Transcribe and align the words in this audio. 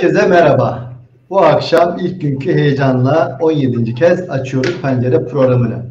Herkese 0.00 0.26
merhaba. 0.26 0.92
Bu 1.30 1.40
akşam 1.40 1.98
ilk 2.00 2.20
günkü 2.20 2.54
heyecanla 2.54 3.38
17. 3.40 3.94
kez 3.94 4.30
açıyoruz 4.30 4.80
Pencere 4.82 5.24
programını. 5.24 5.82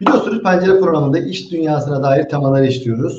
Biliyorsunuz 0.00 0.42
Pencere 0.42 0.80
programında 0.80 1.18
iş 1.18 1.52
dünyasına 1.52 2.02
dair 2.02 2.28
temalar 2.28 2.62
işliyoruz. 2.62 3.18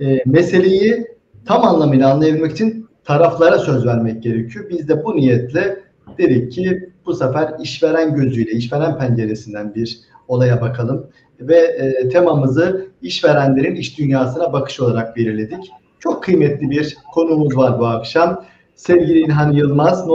E, 0.00 0.18
meseleyi 0.26 1.06
tam 1.46 1.64
anlamıyla 1.64 2.12
anlayabilmek 2.12 2.52
için 2.52 2.88
taraflara 3.04 3.58
söz 3.58 3.86
vermek 3.86 4.22
gerekiyor. 4.22 4.64
Biz 4.70 4.88
de 4.88 5.04
bu 5.04 5.16
niyetle 5.16 5.78
dedik 6.18 6.52
ki 6.52 6.90
bu 7.06 7.14
sefer 7.14 7.54
işveren 7.62 8.14
gözüyle, 8.14 8.50
işveren 8.50 8.98
penceresinden 8.98 9.74
bir 9.74 10.00
olaya 10.28 10.60
bakalım 10.60 11.06
ve 11.40 11.56
e, 11.56 12.08
temamızı 12.08 12.86
işverenlerin 13.02 13.74
iş 13.74 13.98
dünyasına 13.98 14.52
bakış 14.52 14.80
olarak 14.80 15.16
belirledik. 15.16 15.70
Çok 15.98 16.22
kıymetli 16.22 16.70
bir 16.70 16.96
konumuz 17.14 17.56
var 17.56 17.78
bu 17.78 17.86
akşam. 17.86 18.44
Sevgili 18.74 19.18
İlhan 19.18 19.52
Yılmaz, 19.52 20.06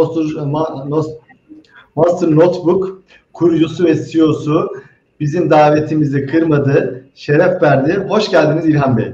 Master 1.96 2.32
Notebook 2.32 3.04
kurucusu 3.34 3.86
ve 3.86 4.06
CEO'su 4.06 4.70
bizim 5.20 5.50
davetimizi 5.50 6.26
kırmadı, 6.26 7.06
şeref 7.16 7.62
verdi. 7.62 7.94
Hoş 8.10 8.32
geldiniz 8.32 8.66
İlhan 8.66 8.98
Bey. 8.98 9.14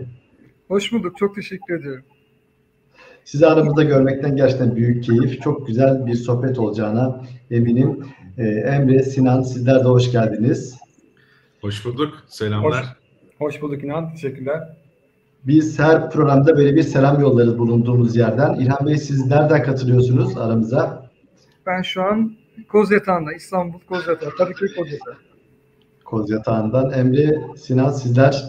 Hoş 0.68 0.92
bulduk, 0.92 1.18
çok 1.18 1.36
teşekkür 1.36 1.80
ediyorum. 1.80 2.04
Sizi 3.26 3.48
aramızda 3.48 3.84
görmekten 3.84 4.36
gerçekten 4.36 4.76
büyük 4.76 5.04
keyif. 5.04 5.42
Çok 5.42 5.68
güzel 5.68 6.06
bir 6.06 6.14
sohbet 6.14 6.60
olacağına 6.60 7.22
eminim. 7.52 8.06
Ee, 8.38 8.44
Emre, 8.44 9.04
Sinan 9.04 9.42
sizler 9.42 9.80
de 9.80 9.88
hoş 9.88 10.12
geldiniz. 10.12 10.78
Hoş 11.62 11.86
bulduk, 11.86 12.24
selamlar. 12.28 12.72
Hoş, 12.74 12.86
hoş 13.40 13.62
bulduk 13.62 13.84
İnan, 13.84 14.12
teşekkürler. 14.12 14.78
Biz 15.48 15.80
her 15.80 16.10
programda 16.10 16.58
böyle 16.58 16.76
bir 16.76 16.84
selam 16.84 17.22
yollarız 17.22 17.58
bulunduğumuz 17.58 18.16
yerden. 18.16 18.54
İlhan 18.54 18.88
Bey 18.88 18.98
siz 18.98 19.26
nereden 19.26 19.64
katılıyorsunuz 19.64 20.38
aramıza? 20.38 21.10
Ben 21.66 21.82
şu 21.82 22.04
an 22.04 22.36
Kozyatağı'nda, 22.72 23.34
İstanbul 23.34 23.80
Kozyatağı, 23.80 24.30
Kadıköy 24.30 24.76
Kozyatağı. 24.76 25.18
Kozyatağı'ndan. 26.06 26.92
Emre, 26.92 27.42
Sinan 27.58 27.90
sizler? 27.90 28.44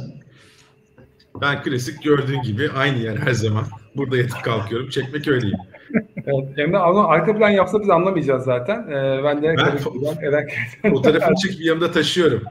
Ben 1.40 1.62
klasik 1.62 2.02
gördüğün 2.02 2.42
gibi 2.42 2.70
aynı 2.76 2.98
yer 2.98 3.16
her 3.16 3.32
zaman. 3.32 3.64
Burada 3.96 4.16
yatıp 4.16 4.42
kalkıyorum. 4.42 4.88
Çekmek 4.88 5.28
öyleyim. 5.28 5.58
evet, 6.16 6.58
Emre 6.58 6.78
ama 6.78 7.08
arka 7.08 7.36
plan 7.36 7.50
yapsa 7.50 7.80
biz 7.80 7.90
anlamayacağız 7.90 8.44
zaten. 8.44 8.88
Ee, 8.88 9.20
ben 9.24 9.42
de 9.42 9.54
ben 9.56 9.76
fotoğrafını 10.90 11.36
çekip 11.42 11.64
yanımda 11.64 11.90
taşıyorum. 11.90 12.42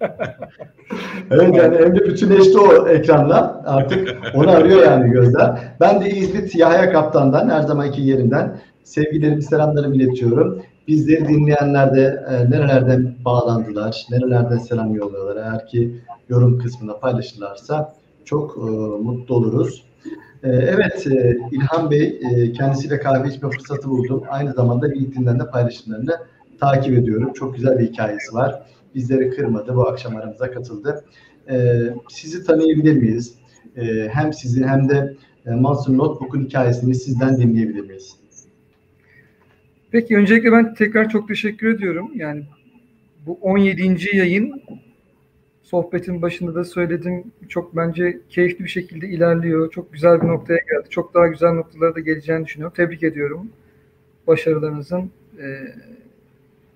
evet 1.30 1.56
yani 1.56 1.76
Emre 1.76 2.04
bütünleşti 2.04 2.58
o 2.58 2.88
ekranla. 2.88 3.62
Artık 3.66 4.16
onu 4.34 4.50
arıyor 4.50 4.82
yani 4.82 5.10
gözler. 5.10 5.58
Ben 5.80 6.00
de 6.00 6.10
İzmit 6.10 6.54
Yahya 6.54 6.92
Kaptan'dan 6.92 7.50
her 7.50 7.60
zamanki 7.60 8.02
yerinden 8.02 8.60
sevgilerimi, 8.84 9.42
selamlarımı 9.42 9.96
iletiyorum. 9.96 10.62
Bizleri 10.88 11.28
dinleyenler 11.28 11.94
de 11.94 12.24
e, 12.30 12.50
nerelerden 12.50 13.14
bağlandılar, 13.24 14.06
nerelerden 14.10 14.58
selam 14.58 14.94
yolluyorlar. 14.94 15.36
Eğer 15.36 15.66
ki 15.66 16.00
yorum 16.28 16.58
kısmında 16.58 17.00
paylaşırlarsa 17.00 17.94
çok 18.24 18.56
e, 18.56 18.60
mutlu 19.02 19.34
oluruz. 19.34 19.84
E, 20.42 20.48
evet 20.48 21.06
e, 21.06 21.38
İlhan 21.52 21.90
Bey 21.90 22.20
e, 22.32 22.52
kendisiyle 22.52 23.00
kahve 23.00 23.28
içme 23.28 23.50
fırsatı 23.50 23.88
buldum. 23.88 24.22
Aynı 24.30 24.52
zamanda 24.52 24.86
LinkedIn'den 24.86 25.40
de 25.40 25.46
paylaşımlarını 25.50 26.16
takip 26.60 26.98
ediyorum. 26.98 27.32
Çok 27.32 27.54
güzel 27.56 27.78
bir 27.78 27.86
hikayesi 27.86 28.34
var 28.34 28.62
bizleri 28.94 29.30
kırmadı. 29.30 29.76
Bu 29.76 29.88
akşam 29.88 30.16
aramıza 30.16 30.50
katıldı. 30.50 31.04
E, 31.50 31.78
sizi 32.08 32.44
tanıyabilir 32.44 32.96
miyiz? 32.96 33.34
E, 33.76 34.08
hem 34.12 34.32
sizin 34.32 34.62
hem 34.62 34.88
de 34.88 35.16
e, 35.46 35.50
Mansur 35.50 35.98
Notebook'un 35.98 36.44
hikayesini 36.44 36.94
sizden 36.94 37.36
dinleyebilir 37.36 37.80
miyiz? 37.80 38.16
Peki 39.90 40.16
öncelikle 40.16 40.52
ben 40.52 40.74
tekrar 40.74 41.08
çok 41.08 41.28
teşekkür 41.28 41.74
ediyorum. 41.74 42.10
Yani 42.14 42.42
bu 43.26 43.38
17. 43.40 44.16
yayın 44.16 44.62
sohbetin 45.62 46.22
başında 46.22 46.54
da 46.54 46.64
söyledim. 46.64 47.24
Çok 47.48 47.76
bence 47.76 48.20
keyifli 48.28 48.64
bir 48.64 48.70
şekilde 48.70 49.08
ilerliyor. 49.08 49.70
Çok 49.70 49.92
güzel 49.92 50.22
bir 50.22 50.26
noktaya 50.26 50.58
geldi. 50.58 50.88
Çok 50.90 51.14
daha 51.14 51.26
güzel 51.26 51.52
noktalara 51.52 51.94
da 51.94 52.00
geleceğini 52.00 52.46
düşünüyorum. 52.46 52.74
Tebrik 52.76 53.02
ediyorum. 53.02 53.48
Başarılarınızın 54.26 55.10
e, 55.38 55.46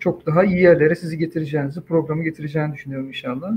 çok 0.03 0.27
daha 0.27 0.45
iyi 0.45 0.61
yerlere 0.61 0.95
sizi 0.95 1.19
getireceğinizi, 1.19 1.81
programı 1.81 2.25
getireceğini 2.25 2.75
düşünüyorum 2.75 3.09
inşallah. 3.09 3.53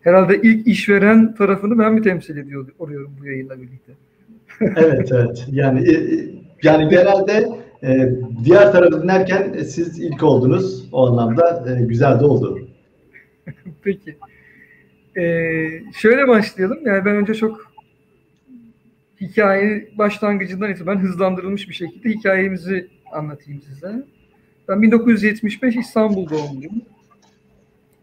Herhalde 0.00 0.40
ilk 0.42 0.66
işveren 0.66 1.34
tarafını 1.34 1.78
ben 1.78 1.92
mi 1.92 2.02
temsil 2.02 2.36
ediyor 2.36 2.68
oluyorum 2.78 3.12
bu 3.20 3.26
yayınla 3.26 3.62
birlikte? 3.62 3.92
evet 4.60 5.12
evet. 5.12 5.46
Yani 5.50 5.90
e, 5.90 6.24
yani 6.62 6.88
genelde 6.88 7.48
e, 7.82 8.10
diğer 8.44 8.72
tarafı 8.72 9.02
dinlerken 9.02 9.54
e, 9.54 9.64
siz 9.64 9.98
ilk 9.98 10.22
oldunuz. 10.22 10.88
O 10.92 11.06
anlamda 11.06 11.64
e, 11.70 11.82
güzel 11.84 12.20
de 12.20 12.24
oldu. 12.24 12.68
Peki. 13.82 14.16
Ee, 15.16 15.68
şöyle 15.96 16.28
başlayalım. 16.28 16.78
Yani 16.84 17.04
ben 17.04 17.16
önce 17.16 17.34
çok 17.34 17.72
hikaye 19.20 19.88
başlangıcından 19.98 20.70
itibaren 20.70 21.00
hızlandırılmış 21.00 21.68
bir 21.68 21.74
şekilde 21.74 22.08
hikayemizi 22.08 22.88
anlatayım 23.12 23.62
size. 23.62 24.04
Ben 24.70 24.82
1975 24.82 25.76
İstanbul 25.76 26.30
doğumluyum. 26.30 26.82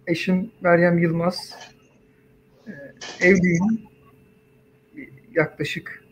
Eşim 0.08 0.52
Meryem 0.62 1.00
Yılmaz. 1.00 1.54
Ee, 2.68 2.72
evliyim. 3.28 3.82
Yaklaşık 5.34 6.04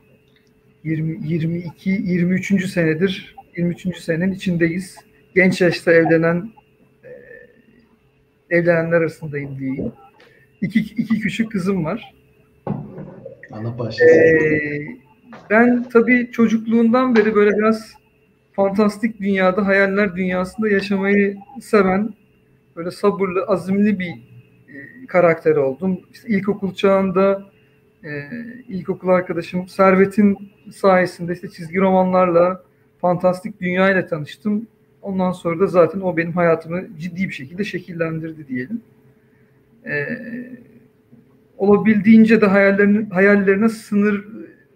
20, 0.84 1.28
22, 1.28 1.90
23. 1.90 2.70
senedir 2.70 3.36
23. 3.58 3.98
senenin 3.98 4.32
içindeyiz. 4.32 4.98
Genç 5.36 5.62
yaşta 5.62 5.92
evlenen 5.92 6.52
e, 7.04 7.10
evlenenler 8.58 8.98
arasındayım 8.98 9.60
diyeyim. 9.60 9.92
İki, 10.62 10.80
iki 10.80 11.20
küçük 11.20 11.52
kızım 11.52 11.86
var. 11.86 12.14
Allah 13.52 13.80
başlasın. 13.80 14.06
Ee, 14.06 14.88
ben 15.50 15.90
tabii 15.90 16.32
çocukluğundan 16.32 17.16
beri 17.16 17.36
böyle 17.36 17.58
biraz 17.58 18.05
fantastik 18.56 19.20
dünyada, 19.20 19.66
hayaller 19.68 20.16
dünyasında 20.16 20.70
yaşamayı 20.70 21.38
seven, 21.62 22.14
böyle 22.76 22.92
sabırlı, 22.92 23.44
azimli 23.44 24.00
bir 24.00 24.12
e, 24.12 25.06
karakter 25.08 25.56
oldum. 25.56 26.00
İşte 26.14 26.28
ilkokul 26.28 26.74
çağında 26.74 27.44
e, 28.04 28.30
ilkokul 28.68 29.10
arkadaşım 29.10 29.68
Servet'in 29.68 30.52
sayesinde 30.72 31.34
işte 31.34 31.50
çizgi 31.50 31.80
romanlarla, 31.80 32.64
fantastik 33.02 33.62
dünyayla 33.62 34.08
tanıştım. 34.08 34.68
Ondan 35.02 35.32
sonra 35.32 35.60
da 35.60 35.68
zaten 35.68 36.02
o 36.02 36.18
benim 36.18 36.34
hayatımı 36.34 36.98
ciddi 37.00 37.28
bir 37.30 37.34
şekilde 37.34 37.64
şekillendirdi 37.64 38.48
diyelim. 38.48 38.82
E, 39.86 40.08
olabildiğince 41.58 42.42
de 42.42 42.46
hayallerine, 42.46 43.10
hayallerine 43.10 43.70
sınır 43.70 44.26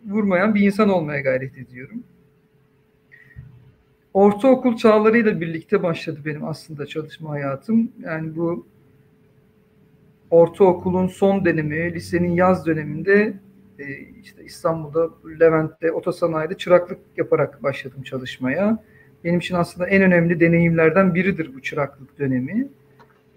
vurmayan 0.08 0.56
bir 0.56 0.62
insan 0.62 0.90
olmaya 0.90 1.22
gayret 1.22 1.58
ediyorum 1.58 2.04
ortaokul 4.20 4.76
çağlarıyla 4.76 5.42
birlikte 5.42 5.84
başladı 5.84 6.20
benim 6.26 6.46
aslında 6.46 6.86
çalışma 6.86 7.30
hayatım. 7.30 7.92
Yani 8.04 8.36
bu 8.36 8.66
ortaokulun 10.32 11.08
son 11.08 11.46
dönemi, 11.46 11.94
lisenin 11.94 12.32
yaz 12.32 12.66
döneminde 12.66 13.34
e, 13.80 13.84
işte 14.24 14.44
İstanbul'da, 14.44 15.10
Levent'te, 15.40 15.92
otosanayi'de 15.92 16.58
çıraklık 16.58 17.00
yaparak 17.18 17.64
başladım 17.64 18.04
çalışmaya. 18.04 18.84
Benim 19.24 19.40
için 19.40 19.56
aslında 19.56 19.88
en 19.88 20.02
önemli 20.02 20.40
deneyimlerden 20.40 21.16
biridir 21.16 21.52
bu 21.56 21.62
çıraklık 21.62 22.20
dönemi. 22.20 22.68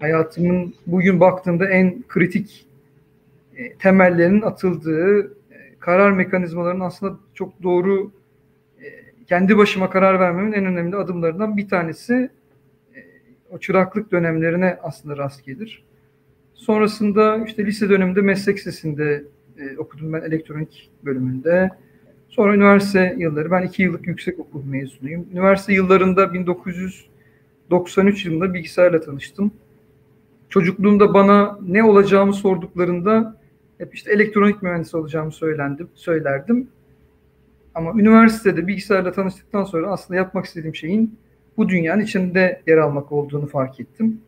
Hayatımın 0.00 0.74
bugün 0.86 1.20
baktığımda 1.20 1.68
en 1.68 2.02
kritik 2.08 2.66
e, 3.56 3.74
temellerinin 3.74 4.42
atıldığı, 4.42 5.20
e, 5.26 5.30
karar 5.78 6.12
mekanizmalarının 6.12 6.84
aslında 6.84 7.16
çok 7.34 7.62
doğru 7.62 8.10
kendi 9.32 9.56
başıma 9.56 9.90
karar 9.90 10.20
vermemin 10.20 10.52
en 10.52 10.66
önemli 10.66 10.96
adımlarından 10.96 11.56
bir 11.56 11.68
tanesi 11.68 12.30
e, 12.94 12.98
o 13.50 13.58
çıraklık 13.58 14.12
dönemlerine 14.12 14.78
aslında 14.82 15.16
rast 15.16 15.44
gelir. 15.44 15.84
Sonrasında 16.54 17.44
işte 17.46 17.66
lise 17.66 17.88
döneminde 17.88 18.20
meslek 18.20 18.58
lisesinde 18.58 19.24
e, 19.58 19.76
okudum 19.78 20.12
ben 20.12 20.20
elektronik 20.20 20.90
bölümünde. 21.04 21.70
Sonra 22.28 22.54
üniversite 22.54 23.14
yılları, 23.18 23.50
ben 23.50 23.62
iki 23.62 23.82
yıllık 23.82 24.06
yüksek 24.06 24.38
okul 24.38 24.64
mezunuyum. 24.64 25.26
Üniversite 25.32 25.72
yıllarında 25.72 26.32
1993 26.32 28.26
yılında 28.26 28.54
bilgisayarla 28.54 29.00
tanıştım. 29.00 29.52
Çocukluğumda 30.48 31.14
bana 31.14 31.58
ne 31.62 31.84
olacağımı 31.84 32.34
sorduklarında 32.34 33.40
hep 33.78 33.94
işte 33.94 34.12
elektronik 34.12 34.62
mühendisi 34.62 34.96
olacağımı 34.96 35.32
söylendim, 35.32 35.88
söylerdim. 35.94 36.68
Ama 37.74 38.00
üniversitede 38.00 38.66
bilgisayarla 38.66 39.12
tanıştıktan 39.12 39.64
sonra 39.64 39.90
aslında 39.92 40.20
yapmak 40.20 40.44
istediğim 40.44 40.74
şeyin 40.74 41.18
bu 41.56 41.68
dünyanın 41.68 42.02
içinde 42.02 42.62
yer 42.66 42.78
almak 42.78 43.12
olduğunu 43.12 43.46
fark 43.46 43.80
ettim. 43.80 44.20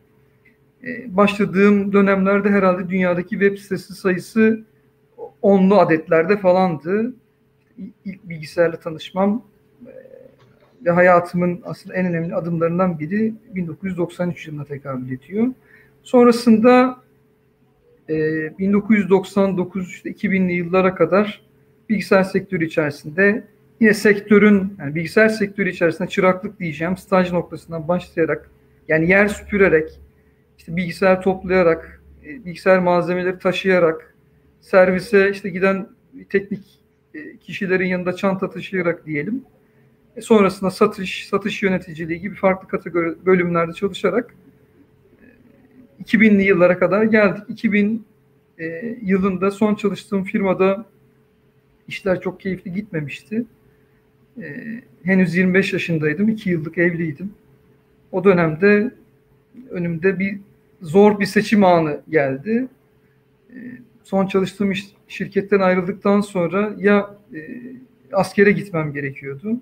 Ee, 0.83 1.15
başladığım 1.17 1.93
dönemlerde 1.93 2.49
herhalde 2.49 2.89
dünyadaki 2.89 3.29
web 3.29 3.57
sitesi 3.57 3.93
sayısı 3.93 4.63
onlu 5.41 5.79
adetlerde 5.79 6.37
falandı. 6.37 7.13
İlk 8.05 8.29
bilgisayarla 8.29 8.79
tanışmam 8.79 9.43
ve 10.85 10.91
hayatımın 10.91 11.61
aslında 11.65 11.95
en 11.95 12.05
önemli 12.05 12.35
adımlarından 12.35 12.99
biri 12.99 13.33
1993 13.55 14.47
yılına 14.47 14.65
tekabül 14.65 15.11
ediyor. 15.11 15.47
Sonrasında 16.03 16.97
e, 18.09 18.13
1999 18.59 19.89
işte 19.89 20.09
2000'li 20.09 20.53
yıllara 20.53 20.95
kadar 20.95 21.44
bilgisayar 21.89 22.23
sektörü 22.23 22.65
içerisinde 22.65 23.47
yine 23.79 23.93
sektörün 23.93 24.73
yani 24.79 24.95
bilgisayar 24.95 25.29
sektörü 25.29 25.69
içerisinde 25.69 26.07
çıraklık 26.07 26.59
diyeceğim 26.59 26.97
staj 26.97 27.31
noktasından 27.31 27.87
başlayarak 27.87 28.49
yani 28.87 29.09
yer 29.09 29.27
süpürerek 29.27 29.99
işte 30.57 30.75
bilgisayar 30.75 31.21
toplayarak 31.21 32.01
e, 32.25 32.45
bilgisayar 32.45 32.79
malzemeleri 32.79 33.39
taşıyarak 33.39 34.15
servise 34.61 35.31
işte 35.31 35.49
giden 35.49 35.87
teknik 36.29 36.79
e, 37.13 37.37
kişilerin 37.37 37.87
yanında 37.87 38.15
çanta 38.15 38.49
taşıyarak 38.49 39.05
diyelim. 39.05 39.43
E 40.15 40.21
sonrasında 40.21 40.71
satış, 40.71 41.27
satış 41.27 41.63
yöneticiliği 41.63 42.21
gibi 42.21 42.35
farklı 42.35 42.67
kategori 42.67 43.25
bölümlerde 43.25 43.73
çalışarak 43.73 44.35
2000'li 46.03 46.43
yıllara 46.43 46.79
kadar 46.79 47.03
geldik. 47.03 47.43
2000 47.47 48.05
e, 48.59 48.97
yılında 49.01 49.51
son 49.51 49.75
çalıştığım 49.75 50.23
firmada 50.23 50.85
işler 51.87 52.21
çok 52.21 52.39
keyifli 52.39 52.73
gitmemişti. 52.73 53.45
E, 54.41 54.55
henüz 55.03 55.35
25 55.35 55.73
yaşındaydım. 55.73 56.29
2 56.29 56.49
yıllık 56.49 56.77
evliydim. 56.77 57.33
O 58.11 58.23
dönemde 58.23 58.91
önümde 59.69 60.19
bir 60.19 60.39
zor 60.81 61.19
bir 61.19 61.25
seçim 61.25 61.63
anı 61.63 62.01
geldi. 62.09 62.67
E, 63.49 63.55
son 64.03 64.27
çalıştığım 64.27 64.71
iş, 64.71 64.85
şirketten 65.07 65.59
ayrıldıktan 65.59 66.21
sonra 66.21 66.75
ya 66.77 67.15
e, 67.33 67.61
askere 68.11 68.51
gitmem 68.51 68.93
gerekiyordu 68.93 69.59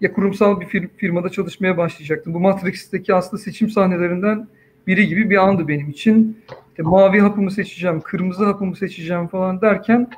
ya 0.00 0.12
kurumsal 0.12 0.60
bir 0.60 0.66
fir- 0.66 0.88
firmada 0.96 1.28
çalışmaya 1.28 1.76
başlayacaktım. 1.76 2.34
Bu 2.34 2.40
Matrix'teki 2.40 3.14
aslında 3.14 3.42
seçim 3.42 3.70
sahnelerinden 3.70 4.48
biri 4.86 5.08
gibi 5.08 5.30
bir 5.30 5.36
andı 5.36 5.68
benim 5.68 5.90
için. 5.90 6.38
İşte 6.70 6.82
mavi 6.82 7.20
hapımı 7.20 7.50
seçeceğim, 7.50 8.00
kırmızı 8.00 8.44
hapımı 8.44 8.76
seçeceğim 8.76 9.26
falan 9.26 9.60
derken 9.60 10.10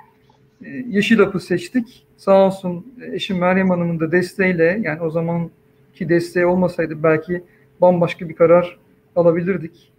yeşil 0.88 1.19
hapı 1.19 1.41
seçtik. 1.41 2.06
Sağ 2.17 2.47
olsun 2.47 2.94
eşim 3.12 3.38
Meryem 3.38 3.70
Hanım'ın 3.70 4.00
da 4.00 4.12
desteğiyle 4.12 4.81
yani 4.82 5.00
o 5.00 5.11
zamanki 5.11 6.09
desteği 6.09 6.47
olmasaydı 6.47 7.03
belki 7.03 7.44
bambaşka 7.81 8.29
bir 8.29 8.35
karar 8.35 8.79
alabilirdik. 9.17 9.93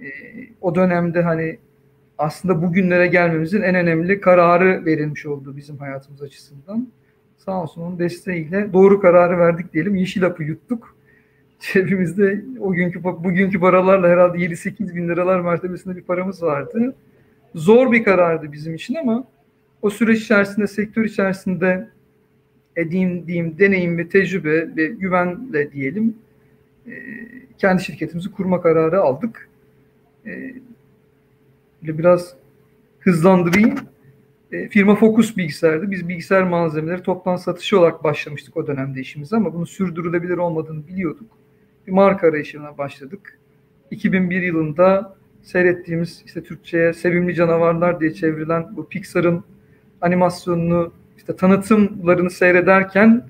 E, 0.00 0.06
o 0.60 0.74
dönemde 0.74 1.22
hani 1.22 1.58
aslında 2.18 2.62
bugünlere 2.62 3.06
gelmemizin 3.06 3.62
en 3.62 3.74
önemli 3.74 4.20
kararı 4.20 4.84
verilmiş 4.84 5.26
oldu 5.26 5.56
bizim 5.56 5.76
hayatımız 5.76 6.22
açısından. 6.22 6.88
Sağ 7.36 7.62
olsun 7.62 7.82
onun 7.82 7.98
desteğiyle 7.98 8.72
doğru 8.72 9.00
kararı 9.00 9.38
verdik 9.38 9.72
diyelim. 9.72 9.94
Yeşil 9.94 10.22
hapı 10.22 10.42
yuttuk. 10.42 10.96
Cebimizde 11.72 12.44
o 12.60 12.72
günkü 12.72 13.04
bugünkü 13.04 13.60
paralarla 13.60 14.08
herhalde 14.08 14.38
7-8 14.38 14.94
bin 14.94 15.08
liralar 15.08 15.40
mertebesinde 15.40 15.96
bir 15.96 16.02
paramız 16.02 16.42
vardı. 16.42 16.94
Zor 17.54 17.92
bir 17.92 18.04
karardı 18.04 18.52
bizim 18.52 18.74
için 18.74 18.94
ama 18.94 19.24
o 19.82 19.90
süreç 19.90 20.22
içerisinde, 20.22 20.66
sektör 20.66 21.04
içerisinde 21.04 21.88
edindiğim 22.76 23.58
deneyim 23.58 23.98
ve 23.98 24.08
tecrübe 24.08 24.76
ve 24.76 24.86
güvenle 24.86 25.72
diyelim 25.72 26.14
kendi 27.58 27.82
şirketimizi 27.82 28.30
kurma 28.30 28.60
kararı 28.60 29.00
aldık. 29.00 29.48
Biraz 31.82 32.34
hızlandırayım. 33.00 33.74
E, 34.52 34.68
firma 34.68 34.94
Focus 34.94 35.36
bilgisayardı. 35.36 35.90
Biz 35.90 36.08
bilgisayar 36.08 36.42
malzemeleri 36.42 37.02
toptan 37.02 37.36
satışı 37.36 37.78
olarak 37.78 38.04
başlamıştık 38.04 38.56
o 38.56 38.66
dönemde 38.66 39.00
işimize 39.00 39.36
ama 39.36 39.54
bunu 39.54 39.66
sürdürülebilir 39.66 40.36
olmadığını 40.36 40.86
biliyorduk. 40.86 41.30
Bir 41.86 41.92
marka 41.92 42.26
arayışına 42.26 42.78
başladık. 42.78 43.38
2001 43.90 44.42
yılında 44.42 45.16
seyrettiğimiz 45.42 46.22
işte 46.26 46.42
Türkçe'ye 46.42 46.92
Sevimli 46.92 47.34
Canavarlar 47.34 48.00
diye 48.00 48.14
çevrilen 48.14 48.76
bu 48.76 48.88
Pixar'ın 48.88 49.44
animasyonunu 50.00 50.92
işte 51.16 51.36
tanıtımlarını 51.36 52.30
seyrederken 52.30 53.26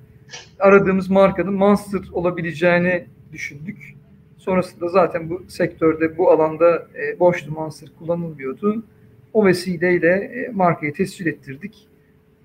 aradığımız 0.58 1.10
markanın 1.10 1.54
Monster 1.54 2.00
olabileceğini 2.12 3.06
düşündük. 3.32 3.94
Sonrasında 4.38 4.88
zaten 4.88 5.30
bu 5.30 5.42
sektörde, 5.48 6.18
bu 6.18 6.30
alanda 6.30 6.88
e, 6.94 7.20
boştu 7.20 7.52
Monster 7.52 7.88
kullanılmıyordu. 7.98 8.84
O 9.32 9.46
vesileyle 9.46 10.08
e, 10.08 10.50
markayı 10.52 10.92
tescil 10.92 11.26
ettirdik. 11.26 11.88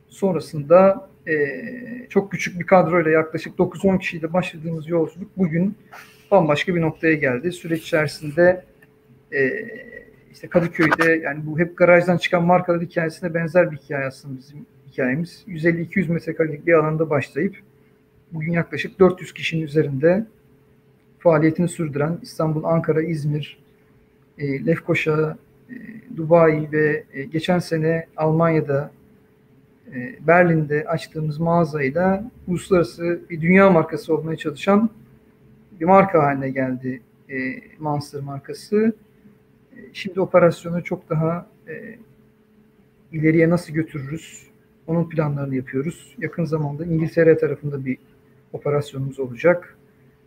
Sonrasında 0.09 1.09
e, 1.27 1.35
çok 2.09 2.31
küçük 2.31 2.59
bir 2.59 2.65
kadroyla 2.65 3.11
yaklaşık 3.11 3.59
9-10 3.59 3.99
kişiyle 3.99 4.33
başladığımız 4.33 4.89
yolculuk 4.89 5.37
bugün 5.37 5.75
bambaşka 6.31 6.75
bir 6.75 6.81
noktaya 6.81 7.13
geldi. 7.13 7.51
Süreç 7.51 7.81
içerisinde 7.81 8.65
e, 9.33 9.39
işte 10.33 10.47
Kadıköy'de 10.47 11.11
yani 11.23 11.45
bu 11.45 11.59
hep 11.59 11.77
garajdan 11.77 12.17
çıkan 12.17 12.43
markalar 12.43 12.81
hikayesine 12.81 13.33
benzer 13.33 13.71
bir 13.71 13.77
hikaye 13.77 14.05
aslında 14.05 14.37
bizim 14.37 14.65
hikayemiz. 14.91 15.43
150-200 15.47 16.11
metrekarelik 16.11 16.67
bir 16.67 16.73
alanda 16.73 17.09
başlayıp 17.09 17.55
bugün 18.31 18.51
yaklaşık 18.51 18.99
400 18.99 19.33
kişinin 19.33 19.61
üzerinde 19.61 20.25
faaliyetini 21.19 21.67
sürdüren 21.67 22.19
İstanbul, 22.21 22.63
Ankara, 22.63 23.01
İzmir, 23.01 23.57
e, 24.37 24.65
Lefkoşa, 24.65 25.37
e, 25.69 25.75
Dubai 26.17 26.69
ve 26.71 27.03
e, 27.13 27.23
geçen 27.23 27.59
sene 27.59 28.07
Almanya'da 28.17 28.91
e, 29.95 30.15
Berlin'de 30.27 30.85
açtığımız 30.87 31.39
mağazayla 31.39 32.31
uluslararası 32.47 33.21
bir 33.29 33.41
dünya 33.41 33.69
markası 33.69 34.15
olmaya 34.15 34.37
çalışan 34.37 34.89
bir 35.79 35.85
marka 35.85 36.23
haline 36.23 36.49
geldi 36.49 37.01
Monster 37.79 38.21
markası. 38.21 38.93
Şimdi 39.93 40.21
operasyonu 40.21 40.83
çok 40.83 41.09
daha 41.09 41.47
ileriye 43.11 43.49
nasıl 43.49 43.73
götürürüz? 43.73 44.47
Onun 44.87 45.09
planlarını 45.09 45.55
yapıyoruz. 45.55 46.15
Yakın 46.17 46.45
zamanda 46.45 46.85
İngiltere 46.85 47.37
tarafında 47.37 47.85
bir 47.85 47.97
operasyonumuz 48.53 49.19
olacak. 49.19 49.77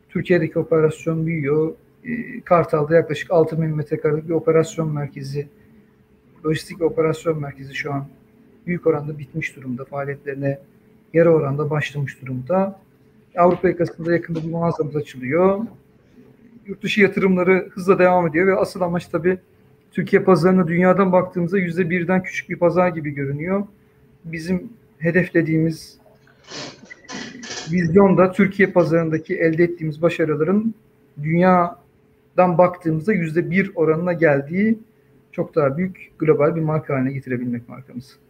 Türkiye'deki 0.08 0.58
operasyon 0.58 1.26
büyüyor. 1.26 1.74
Ee, 2.04 2.40
Kartal'da 2.40 2.94
yaklaşık 2.94 3.30
6 3.30 3.62
bin 3.62 3.76
metrekarelik 3.76 4.28
bir 4.28 4.34
operasyon 4.34 4.92
merkezi, 4.92 5.48
lojistik 6.44 6.82
operasyon 6.82 7.40
merkezi 7.40 7.74
şu 7.74 7.92
an 7.92 8.06
büyük 8.66 8.86
oranda 8.86 9.18
bitmiş 9.18 9.56
durumda. 9.56 9.84
Faaliyetlerine 9.84 10.58
yarı 11.14 11.30
oranda 11.30 11.70
başlamış 11.70 12.22
durumda. 12.22 12.80
Avrupa 13.36 13.68
yakasında 13.68 14.12
yakında 14.12 14.42
bir 14.42 14.50
mağazamız 14.50 14.96
açılıyor. 14.96 15.60
Yurt 16.66 16.82
dışı 16.82 17.00
yatırımları 17.00 17.68
hızla 17.70 17.99
devam 17.99 18.26
ediyor 18.26 18.46
ve 18.46 18.54
asıl 18.54 18.80
amaç 18.80 19.06
tabii 19.06 19.38
Türkiye 19.92 20.23
pazarına 20.23 20.68
dünyadan 20.68 21.12
baktığımızda 21.12 21.58
yüzde 21.58 21.90
birden 21.90 22.23
küçük 22.23 22.50
bir 22.50 22.56
pazar 22.56 22.88
gibi 22.88 23.11
görünüyor. 23.11 23.66
Bizim 24.25 24.73
hedeflediğimiz 24.99 25.99
vizyonda 27.73 28.32
Türkiye 28.32 28.70
pazarındaki 28.70 29.37
elde 29.37 29.64
ettiğimiz 29.64 30.02
başarıların 30.02 30.75
dünya 31.23 31.76
dan 32.37 32.58
baktığımızda 32.58 33.12
yüzde 33.12 33.50
bir 33.50 33.73
oranına 33.75 34.12
geldiği 34.12 34.78
çok 35.32 35.54
daha 35.54 35.78
büyük 35.78 36.11
global 36.18 36.56
bir 36.56 36.61
marka 36.61 36.94
haline 36.94 37.12
getirebilmek 37.12 37.68
markamızı. 37.68 38.25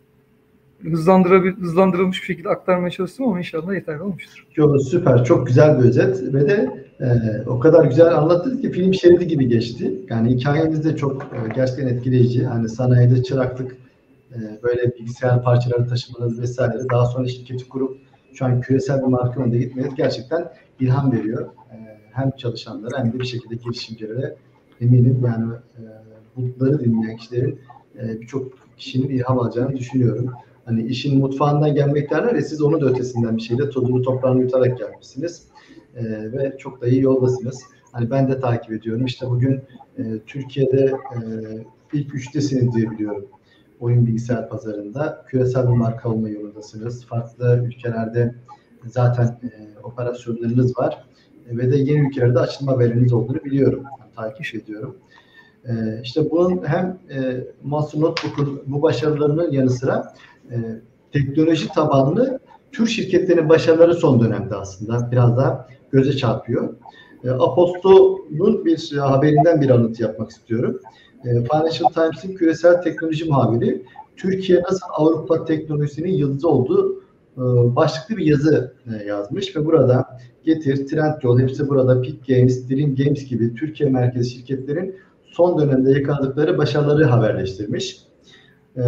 Hızlandırılmış 0.82 2.20
bir 2.20 2.26
şekilde 2.26 2.48
aktarmaya 2.48 2.90
çalıştım 2.90 3.26
ama 3.26 3.38
inşallah 3.38 3.74
yeterli 3.74 4.02
olmuştur. 4.02 4.46
Yo, 4.56 4.78
süper. 4.78 5.24
Çok 5.24 5.46
güzel 5.46 5.78
bir 5.78 5.84
özet 5.84 6.34
ve 6.34 6.48
de 6.48 6.86
e, 7.00 7.06
o 7.46 7.58
kadar 7.58 7.84
güzel 7.84 8.18
anlattınız 8.18 8.60
ki 8.60 8.70
film 8.70 8.94
şeridi 8.94 9.26
gibi 9.26 9.48
geçti. 9.48 10.00
Yani 10.10 10.30
hikayeniz 10.30 10.84
de 10.84 10.96
çok 10.96 11.22
e, 11.22 11.54
gerçekten 11.54 11.86
etkileyici. 11.86 12.46
Hani 12.46 12.68
sanayide 12.68 13.22
çıraklık, 13.22 13.76
e, 14.32 14.38
böyle 14.62 14.94
bilgisayar 14.98 15.42
parçaları 15.42 15.88
taşımanız 15.88 16.40
vesaire. 16.40 16.72
Daha 16.92 17.06
sonra 17.06 17.28
şirketi 17.28 17.68
kurup 17.68 17.98
şu 18.34 18.44
an 18.44 18.60
küresel 18.60 19.00
bir 19.00 19.06
marka 19.06 19.42
önünde 19.42 19.58
gitmeniz 19.58 19.94
gerçekten 19.94 20.52
ilham 20.80 21.12
veriyor. 21.12 21.46
E, 21.72 21.76
hem 22.12 22.30
çalışanlara 22.30 22.98
hem 22.98 23.12
de 23.12 23.18
bir 23.18 23.26
şekilde 23.26 23.54
girişimcilere 23.54 24.36
eminim 24.80 25.22
yani 25.26 25.52
e, 25.78 25.82
bunları 26.36 26.80
dinleyen 26.80 27.16
kişilerin 27.16 27.60
e, 27.98 28.20
birçok 28.20 28.52
kişinin 28.76 29.08
ilham 29.08 29.38
alacağını 29.38 29.76
düşünüyorum. 29.76 30.32
Hani 30.66 30.82
işin 30.82 31.20
mutfağından 31.20 31.74
gelmek 31.74 32.10
derler 32.10 32.34
ya 32.34 32.42
siz 32.42 32.62
onun 32.62 32.80
da 32.80 32.86
ötesinden 32.86 33.36
bir 33.36 33.42
şeyle 33.42 33.70
tozunu 33.70 34.02
toprağını 34.02 34.42
yutarak 34.42 34.78
gelmişsiniz. 34.78 35.48
E, 35.96 36.04
ve 36.32 36.56
çok 36.58 36.80
da 36.80 36.86
iyi 36.86 37.02
yoldasınız. 37.02 37.62
Hani 37.92 38.10
ben 38.10 38.28
de 38.28 38.40
takip 38.40 38.72
ediyorum. 38.72 39.06
İşte 39.06 39.30
bugün 39.30 39.62
e, 39.98 40.02
Türkiye'de 40.26 40.84
e, 40.84 41.18
ilk 41.92 42.14
üçtesiniz 42.14 42.74
diye 42.74 42.90
biliyorum. 42.90 43.26
Oyun 43.80 44.06
bilgisayar 44.06 44.48
pazarında. 44.48 45.24
Küresel 45.28 45.68
bir 45.68 45.76
marka 45.76 46.08
olma 46.08 46.28
yolundasınız. 46.28 47.06
Farklı 47.06 47.64
ülkelerde 47.66 48.34
zaten 48.86 49.24
e, 49.24 49.78
operasyonlarınız 49.82 50.78
var 50.78 51.04
ve 51.46 51.72
de 51.72 51.76
yeni 51.76 52.08
ülkelerde 52.08 52.38
açılma 52.38 52.72
haberiniz 52.72 53.12
olduğunu 53.12 53.44
biliyorum. 53.44 53.82
Yani, 54.00 54.12
takip 54.16 54.62
ediyorum. 54.62 54.96
E, 55.64 55.72
işte 56.02 56.30
bunun 56.30 56.62
hem 56.66 56.98
e, 57.10 57.44
Master 57.62 58.00
Notebook'un 58.00 58.62
bu 58.66 58.82
başarılarının 58.82 59.52
yanı 59.52 59.70
sıra 59.70 60.14
e, 60.50 60.56
teknoloji 61.12 61.68
tabanlı 61.68 62.40
Tür 62.72 62.86
şirketlerin 62.86 63.48
başarıları 63.48 63.94
son 63.94 64.20
dönemde 64.20 64.56
aslında 64.56 65.10
biraz 65.12 65.36
daha 65.36 65.68
göze 65.92 66.16
çarpıyor. 66.16 66.74
E, 67.24 67.30
Aposto'nun 67.30 68.64
bir 68.64 68.96
haberinden 68.96 69.60
bir 69.60 69.70
alıntı 69.70 70.02
yapmak 70.02 70.30
istiyorum. 70.30 70.80
E, 71.24 71.28
Financial 71.28 71.88
Times'in 71.88 72.34
küresel 72.34 72.82
teknoloji 72.82 73.24
muhabiri 73.24 73.82
Türkiye 74.16 74.62
nasıl 74.62 74.86
Avrupa 74.90 75.44
teknolojisinin 75.44 76.12
yıldızı 76.12 76.48
olduğu 76.48 77.02
e, 77.36 77.42
başlıklı 77.76 78.16
bir 78.16 78.26
yazı 78.26 78.74
e, 78.86 79.04
yazmış 79.04 79.56
ve 79.56 79.66
burada 79.66 80.18
Getir, 80.44 80.86
Trendyol 80.86 81.40
hepsi 81.40 81.68
burada 81.68 82.02
Peak 82.02 82.26
Games, 82.28 82.70
Dream 82.70 82.94
Games 82.94 83.24
gibi 83.24 83.54
Türkiye 83.54 83.90
merkezi 83.90 84.30
şirketlerin 84.30 84.96
son 85.24 85.60
dönemde 85.60 85.90
yakaladıkları 85.90 86.58
başarıları 86.58 87.04
haberleştirmiş. 87.04 87.98
E, 88.76 88.82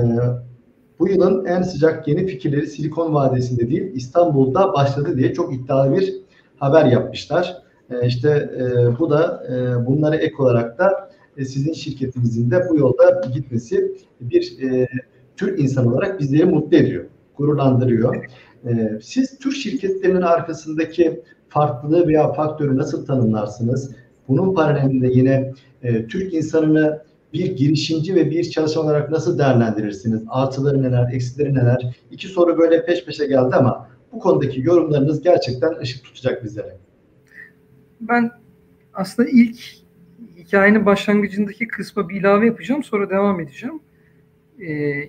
bu 0.98 1.08
yılın 1.08 1.44
en 1.44 1.62
sıcak 1.62 2.08
yeni 2.08 2.26
fikirleri 2.26 2.66
Silikon 2.66 3.14
Vadisi'nde 3.14 3.70
değil 3.70 3.92
İstanbul'da 3.94 4.72
başladı 4.72 5.16
diye 5.16 5.34
çok 5.34 5.54
iddialı 5.54 5.96
bir 5.96 6.14
haber 6.58 6.84
yapmışlar. 6.84 7.62
E, 7.90 8.06
işte 8.06 8.50
e, 8.58 8.98
bu 8.98 9.10
da 9.10 9.46
e, 9.48 9.86
bunlara 9.86 10.16
ek 10.16 10.34
olarak 10.38 10.78
da 10.78 11.10
e, 11.36 11.44
sizin 11.44 11.72
şirketinizin 11.72 12.50
de 12.50 12.66
bu 12.70 12.76
yolda 12.76 13.20
gitmesi 13.34 13.92
bir 14.20 14.62
e, 14.62 14.88
Türk 15.36 15.60
insan 15.60 15.86
olarak 15.86 16.20
bizleri 16.20 16.44
mutlu 16.44 16.76
ediyor, 16.76 17.04
gururlandırıyor. 17.36 18.24
E, 18.66 18.98
siz 19.02 19.38
Türk 19.38 19.56
şirketlerinin 19.56 20.22
arkasındaki 20.22 21.22
farklılığı 21.48 22.06
veya 22.06 22.32
faktörü 22.32 22.76
nasıl 22.76 23.06
tanımlarsınız? 23.06 23.90
Bunun 24.28 24.54
paralelinde 24.54 25.08
yine 25.08 25.52
e, 25.82 26.06
Türk 26.06 26.34
insanını 26.34 27.02
bir 27.32 27.56
girişimci 27.56 28.14
ve 28.14 28.30
bir 28.30 28.50
çalışan 28.50 28.84
olarak 28.84 29.10
nasıl 29.10 29.38
değerlendirirsiniz? 29.38 30.22
Artıları 30.28 30.82
neler, 30.82 31.12
eksileri 31.12 31.54
neler? 31.54 31.96
İki 32.10 32.28
soru 32.28 32.58
böyle 32.58 32.84
peş 32.84 33.04
peşe 33.04 33.26
geldi 33.26 33.56
ama 33.56 33.88
bu 34.12 34.18
konudaki 34.18 34.60
yorumlarınız 34.60 35.22
gerçekten 35.22 35.78
ışık 35.78 36.04
tutacak 36.04 36.44
bizlere. 36.44 36.76
Ben 38.00 38.30
aslında 38.94 39.28
ilk 39.28 39.58
hikayenin 40.36 40.86
başlangıcındaki 40.86 41.68
kısma 41.68 42.08
bir 42.08 42.20
ilave 42.20 42.46
yapacağım. 42.46 42.84
Sonra 42.84 43.10
devam 43.10 43.40
edeceğim. 43.40 43.80
E, 44.60 45.02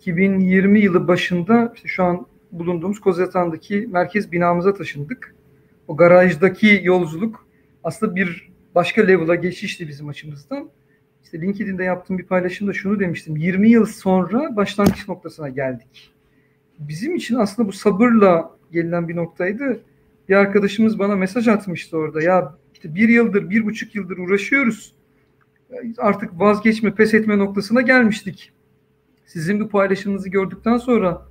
2020 0.00 0.80
yılı 0.80 1.08
başında 1.08 1.72
işte 1.74 1.88
şu 1.88 2.04
an 2.04 2.26
bulunduğumuz 2.52 3.00
Kozatan'daki 3.00 3.88
merkez 3.90 4.32
binamıza 4.32 4.74
taşındık. 4.74 5.34
O 5.88 5.96
garajdaki 5.96 6.80
yolculuk 6.84 7.46
aslında 7.84 8.16
bir 8.16 8.50
başka 8.74 9.02
level'a 9.02 9.34
geçişti 9.34 9.88
bizim 9.88 10.08
açımızdan. 10.08 10.68
İşte 11.24 11.40
LinkedIn'de 11.40 11.84
yaptığım 11.84 12.18
bir 12.18 12.24
paylaşımda 12.24 12.72
şunu 12.72 13.00
demiştim. 13.00 13.36
20 13.36 13.70
yıl 13.70 13.86
sonra 13.86 14.56
başlangıç 14.56 15.08
noktasına 15.08 15.48
geldik. 15.48 16.12
Bizim 16.78 17.14
için 17.14 17.34
aslında 17.36 17.68
bu 17.68 17.72
sabırla 17.72 18.50
gelinen 18.72 19.08
bir 19.08 19.16
noktaydı. 19.16 19.80
Bir 20.28 20.34
arkadaşımız 20.34 20.98
bana 20.98 21.16
mesaj 21.16 21.48
atmıştı 21.48 21.96
orada. 21.96 22.22
Ya 22.22 22.54
işte 22.74 22.94
bir 22.94 23.08
yıldır, 23.08 23.50
bir 23.50 23.64
buçuk 23.64 23.94
yıldır 23.94 24.18
uğraşıyoruz. 24.18 24.94
Artık 25.98 26.40
vazgeçme, 26.40 26.94
pes 26.94 27.14
etme 27.14 27.38
noktasına 27.38 27.80
gelmiştik. 27.80 28.52
Sizin 29.26 29.60
bu 29.60 29.68
paylaşımınızı 29.68 30.28
gördükten 30.28 30.78
sonra 30.78 31.26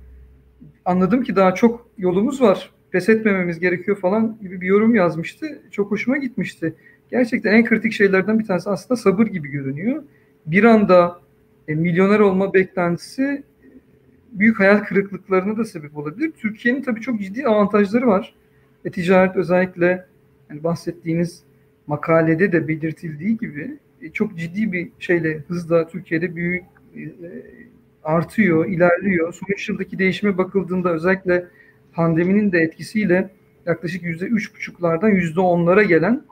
anladım 0.84 1.22
ki 1.22 1.36
daha 1.36 1.54
çok 1.54 1.88
yolumuz 1.98 2.40
var. 2.40 2.70
Pes 2.90 3.08
etmememiz 3.08 3.58
gerekiyor 3.58 3.96
falan 3.96 4.38
gibi 4.42 4.60
bir 4.60 4.66
yorum 4.66 4.94
yazmıştı. 4.94 5.62
Çok 5.70 5.90
hoşuma 5.90 6.16
gitmişti. 6.16 6.74
Gerçekten 7.10 7.52
en 7.52 7.64
kritik 7.64 7.92
şeylerden 7.92 8.38
bir 8.38 8.44
tanesi 8.44 8.70
aslında 8.70 9.00
sabır 9.00 9.26
gibi 9.26 9.48
görünüyor. 9.48 10.02
Bir 10.46 10.64
anda 10.64 11.20
e, 11.68 11.74
milyoner 11.74 12.20
olma 12.20 12.54
beklentisi 12.54 13.42
büyük 14.32 14.60
hayal 14.60 14.78
kırıklıklarına 14.78 15.56
da 15.56 15.64
sebep 15.64 15.96
olabilir. 15.96 16.32
Türkiye'nin 16.38 16.82
tabii 16.82 17.00
çok 17.00 17.20
ciddi 17.20 17.46
avantajları 17.46 18.06
var. 18.06 18.34
E, 18.84 18.90
ticaret 18.90 19.36
özellikle 19.36 20.06
yani 20.50 20.64
bahsettiğiniz 20.64 21.42
makalede 21.86 22.52
de 22.52 22.68
belirtildiği 22.68 23.38
gibi 23.38 23.78
e, 24.02 24.10
çok 24.10 24.38
ciddi 24.38 24.72
bir 24.72 24.88
şeyle 24.98 25.38
hızla 25.48 25.88
Türkiye'de 25.88 26.36
büyük 26.36 26.64
e, 26.96 27.12
artıyor, 28.04 28.66
ilerliyor. 28.66 29.32
Son 29.32 29.46
3 29.48 29.68
yıldaki 29.68 29.98
değişime 29.98 30.38
bakıldığında 30.38 30.92
özellikle 30.92 31.46
pandeminin 31.92 32.52
de 32.52 32.58
etkisiyle 32.58 33.30
yaklaşık 33.66 34.02
yüzde 34.02 34.24
üç 34.24 34.54
buçuklardan 34.54 35.08
yüzde 35.08 35.40
onlara 35.40 35.82
gelen 35.82 36.22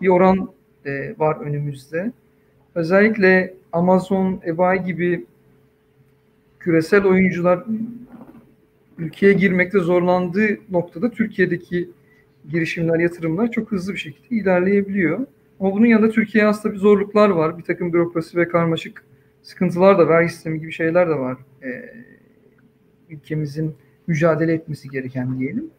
bir 0.00 0.08
oran 0.08 0.52
e, 0.84 1.14
var 1.18 1.40
önümüzde. 1.40 2.12
Özellikle 2.74 3.54
Amazon, 3.72 4.40
eBay 4.46 4.84
gibi 4.84 5.26
küresel 6.58 7.04
oyuncular 7.04 7.64
ülkeye 8.98 9.32
girmekte 9.32 9.78
zorlandığı 9.78 10.58
noktada 10.70 11.10
Türkiye'deki 11.10 11.90
girişimler, 12.50 12.98
yatırımlar 12.98 13.50
çok 13.50 13.72
hızlı 13.72 13.92
bir 13.92 13.98
şekilde 13.98 14.34
ilerleyebiliyor. 14.34 15.26
Ama 15.60 15.72
bunun 15.72 15.86
yanında 15.86 16.10
Türkiye'ye 16.10 16.48
aslında 16.48 16.74
bir 16.74 16.78
zorluklar 16.78 17.28
var. 17.28 17.58
Bir 17.58 17.62
takım 17.62 17.92
bürokrasi 17.92 18.36
ve 18.36 18.48
karmaşık 18.48 19.04
sıkıntılar 19.42 19.98
da, 19.98 20.08
vergi 20.08 20.32
sistemi 20.32 20.60
gibi 20.60 20.72
şeyler 20.72 21.08
de 21.08 21.14
var. 21.14 21.36
Ee, 21.62 21.94
ülkemizin 23.10 23.74
mücadele 24.06 24.52
etmesi 24.52 24.88
gereken 24.88 25.38
diyelim. 25.38 25.70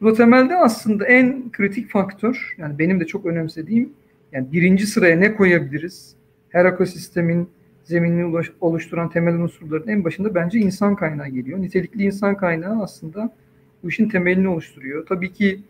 Bu 0.00 0.14
temelde 0.14 0.56
aslında 0.56 1.06
en 1.06 1.52
kritik 1.52 1.90
faktör, 1.90 2.54
yani 2.58 2.78
benim 2.78 3.00
de 3.00 3.06
çok 3.06 3.26
önemsediğim, 3.26 3.92
yani 4.32 4.52
birinci 4.52 4.86
sıraya 4.86 5.16
ne 5.16 5.34
koyabiliriz? 5.34 6.14
Her 6.48 6.64
ekosistemin 6.64 7.48
zeminini 7.84 8.42
oluşturan 8.60 9.10
temel 9.10 9.34
unsurların 9.34 9.88
en 9.88 10.04
başında 10.04 10.34
bence 10.34 10.58
insan 10.58 10.96
kaynağı 10.96 11.28
geliyor. 11.28 11.62
Nitelikli 11.62 12.02
insan 12.02 12.36
kaynağı 12.36 12.82
aslında 12.82 13.34
bu 13.82 13.88
işin 13.88 14.08
temelini 14.08 14.48
oluşturuyor. 14.48 15.06
Tabii 15.06 15.32
ki 15.32 15.60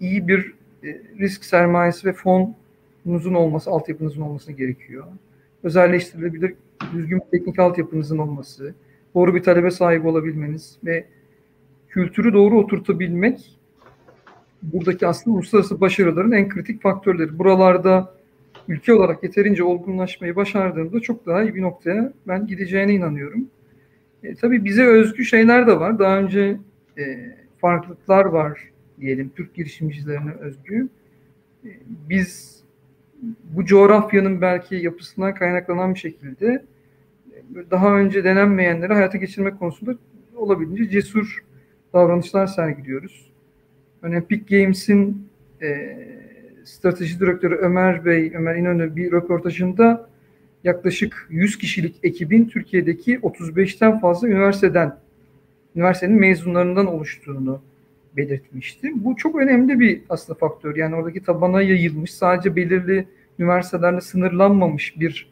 iyi 0.00 0.28
bir 0.28 0.54
e, 0.84 1.00
risk 1.18 1.44
sermayesi 1.44 2.08
ve 2.08 2.12
fonunuzun 2.12 3.34
olması, 3.34 3.70
altyapınızın 3.70 4.20
olması 4.20 4.52
gerekiyor. 4.52 5.04
Özelleştirilebilir 5.62 6.54
düzgün 6.92 7.18
bir 7.18 7.38
teknik 7.38 7.58
altyapınızın 7.58 8.18
olması, 8.18 8.74
doğru 9.14 9.34
bir 9.34 9.42
talebe 9.42 9.70
sahip 9.70 10.06
olabilmeniz 10.06 10.78
ve 10.84 11.04
kültürü 11.88 12.32
doğru 12.32 12.58
oturtabilmek 12.58 13.59
buradaki 14.62 15.06
aslında 15.06 15.36
uluslararası 15.36 15.80
başarıların 15.80 16.32
en 16.32 16.48
kritik 16.48 16.82
faktörleri. 16.82 17.38
Buralarda 17.38 18.14
ülke 18.68 18.94
olarak 18.94 19.22
yeterince 19.22 19.64
olgunlaşmayı 19.64 20.36
başardığında 20.36 21.00
çok 21.00 21.26
daha 21.26 21.42
iyi 21.42 21.54
bir 21.54 21.62
noktaya 21.62 22.12
ben 22.28 22.46
gideceğine 22.46 22.94
inanıyorum. 22.94 23.48
E, 24.22 24.34
tabii 24.34 24.64
bize 24.64 24.84
özgü 24.84 25.24
şeyler 25.24 25.66
de 25.66 25.80
var. 25.80 25.98
Daha 25.98 26.18
önce 26.18 26.56
e, 26.98 27.02
farklılıklar 27.58 28.24
var 28.24 28.70
diyelim 29.00 29.30
Türk 29.36 29.54
girişimcilerine 29.54 30.32
özgü. 30.32 30.88
E, 31.64 31.68
biz 32.08 32.60
bu 33.44 33.64
coğrafyanın 33.64 34.40
belki 34.40 34.76
yapısından 34.76 35.34
kaynaklanan 35.34 35.94
bir 35.94 35.98
şekilde 35.98 36.64
e, 37.32 37.70
daha 37.70 37.98
önce 37.98 38.24
denenmeyenleri 38.24 38.92
hayata 38.92 39.18
geçirmek 39.18 39.58
konusunda 39.58 39.94
olabildiğince 40.36 40.90
cesur 40.90 41.44
davranışlar 41.92 42.46
sergiliyoruz. 42.46 43.29
Örneğin 44.02 44.22
Peak 44.22 44.48
Games'in 44.48 45.28
e, 45.62 45.98
strateji 46.64 47.20
direktörü 47.20 47.54
Ömer 47.54 48.04
Bey, 48.04 48.32
Ömer 48.34 48.54
İnönü 48.54 48.96
bir 48.96 49.12
röportajında 49.12 50.10
yaklaşık 50.64 51.26
100 51.30 51.58
kişilik 51.58 51.96
ekibin 52.02 52.48
Türkiye'deki 52.48 53.18
35'ten 53.18 54.00
fazla 54.00 54.28
üniversiteden, 54.28 54.96
üniversitenin 55.76 56.20
mezunlarından 56.20 56.86
oluştuğunu 56.86 57.62
belirtmişti. 58.16 58.92
Bu 58.94 59.16
çok 59.16 59.36
önemli 59.36 59.80
bir 59.80 60.02
aslında 60.08 60.38
faktör. 60.38 60.76
Yani 60.76 60.94
oradaki 60.94 61.22
tabana 61.22 61.62
yayılmış, 61.62 62.14
sadece 62.14 62.56
belirli 62.56 63.06
üniversitelerle 63.38 64.00
sınırlanmamış 64.00 65.00
bir 65.00 65.30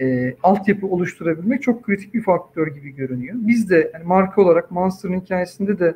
e, 0.00 0.36
altyapı 0.42 0.86
oluşturabilmek 0.86 1.62
çok 1.62 1.82
kritik 1.82 2.14
bir 2.14 2.22
faktör 2.22 2.66
gibi 2.74 2.90
görünüyor. 2.90 3.34
Biz 3.38 3.70
de 3.70 3.90
yani 3.94 4.04
marka 4.04 4.42
olarak 4.42 4.70
Monster'ın 4.70 5.20
hikayesinde 5.20 5.78
de 5.78 5.94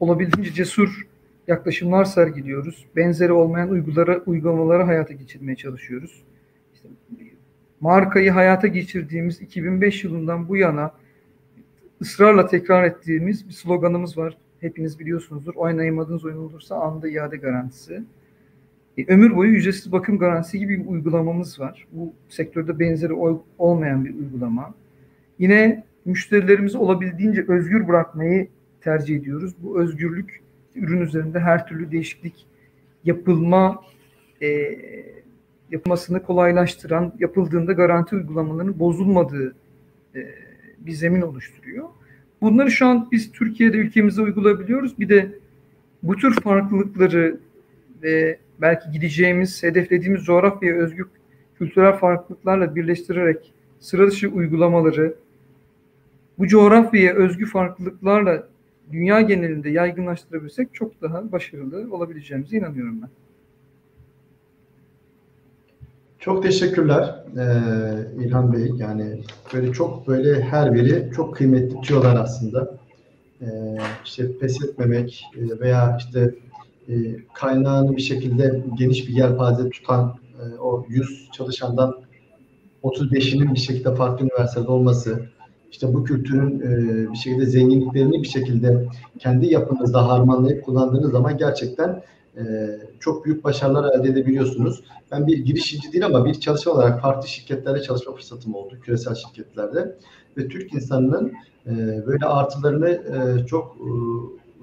olabildiğince 0.00 0.52
cesur 0.52 1.06
yaklaşımlar 1.48 2.04
sergiliyoruz. 2.04 2.86
Benzeri 2.96 3.32
olmayan 3.32 3.70
uygulara, 3.70 4.18
uygulamaları 4.26 4.82
hayata 4.82 5.14
geçirmeye 5.14 5.56
çalışıyoruz. 5.56 6.22
İşte 6.74 6.88
markayı 7.80 8.30
hayata 8.30 8.66
geçirdiğimiz 8.66 9.40
2005 9.40 10.04
yılından 10.04 10.48
bu 10.48 10.56
yana 10.56 10.92
ısrarla 12.00 12.46
tekrar 12.46 12.84
ettiğimiz 12.84 13.48
bir 13.48 13.52
sloganımız 13.52 14.18
var. 14.18 14.36
Hepiniz 14.60 14.98
biliyorsunuzdur. 14.98 15.54
Oynayamadığınız 15.54 16.24
oyun 16.24 16.36
olursa 16.36 16.76
anda 16.76 17.08
iade 17.08 17.36
garantisi. 17.36 18.02
E, 18.98 19.04
ömür 19.14 19.36
boyu 19.36 19.50
ücretsiz 19.50 19.92
bakım 19.92 20.18
garantisi 20.18 20.58
gibi 20.58 20.80
bir 20.80 20.86
uygulamamız 20.86 21.60
var. 21.60 21.86
Bu 21.92 22.12
sektörde 22.28 22.78
benzeri 22.78 23.12
olmayan 23.58 24.04
bir 24.04 24.14
uygulama. 24.14 24.74
Yine 25.38 25.84
müşterilerimizi 26.04 26.78
olabildiğince 26.78 27.44
özgür 27.48 27.88
bırakmayı 27.88 28.48
tercih 28.80 29.16
ediyoruz. 29.16 29.52
Bu 29.58 29.80
özgürlük 29.80 30.40
ürün 30.74 31.00
üzerinde 31.00 31.40
her 31.40 31.66
türlü 31.66 31.92
değişiklik 31.92 32.46
yapılma 33.04 33.82
e, 34.42 34.78
yapılmasını 35.70 36.22
kolaylaştıran, 36.22 37.12
yapıldığında 37.18 37.72
garanti 37.72 38.16
uygulamalarının 38.16 38.78
bozulmadığı 38.78 39.54
e, 40.14 40.20
bir 40.78 40.92
zemin 40.92 41.20
oluşturuyor. 41.20 41.88
Bunları 42.40 42.70
şu 42.70 42.86
an 42.86 43.08
biz 43.12 43.32
Türkiye'de 43.32 43.76
ülkemizde 43.76 44.22
uygulayabiliyoruz. 44.22 44.98
Bir 44.98 45.08
de 45.08 45.32
bu 46.02 46.16
tür 46.16 46.40
farklılıkları 46.40 47.40
ve 48.02 48.38
belki 48.60 48.90
gideceğimiz, 48.90 49.62
hedeflediğimiz 49.62 50.24
coğrafyaya 50.24 50.76
özgü 50.76 51.04
kültürel 51.58 51.92
farklılıklarla 51.92 52.76
birleştirerek 52.76 53.52
sıra 53.80 54.06
dışı 54.06 54.28
uygulamaları 54.28 55.14
bu 56.38 56.46
coğrafyaya 56.46 57.14
özgü 57.14 57.46
farklılıklarla 57.46 58.48
dünya 58.92 59.20
genelinde 59.20 59.70
yaygınlaştırabilsek 59.70 60.74
çok 60.74 61.02
daha 61.02 61.32
başarılı 61.32 61.94
olabileceğimize 61.96 62.56
inanıyorum 62.56 63.02
ben. 63.02 63.10
Çok 66.18 66.42
teşekkürler 66.42 67.24
ee, 67.36 68.24
İlhan 68.24 68.52
Bey. 68.52 68.70
Yani 68.76 69.22
böyle 69.54 69.72
çok 69.72 70.08
böyle 70.08 70.42
her 70.42 70.74
biri 70.74 71.10
çok 71.16 71.36
kıymetli 71.36 71.80
tüyolar 71.80 72.16
aslında. 72.16 72.78
Ee, 73.40 73.46
işte 74.04 74.38
pes 74.38 74.64
etmemek 74.64 75.24
e, 75.36 75.60
veya 75.60 75.96
işte 75.98 76.34
e, 76.88 76.94
kaynağını 77.34 77.96
bir 77.96 78.02
şekilde 78.02 78.62
geniş 78.78 79.08
bir 79.08 79.12
yelpaze 79.12 79.70
tutan 79.70 80.14
e, 80.40 80.58
o 80.58 80.86
100 80.88 81.28
çalışandan 81.32 81.94
35'inin 82.82 83.54
bir 83.54 83.60
şekilde 83.60 83.94
farklı 83.94 84.24
üniversitede 84.24 84.70
olması, 84.70 85.28
işte 85.70 85.94
bu 85.94 86.04
kültürün 86.04 86.60
e, 86.60 87.12
bir 87.12 87.16
şekilde 87.16 87.46
zenginliklerini 87.46 88.22
bir 88.22 88.28
şekilde 88.28 88.88
kendi 89.18 89.46
yapınızda 89.46 90.08
harmanlayıp 90.08 90.64
kullandığınız 90.64 91.12
zaman 91.12 91.36
gerçekten 91.36 92.02
e, 92.36 92.68
çok 93.00 93.24
büyük 93.24 93.44
başarılar 93.44 93.94
elde 93.94 94.08
edebiliyorsunuz. 94.08 94.84
Ben 95.12 95.26
bir 95.26 95.38
girişimci 95.38 95.92
değil 95.92 96.06
ama 96.06 96.24
bir 96.24 96.34
çalışan 96.34 96.74
olarak 96.74 97.02
farklı 97.02 97.28
şirketlerde 97.28 97.82
çalışma 97.82 98.14
fırsatım 98.14 98.54
oldu, 98.54 98.74
küresel 98.82 99.14
şirketlerde. 99.14 99.96
Ve 100.36 100.48
Türk 100.48 100.74
insanının 100.74 101.32
e, 101.66 102.02
böyle 102.06 102.26
artılarını 102.26 102.88
e, 102.88 103.46
çok 103.46 103.76
e, 103.76 103.88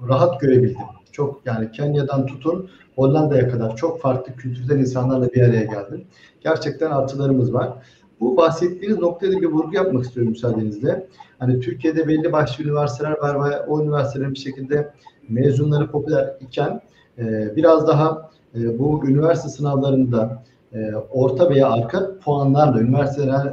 rahat 0.08 0.40
görebildim. 0.40 0.76
Çok 1.12 1.40
yani 1.46 1.70
Kenya'dan 1.70 2.26
tutun 2.26 2.70
Hollanda'ya 2.96 3.48
kadar 3.48 3.76
çok 3.76 4.00
farklı 4.00 4.36
kültürden 4.36 4.78
insanlarla 4.78 5.32
bir 5.32 5.42
araya 5.42 5.64
geldim. 5.64 6.04
Gerçekten 6.40 6.90
artılarımız 6.90 7.54
var. 7.54 7.72
Bu 8.20 8.36
bahsettiğiniz 8.36 8.98
noktaya 8.98 9.32
da 9.32 9.40
bir 9.40 9.46
vurgu 9.46 9.74
yapmak 9.74 10.04
istiyorum 10.04 10.30
müsaadenizle. 10.30 11.06
Hani 11.38 11.60
Türkiye'de 11.60 12.08
belli 12.08 12.32
başlı 12.32 12.64
üniversiteler 12.64 13.10
var 13.10 13.50
ve 13.50 13.60
o 13.60 13.82
üniversitelerin 13.82 14.34
bir 14.34 14.38
şekilde 14.38 14.92
mezunları 15.28 15.90
popüler 15.90 16.34
iken 16.40 16.80
e, 17.18 17.56
biraz 17.56 17.88
daha 17.88 18.30
e, 18.54 18.78
bu 18.78 19.08
üniversite 19.08 19.48
sınavlarında 19.48 20.42
e, 20.72 20.94
orta 20.94 21.50
veya 21.50 21.70
arka 21.70 22.18
puanlarla 22.18 22.80
üniversiteler 22.80 23.52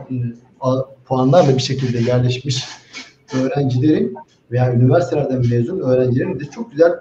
puanlarla 1.05 1.55
bir 1.55 1.61
şekilde 1.61 1.97
yerleşmiş 2.11 2.65
öğrencilerin 3.35 4.15
veya 4.51 4.73
üniversitelerden 4.73 5.39
mezun 5.39 5.79
öğrencilerin 5.79 6.39
de 6.39 6.45
çok 6.45 6.71
güzel 6.71 6.91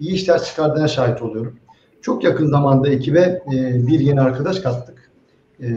iyi 0.00 0.12
işler 0.12 0.42
çıkardığına 0.42 0.88
şahit 0.88 1.22
oluyorum. 1.22 1.58
Çok 2.00 2.24
yakın 2.24 2.46
zamanda 2.46 2.88
ekibe 2.88 3.42
e, 3.52 3.86
bir 3.86 4.00
yeni 4.00 4.20
arkadaş 4.20 4.60
kattık. 4.60 5.10
E, 5.60 5.68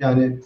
yani 0.00 0.40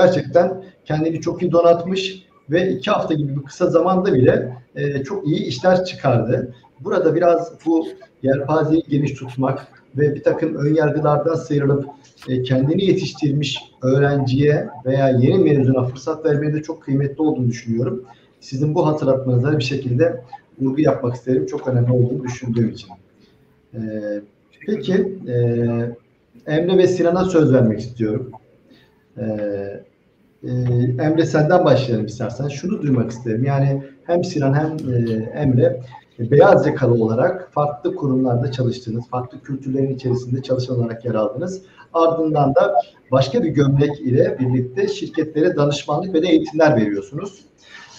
gerçekten 0.00 0.64
kendini 0.84 1.20
çok 1.20 1.42
iyi 1.42 1.52
donatmış 1.52 2.22
ve 2.50 2.70
iki 2.70 2.90
hafta 2.90 3.14
gibi 3.14 3.36
bir 3.36 3.42
kısa 3.42 3.66
zamanda 3.66 4.14
bile 4.14 4.56
e, 4.76 5.02
çok 5.02 5.26
iyi 5.26 5.44
işler 5.44 5.84
çıkardı. 5.84 6.54
Burada 6.80 7.14
biraz 7.14 7.52
bu 7.66 7.86
yelpazeyi 8.22 8.82
geniş 8.88 9.12
tutmak 9.12 9.68
ve 9.96 10.14
bir 10.14 10.22
takım 10.22 10.54
ön 10.54 10.74
yargılardan 10.74 11.34
sıyrılıp 11.34 11.84
e, 12.28 12.42
kendini 12.42 12.84
yetiştirmiş 12.84 13.58
öğrenciye 13.82 14.68
veya 14.86 15.08
yeni 15.08 15.38
mezuna 15.38 15.84
fırsat 15.84 16.24
vermeye 16.24 16.54
de 16.54 16.62
çok 16.62 16.82
kıymetli 16.82 17.22
olduğunu 17.22 17.48
düşünüyorum. 17.48 18.04
Sizin 18.40 18.74
bu 18.74 18.86
hatırlatmanıza 18.86 19.58
bir 19.58 19.64
şekilde 19.64 20.24
vurgu 20.60 20.80
yapmak 20.80 21.14
isterim. 21.14 21.46
Çok 21.46 21.68
önemli 21.68 21.92
olduğunu 21.92 22.24
düşündüğüm 22.24 22.68
için. 22.68 22.88
E, 23.74 23.80
peki 24.66 25.18
e, 25.28 25.34
Emre 26.46 26.78
ve 26.78 26.86
Sinan'a 26.86 27.24
söz 27.24 27.52
vermek 27.52 27.80
istiyorum. 27.80 28.30
E, 29.18 29.24
e, 30.42 30.50
Emre 31.02 31.26
senden 31.26 31.64
başlayalım 31.64 32.06
istersen. 32.06 32.48
Şunu 32.48 32.82
duymak 32.82 33.10
isterim. 33.10 33.44
Yani 33.44 33.82
hem 34.06 34.24
Sinan 34.24 34.54
hem 34.54 34.94
e, 34.94 35.12
Emre 35.34 35.80
beyaz 36.18 36.66
yakalı 36.66 37.04
olarak 37.04 37.52
farklı 37.52 37.94
kurumlarda 37.94 38.52
çalıştınız, 38.52 39.08
farklı 39.08 39.42
kültürlerin 39.42 39.94
içerisinde 39.94 40.42
çalışan 40.42 40.78
olarak 40.78 41.04
yer 41.04 41.14
aldınız. 41.14 41.62
Ardından 41.92 42.54
da 42.54 42.74
başka 43.10 43.42
bir 43.42 43.48
gömlek 43.48 44.00
ile 44.00 44.38
birlikte 44.38 44.88
şirketlere 44.88 45.56
danışmanlık 45.56 46.14
ve 46.14 46.22
de 46.22 46.28
eğitimler 46.28 46.76
veriyorsunuz. 46.76 47.44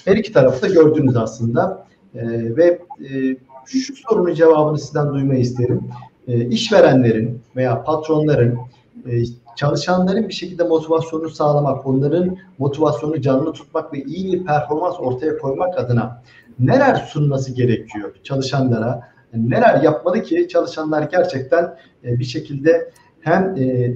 Her 0.06 0.16
iki 0.16 0.34
tarafı 0.34 0.62
da 0.62 0.68
gördünüz 0.68 1.16
aslında. 1.16 1.88
E, 2.16 2.56
ve 2.56 2.80
e, 3.00 3.38
şu 3.66 3.96
sorunun 3.96 4.34
cevabını 4.34 4.80
sizden 4.80 5.14
duymayı 5.14 5.40
isterim. 5.40 5.82
E, 6.28 6.46
işverenlerin 6.46 7.42
veya 7.56 7.84
patronların 7.84 8.58
e, 9.06 9.24
çalışanların 9.60 10.28
bir 10.28 10.34
şekilde 10.34 10.64
motivasyonunu 10.64 11.30
sağlamak, 11.30 11.88
onların 11.88 12.38
motivasyonunu 12.58 13.22
canlı 13.22 13.54
tutmak 13.54 13.94
ve 13.94 14.04
iyi 14.04 14.34
bir 14.34 14.46
performans 14.46 14.96
ortaya 15.00 15.38
koymak 15.38 15.80
adına 15.80 16.24
neler 16.60 16.96
sunması 16.96 17.54
gerekiyor 17.54 18.16
çalışanlara? 18.24 19.10
Neler 19.34 19.84
yapmalı 19.84 20.24
ki 20.24 20.48
çalışanlar 20.52 21.04
gerçekten 21.04 21.78
e, 22.04 22.20
bir 22.20 22.24
şekilde 22.24 22.92
hem 23.22 23.56
e, 23.58 23.94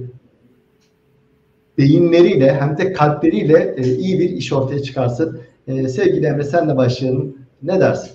beyinleriyle 1.78 2.54
hem 2.54 2.78
de 2.78 2.92
kalpleriyle 2.92 3.74
e, 3.76 3.82
iyi 3.82 4.20
bir 4.20 4.30
iş 4.30 4.52
ortaya 4.52 4.82
çıkarsın. 4.82 5.40
Sevgili 5.66 6.26
Emre 6.26 6.44
senle 6.44 6.76
başlayalım. 6.76 7.38
Ne 7.62 7.80
dersin? 7.80 8.12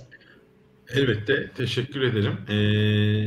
Elbette. 0.94 1.52
Teşekkür 1.58 2.02
ederim. 2.02 2.34
Ee, 2.48 2.54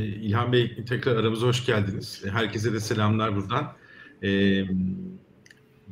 İlhan 0.05 0.53
Bey 0.53 0.83
tekrar 0.89 1.15
aramıza 1.15 1.47
hoş 1.47 1.65
geldiniz. 1.65 2.23
Herkese 2.31 2.73
de 2.73 2.79
selamlar 2.79 3.35
buradan. 3.35 3.73
Ee, 4.23 4.65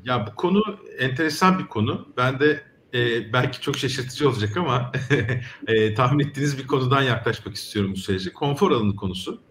ya 0.06 0.28
bu 0.28 0.36
konu 0.36 0.80
enteresan 1.00 1.60
bir 1.60 1.66
konu. 1.66 2.08
Ben 2.18 2.40
de 2.40 2.64
e, 2.94 3.34
belki 3.34 3.62
çok 3.62 3.78
şaşırtıcı 3.78 4.30
olacak 4.30 4.58
ama 4.58 4.92
e, 5.68 5.94
tahmin 5.94 6.28
ettiğiniz 6.28 6.58
bir 6.58 6.68
konudan 6.68 7.02
yaklaşmak 7.02 7.56
istiyorum 7.56 7.92
bu 7.92 7.98
sürece. 7.98 8.34
Konfor 8.34 8.72
alanı 8.72 8.96
konusu. 8.96 9.42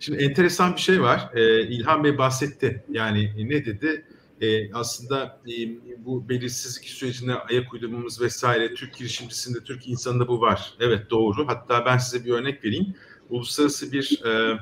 Şimdi 0.00 0.22
enteresan 0.22 0.76
bir 0.76 0.80
şey 0.80 1.02
var. 1.02 1.30
E, 1.34 1.66
İlhan 1.66 2.04
Bey 2.04 2.18
bahsetti. 2.18 2.84
Yani 2.90 3.32
ne 3.50 3.64
dedi? 3.66 4.06
E, 4.40 4.72
aslında 4.72 5.40
e, 5.48 5.54
bu 6.04 6.28
belirsizlik 6.28 6.88
sürecine 6.88 7.34
ayak 7.34 7.72
uydurmamız 7.74 8.20
vesaire 8.20 8.74
Türk 8.74 8.98
girişimcisinde, 8.98 9.58
Türk 9.64 9.88
insanında 9.88 10.28
bu 10.28 10.40
var. 10.40 10.74
Evet 10.80 11.10
doğru. 11.10 11.48
Hatta 11.48 11.86
ben 11.86 11.98
size 11.98 12.24
bir 12.24 12.30
örnek 12.30 12.64
vereyim. 12.64 12.94
Uluslararası 13.30 13.92
bir 13.92 14.22
e, 14.24 14.58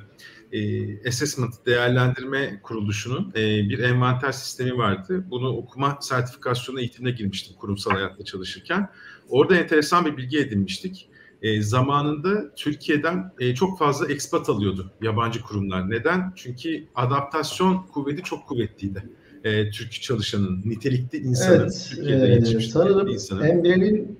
e, 0.53 1.09
assessment 1.09 1.55
değerlendirme 1.67 2.61
kuruluşunun 2.62 3.33
e, 3.37 3.69
bir 3.69 3.79
envanter 3.79 4.33
sistemi 4.33 4.79
vardı. 4.79 5.25
Bunu 5.31 5.49
okuma 5.49 5.99
sertifikasyonu 6.01 6.81
eğitimine 6.81 7.11
girmiştim 7.11 7.57
kurumsal 7.57 7.91
hayatta 7.91 8.25
çalışırken. 8.25 8.88
Orada 9.29 9.57
enteresan 9.57 10.07
bir 10.07 10.17
bilgi 10.17 10.38
edinmiştik. 10.38 11.09
E, 11.43 11.62
zamanında 11.62 12.55
Türkiye'den 12.55 13.33
e, 13.41 13.55
çok 13.55 13.79
fazla 13.79 14.07
expat 14.07 14.49
alıyordu 14.49 14.91
yabancı 15.03 15.41
kurumlar. 15.43 15.91
Neden? 15.91 16.33
Çünkü 16.37 16.85
adaptasyon 16.95 17.87
kuvveti 17.93 18.23
çok 18.23 18.49
kuvvetliydi. 18.49 19.03
E, 19.45 19.71
Türk 19.71 19.93
çalışanın, 19.93 20.62
nitelikli 20.65 21.19
insanın, 21.19 21.61
evet, 21.61 21.87
Türkiye'de 21.91 22.27
e, 22.27 22.29
yetişmiş 22.29 22.71
sanırım 22.71 23.09
insanın. 23.09 23.43
Emre'nin 23.43 24.19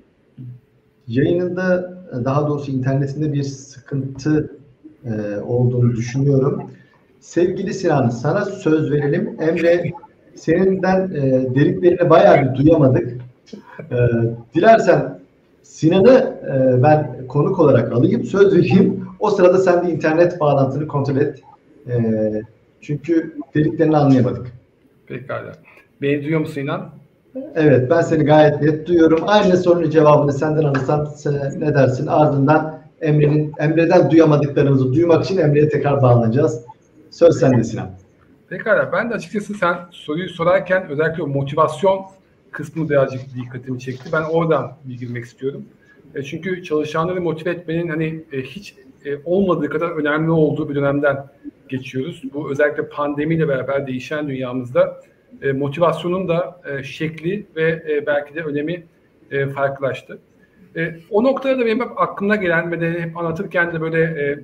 yayınında 1.09 1.99
daha 2.25 2.49
doğrusu 2.49 2.71
internetinde 2.71 3.33
bir 3.33 3.43
sıkıntı 3.43 4.62
e, 5.07 5.41
olduğunu 5.41 5.97
düşünüyorum. 5.97 6.63
Sevgili 7.21 7.75
Sinan 7.75 8.09
sana 8.09 8.45
söz 8.45 8.91
verelim. 8.91 9.37
Emre 9.41 9.93
seninden 10.35 11.11
e, 11.15 11.55
deliklerini 11.55 12.11
bayağı 12.11 12.43
bir 12.43 12.55
duyamadık. 12.65 13.21
E, 13.79 13.97
dilersen 14.55 15.19
Sinan'ı 15.63 16.35
e, 16.47 16.83
ben 16.83 17.27
konuk 17.29 17.59
olarak 17.59 17.93
alayım, 17.93 18.25
söz 18.25 18.57
vereyim. 18.57 19.07
O 19.21 19.31
sırada 19.31 19.59
sen 19.59 19.87
de 19.87 19.93
internet 19.93 20.41
bağlantını 20.41 20.87
kontrol 20.87 21.17
et. 21.17 21.43
E, 21.89 21.93
çünkü 22.81 23.37
deliklerini 23.55 23.97
anlayamadık. 23.97 24.47
Pekala. 25.07 25.53
Beni 26.03 26.23
duyuyor 26.23 26.41
musun 26.41 26.61
İnan? 26.61 26.91
Evet, 27.55 27.91
ben 27.91 28.01
seni 28.01 28.25
gayet 28.25 28.63
net 28.63 28.87
duyuyorum. 28.87 29.25
Aynı 29.27 29.57
sorunun 29.57 29.91
cevabını 29.91 30.33
senden 30.33 30.63
alırsam 30.63 31.09
ne 31.59 31.75
dersin? 31.75 32.07
Ardından 32.07 32.82
Emre'nin 33.03 33.53
Emre'den 33.59 34.11
duyamadıklarımızı 34.11 34.95
duymak 34.95 35.25
için 35.25 35.39
Emre'ye 35.39 35.69
tekrar 35.69 36.03
bağlanacağız. 36.03 36.65
Söz 37.11 37.39
sende 37.39 37.65
Sinan. 37.65 37.91
Pekala. 38.49 38.93
Ben 38.93 39.11
de 39.11 39.15
açıkçası 39.15 39.55
sen 39.55 39.77
soruyu 39.91 40.29
sorarken 40.29 40.89
özellikle 40.89 41.23
motivasyon 41.23 42.05
kısmı 42.51 42.91
birazcık 42.91 43.21
dikkatimi 43.37 43.81
çekti. 43.81 44.11
Ben 44.13 44.23
oradan 44.23 44.73
bir 44.85 44.99
girmek 44.99 45.25
istiyorum. 45.25 45.65
E, 46.15 46.23
çünkü 46.23 46.63
çalışanları 46.63 47.21
motive 47.21 47.51
etmenin 47.51 47.89
hani 47.89 48.25
e, 48.33 48.43
hiç 48.43 48.75
e, 49.05 49.17
olmadığı 49.25 49.69
kadar 49.69 49.91
önemli 49.91 50.31
olduğu 50.31 50.69
bir 50.69 50.75
dönemden 50.75 51.27
geçiyoruz. 51.69 52.23
Bu 52.35 52.51
özellikle 52.51 52.89
pandemiyle 52.89 53.49
beraber 53.49 53.87
değişen 53.87 54.29
dünyamızda 54.29 55.01
motivasyonun 55.55 56.29
da 56.29 56.61
şekli 56.83 57.47
ve 57.57 58.03
belki 58.07 58.35
de 58.35 58.43
önemi 58.43 58.85
farklılaştı. 59.55 60.19
E, 60.77 60.97
o 61.11 61.25
noktada 61.25 61.59
da 61.59 61.67
benim 61.67 61.81
hep 61.81 62.01
aklımda 62.01 62.37
gelen 62.37 62.73
ve 62.73 62.81
de 62.81 63.01
hep 63.01 63.17
anlatırken 63.17 63.73
de 63.73 63.81
böyle 63.81 64.03
e, 64.03 64.39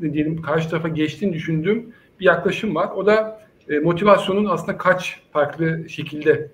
ne 0.00 0.12
diyelim 0.12 0.42
karşı 0.42 0.70
tarafa 0.70 0.88
geçtiğini 0.88 1.32
düşündüğüm 1.32 1.92
bir 2.20 2.24
yaklaşım 2.24 2.74
var. 2.74 2.90
O 2.96 3.06
da 3.06 3.40
e, 3.68 3.78
motivasyonun 3.78 4.44
aslında 4.44 4.78
kaç 4.78 5.20
farklı 5.32 5.88
şekilde 5.88 6.48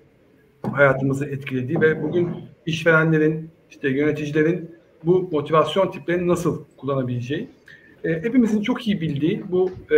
hayatımızı 0.73 1.25
etkilediği 1.25 1.81
ve 1.81 2.03
bugün 2.03 2.29
işverenlerin, 2.65 3.49
işte 3.69 3.89
yöneticilerin 3.89 4.71
bu 5.03 5.29
motivasyon 5.31 5.91
tiplerini 5.91 6.27
nasıl 6.27 6.63
kullanabileceği. 6.77 7.47
E, 8.03 8.09
hepimizin 8.09 8.61
çok 8.61 8.87
iyi 8.87 9.01
bildiği 9.01 9.43
bu 9.51 9.71
e, 9.91 9.95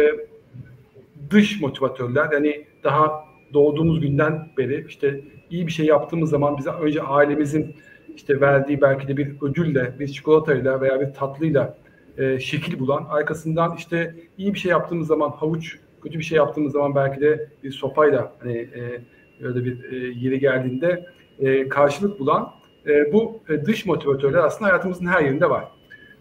dış 1.29 1.61
motivatörler 1.61 2.31
yani 2.31 2.65
daha 2.83 3.23
doğduğumuz 3.53 4.01
günden 4.01 4.47
beri 4.57 4.85
işte 4.87 5.21
iyi 5.49 5.67
bir 5.67 5.71
şey 5.71 5.85
yaptığımız 5.85 6.29
zaman 6.29 6.57
bize 6.57 6.69
önce 6.69 7.01
ailemizin 7.01 7.75
işte 8.19 8.41
verdiği 8.41 8.81
belki 8.81 9.07
de 9.07 9.17
bir 9.17 9.35
ödülle, 9.41 9.93
bir 9.99 10.07
çikolatayla 10.07 10.81
veya 10.81 11.01
bir 11.01 11.13
tatlıyla 11.13 11.77
e, 12.17 12.39
şekil 12.39 12.79
bulan, 12.79 13.05
arkasından 13.09 13.75
işte 13.77 14.15
iyi 14.37 14.53
bir 14.53 14.59
şey 14.59 14.71
yaptığımız 14.71 15.07
zaman 15.07 15.29
havuç, 15.29 15.77
kötü 16.03 16.19
bir 16.19 16.23
şey 16.23 16.37
yaptığımız 16.37 16.73
zaman 16.73 16.95
belki 16.95 17.21
de 17.21 17.49
bir 17.63 17.71
sopayla 17.71 18.33
hani 18.39 18.57
e, 18.57 19.01
öyle 19.43 19.65
bir 19.65 19.91
e, 19.91 19.95
yeri 19.97 20.39
geldiğinde 20.39 21.05
e, 21.39 21.69
karşılık 21.69 22.19
bulan 22.19 22.51
e, 22.87 23.13
bu 23.13 23.39
e, 23.49 23.65
dış 23.65 23.85
motivatörler 23.85 24.39
aslında 24.39 24.69
hayatımızın 24.71 25.05
her 25.05 25.21
yerinde 25.21 25.49
var. 25.49 25.67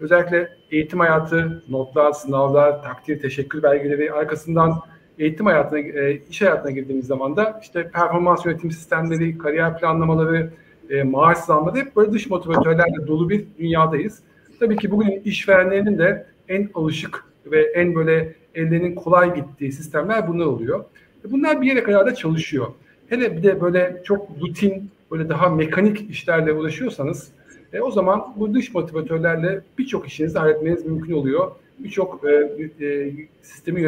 Özellikle 0.01 0.49
eğitim 0.71 1.01
hayatı, 1.01 1.65
notlar, 1.69 2.13
sınavlar, 2.13 2.83
takdir, 2.83 3.21
teşekkür 3.21 3.63
belgeleri 3.63 4.13
arkasından 4.13 4.75
eğitim 5.19 5.47
hayatına, 5.47 5.79
e, 5.79 6.23
iş 6.31 6.43
hayatına 6.43 6.71
girdiğimiz 6.71 7.07
zaman 7.07 7.37
da 7.37 7.61
işte 7.63 7.91
performans 7.91 8.47
yönetim 8.47 8.71
sistemleri, 8.71 9.39
kariyer 9.39 9.79
planlamaları, 9.79 10.51
e, 10.91 11.03
maaş 11.03 11.39
zamları 11.39 11.77
hep 11.77 11.97
böyle 11.97 12.13
dış 12.13 12.31
motivatörlerle 12.31 13.07
dolu 13.07 13.29
bir 13.29 13.45
dünyadayız. 13.59 14.19
Tabii 14.61 14.77
ki 14.77 14.91
bugün 14.91 15.23
işverenlerinin 15.25 15.99
de 15.99 16.27
en 16.49 16.71
alışık 16.75 17.25
ve 17.47 17.63
en 17.63 17.95
böyle 17.95 18.35
ellerinin 18.55 18.95
kolay 18.95 19.35
gittiği 19.35 19.73
sistemler 19.73 20.29
bunlar 20.29 20.47
oluyor. 20.47 20.85
Bunlar 21.25 21.63
bir 21.63 21.67
yere 21.67 21.83
kadar 21.83 22.07
da 22.07 22.15
çalışıyor. 22.15 22.67
Hele 23.09 23.37
bir 23.37 23.43
de 23.43 23.61
böyle 23.61 24.03
çok 24.05 24.29
rutin, 24.41 24.91
böyle 25.11 25.29
daha 25.29 25.49
mekanik 25.49 26.11
işlerle 26.11 26.53
uğraşıyorsanız 26.53 27.33
e, 27.73 27.81
o 27.81 27.91
zaman 27.91 28.35
bu 28.37 28.55
dış 28.55 28.75
motivatörlerle 28.75 29.61
birçok 29.79 30.09
işinizi 30.09 30.39
halletmeniz 30.39 30.87
mümkün 30.87 31.13
oluyor. 31.13 31.51
Birçok 31.79 32.25
e, 32.25 32.87
e, 32.87 33.13
sistemi 33.43 33.81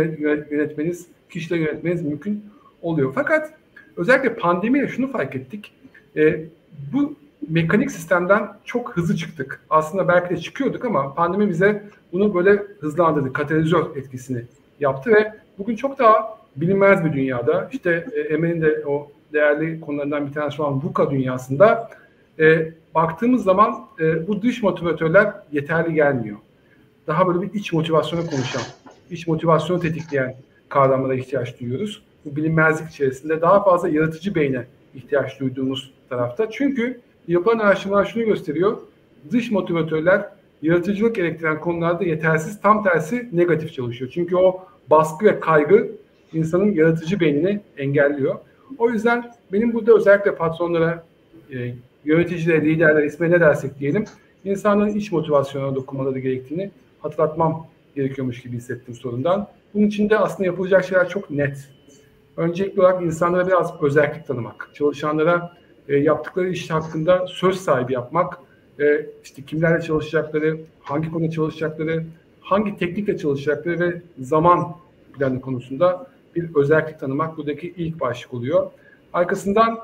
yönetmeniz, 0.51 1.07
kişileri 1.31 1.61
yönetmeniz 1.61 2.03
mümkün 2.03 2.45
oluyor. 2.83 3.13
Fakat 3.15 3.55
özellikle 3.97 4.35
pandemiyle 4.35 4.89
şunu 4.89 5.13
fark 5.13 5.37
ettik. 5.37 5.73
E, 6.17 6.41
bu 6.93 7.15
mekanik 7.49 7.91
sistemden 7.91 8.49
çok 8.65 8.97
hızlı 8.97 9.17
çıktık. 9.17 9.61
Aslında 9.71 10.09
belki 10.09 10.31
de 10.31 10.37
çıkıyorduk 10.37 10.85
ama 10.85 11.15
pandemi 11.15 11.49
bize 11.49 11.83
bunu 12.13 12.35
böyle 12.35 12.63
hızlandırdı. 12.81 13.33
Katalizör 13.33 13.97
etkisini 13.97 14.43
yaptı 14.81 15.11
ve 15.11 15.35
bugün 15.59 15.77
çok 15.77 15.99
daha 15.99 16.39
bilinmez 16.57 17.05
bir 17.05 17.13
dünyada 17.13 17.69
işte 17.73 18.07
e, 18.13 18.21
Emel'in 18.21 18.63
de 18.63 18.83
o 18.87 19.11
değerli 19.33 19.81
konularından 19.81 20.27
bir 20.27 20.33
tanesi 20.33 20.63
olan 20.63 20.83
VUCA 20.83 21.11
dünyasında 21.11 21.91
e, 22.39 22.73
baktığımız 22.95 23.45
zaman 23.45 23.87
e, 24.01 24.29
bu 24.29 24.43
dış 24.43 24.63
motivatörler 24.63 25.33
yeterli 25.53 25.95
gelmiyor. 25.95 26.37
Daha 27.07 27.29
böyle 27.29 27.43
bir 27.43 27.55
iç 27.55 27.73
motivasyonu 27.73 28.27
konuşan, 28.27 28.63
iç 29.11 29.27
motivasyonu 29.27 29.81
tetikleyen 29.81 30.37
kavramlara 30.69 31.15
ihtiyaç 31.15 31.61
duyuyoruz. 31.61 32.03
Bu 32.25 32.37
bilinmezlik 32.37 32.91
içerisinde 32.91 33.41
daha 33.41 33.65
fazla 33.65 33.89
yaratıcı 33.89 34.35
beyne 34.35 34.65
ihtiyaç 34.95 35.41
duyduğumuz 35.41 35.93
tarafta. 36.11 36.51
Çünkü 36.51 37.01
yapılan 37.29 37.59
araştırmalar 37.59 38.05
şunu 38.05 38.25
gösteriyor. 38.25 38.79
Dış 39.31 39.51
motivatörler 39.51 40.29
yaratıcılık 40.63 41.15
gerektiren 41.15 41.61
konularda 41.61 42.05
yetersiz, 42.05 42.61
tam 42.61 42.85
tersi 42.85 43.29
negatif 43.33 43.73
çalışıyor. 43.73 44.11
Çünkü 44.15 44.37
o 44.37 44.61
baskı 44.91 45.27
ve 45.27 45.41
kaygı 45.41 45.89
insanın 46.33 46.73
yaratıcı 46.73 47.21
beynini 47.21 47.61
engelliyor. 47.79 48.35
O 48.79 48.91
yüzden 48.91 49.33
benim 49.53 49.75
burada 49.75 49.95
özellikle 49.95 50.35
patronlara, 50.35 51.05
e, 51.53 51.75
yöneticilere, 52.05 52.65
liderler 52.65 53.03
isme 53.03 53.31
ne 53.31 53.41
dersek 53.41 53.79
diyelim, 53.79 54.05
insanların 54.45 54.95
iç 54.95 55.13
motivasyonuna 55.13 55.75
dokunmaları 55.75 56.19
gerektiğini 56.19 56.71
hatırlatmam 57.01 57.67
gerekiyormuş 57.97 58.43
gibi 58.43 58.57
hissettim 58.57 58.95
sorundan. 58.95 59.49
Bunun 59.75 59.87
için 59.87 60.11
de 60.11 60.19
aslında 60.19 60.47
yapılacak 60.47 60.85
şeyler 60.85 61.09
çok 61.09 61.31
net. 61.31 61.69
Öncelikli 62.37 62.81
olarak 62.81 63.03
insanlara 63.03 63.47
biraz 63.47 63.83
özellik 63.83 64.27
tanımak, 64.27 64.71
çalışanlara 64.75 65.60
e, 65.91 65.97
yaptıkları 65.97 66.49
iş 66.49 66.71
hakkında 66.71 67.27
söz 67.27 67.57
sahibi 67.57 67.93
yapmak, 67.93 68.39
e, 68.81 69.07
işte 69.25 69.43
kimlerle 69.43 69.83
çalışacakları, 69.83 70.57
hangi 70.81 71.11
konuda 71.11 71.31
çalışacakları, 71.31 72.05
hangi 72.41 72.77
teknikle 72.77 73.19
çalışacakları 73.19 73.81
ve 73.81 74.03
zaman 74.19 74.77
planı 75.19 75.41
konusunda 75.41 76.07
bir 76.37 76.55
özellik 76.55 77.01
tanımak 77.01 77.37
buradaki 77.37 77.75
ilk 77.77 78.01
başlık 78.01 78.35
oluyor. 78.35 78.71
Arkasından 79.13 79.79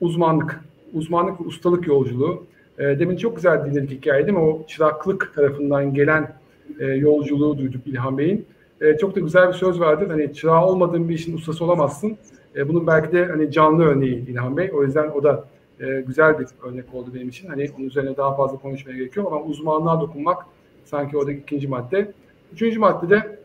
uzmanlık, 0.00 0.60
uzmanlık 0.92 1.40
ve 1.40 1.44
ustalık 1.44 1.86
yolculuğu. 1.86 2.46
E, 2.78 2.82
demin 2.82 3.16
çok 3.16 3.36
güzel 3.36 3.66
dinledik 3.66 3.90
hikaye 3.90 4.26
değil 4.26 4.38
mi? 4.38 4.44
O 4.44 4.66
çıraklık 4.66 5.32
tarafından 5.34 5.94
gelen 5.94 6.36
e, 6.80 6.86
yolculuğu 6.86 7.58
duyduk 7.58 7.86
İlhan 7.86 8.18
Bey'in. 8.18 8.46
E, 8.80 8.96
çok 8.96 9.16
da 9.16 9.20
güzel 9.20 9.48
bir 9.48 9.52
söz 9.52 9.80
vardır. 9.80 10.08
Hani 10.08 10.34
çırağı 10.34 10.66
olmadığın 10.66 11.08
bir 11.08 11.14
işin 11.14 11.36
ustası 11.36 11.64
olamazsın. 11.64 12.18
E, 12.56 12.68
bunun 12.68 12.86
belki 12.86 13.12
de 13.12 13.24
hani 13.26 13.50
canlı 13.50 13.84
örneği 13.84 14.28
İlhan 14.28 14.56
Bey. 14.56 14.70
O 14.74 14.82
yüzden 14.82 15.10
o 15.10 15.22
da 15.22 15.44
e, 15.80 16.00
güzel 16.00 16.38
bir 16.38 16.46
örnek 16.62 16.94
oldu 16.94 17.10
benim 17.14 17.28
için. 17.28 17.48
Hani 17.48 17.70
onun 17.78 17.86
üzerine 17.86 18.16
daha 18.16 18.36
fazla 18.36 18.58
konuşmaya 18.58 18.98
gerekiyor 18.98 19.26
ama 19.26 19.42
uzmanlığa 19.42 20.00
dokunmak 20.00 20.46
sanki 20.84 21.16
oradaki 21.16 21.38
ikinci 21.38 21.68
madde. 21.68 22.12
Üçüncü 22.52 22.78
maddede 22.78 23.38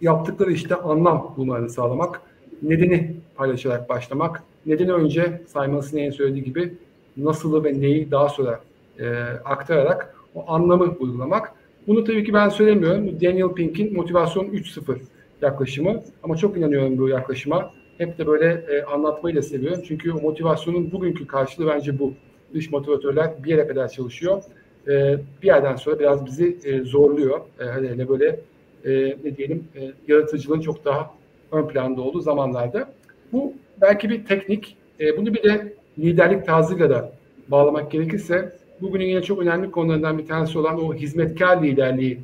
yaptıkları 0.00 0.52
işte 0.52 0.74
anlam 0.74 1.34
bulmalarını 1.36 1.70
sağlamak, 1.70 2.20
nedeni 2.62 3.16
paylaşarak 3.36 3.88
başlamak, 3.88 4.42
nedeni 4.66 4.92
önce 4.92 5.42
Simon 5.46 5.80
Sinek'in 5.80 6.10
söylediği 6.10 6.44
gibi 6.44 6.74
nasılı 7.16 7.64
ve 7.64 7.80
neyi 7.80 8.10
daha 8.10 8.28
sonra 8.28 8.60
e, 8.98 9.10
aktararak 9.44 10.14
o 10.34 10.44
anlamı 10.52 10.84
uygulamak. 10.84 11.52
Bunu 11.86 12.04
tabii 12.04 12.24
ki 12.24 12.34
ben 12.34 12.48
söylemiyorum. 12.48 13.20
Daniel 13.20 13.48
Pink'in 13.48 13.96
motivasyon 13.96 14.44
3.0 14.44 14.98
yaklaşımı 15.42 16.02
ama 16.22 16.36
çok 16.36 16.56
inanıyorum 16.56 16.98
bu 16.98 17.08
yaklaşıma. 17.08 17.70
Hep 17.98 18.18
de 18.18 18.26
böyle 18.26 18.64
e, 18.68 18.82
anlatmayı 18.82 19.36
da 19.36 19.42
seviyorum. 19.42 19.82
Çünkü 19.88 20.12
o 20.12 20.20
motivasyonun 20.20 20.92
bugünkü 20.92 21.26
karşılığı 21.26 21.66
bence 21.66 21.98
bu. 21.98 22.14
Dış 22.54 22.70
motivatörler 22.70 23.44
bir 23.44 23.50
yere 23.50 23.66
kadar 23.66 23.88
çalışıyor. 23.88 24.42
E, 24.88 25.16
bir 25.42 25.46
yerden 25.46 25.76
sonra 25.76 25.98
biraz 25.98 26.26
bizi 26.26 26.58
e, 26.64 26.80
zorluyor. 26.80 27.40
E, 27.60 27.64
hele 27.64 27.90
hele 27.90 28.08
böyle 28.08 28.40
e, 28.84 29.16
ne 29.24 29.36
diyelim 29.36 29.64
e, 29.76 29.92
yaratıcılığın 30.08 30.60
çok 30.60 30.84
daha 30.84 31.14
ön 31.52 31.68
planda 31.68 32.02
olduğu 32.02 32.20
zamanlarda. 32.20 32.92
Bu 33.32 33.54
belki 33.80 34.10
bir 34.10 34.24
teknik. 34.24 34.76
E, 35.00 35.16
bunu 35.16 35.34
bir 35.34 35.42
de 35.42 35.72
liderlik 35.98 36.46
tarzıyla 36.46 36.90
da 36.90 37.12
bağlamak 37.48 37.90
gerekirse 37.90 38.52
bugünün 38.80 39.04
yine 39.04 39.22
çok 39.22 39.42
önemli 39.42 39.70
konularından 39.70 40.18
bir 40.18 40.26
tanesi 40.26 40.58
olan 40.58 40.84
o 40.84 40.94
hizmetkar 40.94 41.62
liderliği 41.62 42.18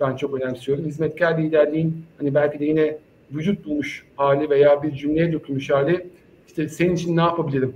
ben 0.00 0.16
çok 0.16 0.34
önemsiyorum. 0.34 0.84
Hizmetkar 0.84 1.38
liderliğin 1.38 2.04
hani 2.18 2.34
belki 2.34 2.58
de 2.58 2.64
yine 2.64 2.98
vücut 3.34 3.64
bulmuş 3.64 4.06
hali 4.16 4.50
veya 4.50 4.82
bir 4.82 4.92
cümleye 4.92 5.32
dökülmüş 5.32 5.70
hali 5.70 6.06
işte 6.48 6.68
senin 6.68 6.94
için 6.94 7.16
ne 7.16 7.20
yapabilirim 7.20 7.74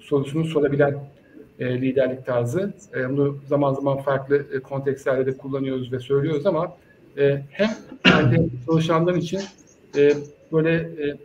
sorusunu 0.00 0.44
sorabilen 0.44 0.98
e, 1.58 1.80
liderlik 1.80 2.26
tarzı. 2.26 2.74
E, 2.94 3.08
bunu 3.10 3.38
zaman 3.48 3.74
zaman 3.74 3.98
farklı 3.98 4.36
e, 4.36 4.58
kontekstlerde 4.60 5.26
de 5.26 5.36
kullanıyoruz 5.36 5.92
ve 5.92 5.98
söylüyoruz 5.98 6.46
ama 6.46 6.76
e, 7.18 7.42
hem 7.50 7.70
kendi 8.04 8.50
çalışanlar 8.66 9.14
için 9.14 9.40
e, 9.96 10.12
böyle 10.52 10.74
e, 10.74 11.16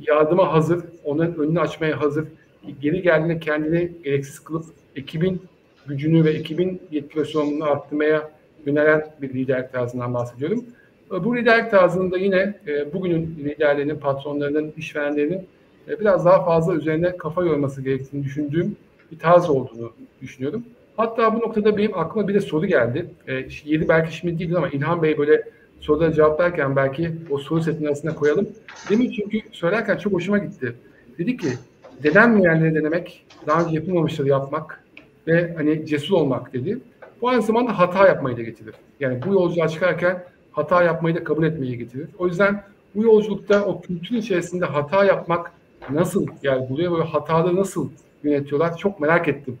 yardıma 0.00 0.52
hazır, 0.52 0.84
onların 1.04 1.38
önünü 1.38 1.60
açmaya 1.60 2.00
hazır, 2.00 2.24
geri 2.80 3.02
geldiğinde 3.02 3.40
kendini 3.40 3.92
gereksiz 4.04 4.38
kılıp 4.38 4.64
ekibin 4.96 5.42
gücünü 5.86 6.24
ve 6.24 6.30
ekibin 6.30 6.82
yetki 6.90 7.20
ve 7.20 7.24
sorumluluğunu 7.24 7.64
arttırmaya 7.64 8.30
yönelen 8.66 9.14
bir 9.22 9.34
liderlik 9.34 9.72
tarzından 9.72 10.14
bahsediyorum. 10.14 10.64
E, 11.12 11.24
bu 11.24 11.36
liderlik 11.36 11.70
tarzında 11.70 12.18
yine 12.18 12.54
e, 12.66 12.92
bugünün 12.92 13.36
liderlerinin, 13.38 13.96
patronlarının, 13.96 14.72
işverenlerinin 14.76 15.46
e, 15.88 16.00
biraz 16.00 16.24
daha 16.24 16.44
fazla 16.44 16.74
üzerine 16.74 17.16
kafa 17.16 17.44
yorması 17.44 17.82
gerektiğini 17.82 18.24
düşündüğüm 18.24 18.76
bir 19.12 19.18
tarz 19.18 19.50
olduğunu 19.50 19.92
düşünüyorum. 20.22 20.64
Hatta 20.96 21.34
bu 21.34 21.38
noktada 21.38 21.76
benim 21.76 21.98
aklıma 21.98 22.28
bir 22.28 22.34
de 22.34 22.40
soru 22.40 22.66
geldi. 22.66 23.06
Yeri 23.64 23.88
belki 23.88 24.16
şimdi 24.16 24.38
değil 24.38 24.56
ama 24.56 24.68
İlhan 24.68 25.02
Bey 25.02 25.18
böyle 25.18 25.42
sorulara 25.80 26.12
cevaplarken 26.12 26.76
belki 26.76 27.10
o 27.30 27.38
soru 27.38 27.62
setinin 27.62 27.86
arasına 27.86 28.14
koyalım. 28.14 28.48
Demin 28.90 29.10
çünkü 29.10 29.40
söylerken 29.52 29.96
çok 29.96 30.12
hoşuma 30.12 30.38
gitti. 30.38 30.74
Dedi 31.18 31.36
ki 31.36 31.48
denenmeyenleri 32.02 32.74
denemek, 32.74 33.26
daha 33.46 33.64
önce 33.64 33.74
yapılmamışları 33.74 34.28
yapmak 34.28 34.84
ve 35.26 35.54
hani 35.56 35.86
cesur 35.86 36.14
olmak 36.14 36.52
dedi. 36.52 36.78
Bu 37.22 37.28
aynı 37.28 37.42
zamanda 37.42 37.78
hata 37.78 38.06
yapmayı 38.06 38.36
da 38.36 38.42
getirir. 38.42 38.74
Yani 39.00 39.22
bu 39.26 39.32
yolculuğa 39.34 39.68
çıkarken 39.68 40.24
hata 40.56 40.82
yapmayı 40.82 41.16
da 41.16 41.24
kabul 41.24 41.44
etmeyi 41.44 41.78
getirir. 41.78 42.08
O 42.18 42.26
yüzden 42.26 42.62
bu 42.94 43.02
yolculukta 43.02 43.64
o 43.64 43.80
kültür 43.80 44.16
içerisinde 44.16 44.64
hata 44.64 45.04
yapmak 45.04 45.52
nasıl 45.90 46.26
yer 46.42 46.68
buluyor 46.68 46.98
ve 46.98 47.02
hataları 47.02 47.56
nasıl 47.56 47.88
yönetiyorlar 48.22 48.76
çok 48.76 49.00
merak 49.00 49.28
ettim 49.28 49.58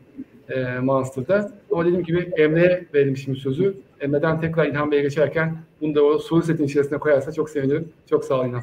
e, 0.48 0.78
Monster'da. 0.78 1.52
Ama 1.72 1.84
dediğim 1.84 2.04
gibi 2.04 2.30
Emre'ye 2.36 2.86
verelim 2.94 3.16
şimdi 3.16 3.38
sözü. 3.38 3.76
Emre'den 4.00 4.40
tekrar 4.40 4.66
İlhan 4.66 4.90
Bey'e 4.90 5.02
geçerken 5.02 5.56
bunu 5.80 5.94
da 5.94 6.02
o 6.02 6.18
soru 6.18 6.42
setin 6.42 6.64
içerisine 6.64 6.98
koyarsa 6.98 7.32
çok 7.32 7.50
sevinirim. 7.50 7.88
Çok 8.10 8.24
sağ 8.24 8.40
ol 8.40 8.46
İlhan. 8.46 8.62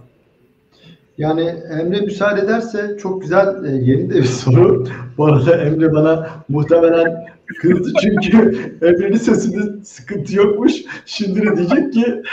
Yani 1.18 1.42
Emre 1.80 2.02
müsaade 2.02 2.42
ederse 2.42 2.98
çok 3.02 3.22
güzel 3.22 3.66
e, 3.66 3.72
yeni 3.72 4.10
de 4.10 4.16
bir 4.16 4.24
soru. 4.24 4.88
Bu 5.18 5.26
arada 5.26 5.58
Emre 5.58 5.94
bana 5.94 6.30
muhtemelen 6.50 7.26
kızdı 7.62 7.94
çünkü 8.02 8.38
Emre'nin 8.82 9.18
sesinde 9.18 9.84
sıkıntı 9.84 10.36
yokmuş. 10.36 10.74
Şimdi 11.06 11.42
de 11.42 11.58
diyecek 11.58 11.94
ki 11.94 12.24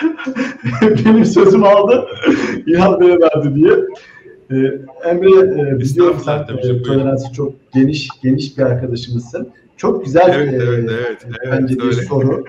benim 1.06 1.24
sözümü 1.24 1.66
aldı 1.66 2.06
İlhan 2.66 3.00
Bey'e 3.00 3.18
verdi 3.20 3.54
diye. 3.54 3.72
Ee, 4.50 4.56
Emre 5.08 5.60
e, 5.60 5.78
biliyorum 5.78 6.16
sen 6.24 6.38
e, 6.38 6.82
toleransı 6.82 7.32
çok 7.32 7.72
geniş 7.72 8.08
geniş 8.22 8.58
bir 8.58 8.62
arkadaşımızsın. 8.62 9.48
Çok 9.76 10.04
güzel 10.04 10.32
evet, 10.34 10.52
e, 10.52 10.56
evet, 10.56 10.90
evet, 10.90 11.16
bence 11.44 11.74
evet, 11.82 11.84
bir 11.84 11.92
soru. 11.92 12.44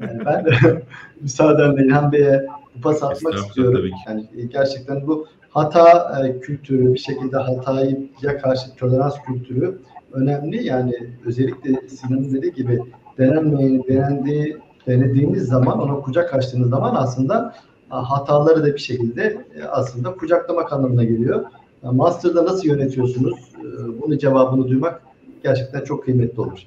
Yani 0.00 0.24
ben 0.26 0.44
de 0.44 0.82
müsaadenle 1.20 1.84
İlhan 1.84 2.12
Bey'e 2.12 2.46
pas 2.82 3.02
atmak 3.02 3.34
istiyorum. 3.34 3.90
Yani 4.06 4.28
gerçekten 4.52 5.06
bu 5.06 5.26
hata 5.54 6.20
e, 6.26 6.40
kültürü, 6.40 6.94
bir 6.94 6.98
şekilde 6.98 7.36
hataya 7.36 8.38
karşı 8.42 8.74
tolerans 8.76 9.14
kültürü 9.26 9.78
önemli. 10.12 10.66
Yani 10.66 10.92
özellikle 11.24 11.88
Sinan'ın 11.88 12.34
dediği 12.34 12.52
gibi 12.52 12.80
denenmeyi, 13.18 13.88
denendiği, 13.88 14.56
denediğiniz 14.86 15.46
zaman, 15.46 15.80
ona 15.80 16.00
kucak 16.00 16.34
açtığınız 16.34 16.70
zaman 16.70 16.94
aslında 16.94 17.54
hataları 17.88 18.62
da 18.62 18.66
bir 18.66 18.78
şekilde 18.78 19.44
e, 19.56 19.62
aslında 19.62 20.14
kucaklamak 20.14 20.72
anlamına 20.72 21.04
geliyor. 21.04 21.44
Master'da 21.82 22.44
nasıl 22.44 22.68
yönetiyorsunuz? 22.68 23.34
E, 23.58 24.02
bunun 24.02 24.18
cevabını 24.18 24.68
duymak 24.68 25.02
gerçekten 25.42 25.84
çok 25.84 26.04
kıymetli 26.04 26.40
olur. 26.40 26.58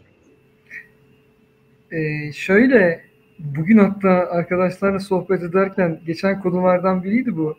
Ee, 1.91 2.31
şöyle, 2.33 3.01
bugün 3.39 3.77
hatta 3.77 4.09
arkadaşlarla 4.09 4.99
sohbet 4.99 5.43
ederken 5.43 5.99
geçen 6.05 6.41
konulardan 6.41 7.03
biriydi 7.03 7.37
bu. 7.37 7.55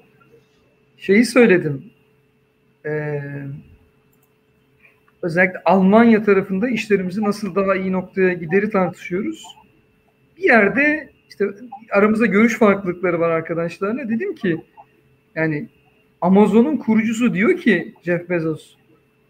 Şeyi 0.98 1.24
söyledim. 1.24 1.84
Ee, 2.87 3.20
özellikle 5.22 5.62
Almanya 5.64 6.24
tarafında 6.24 6.68
işlerimizi 6.68 7.22
nasıl 7.22 7.54
daha 7.54 7.76
iyi 7.76 7.92
noktaya 7.92 8.32
gideri 8.32 8.70
tartışıyoruz. 8.70 9.44
Bir 10.37 10.42
yerde 10.42 11.11
işte 11.28 11.46
aramızda 11.92 12.26
görüş 12.26 12.58
farklılıkları 12.58 13.20
var 13.20 13.30
arkadaşlarla. 13.30 14.08
Dedim 14.08 14.34
ki 14.34 14.64
yani 15.34 15.68
Amazon'un 16.20 16.76
kurucusu 16.76 17.34
diyor 17.34 17.56
ki 17.56 17.94
Jeff 18.02 18.30
Bezos 18.30 18.78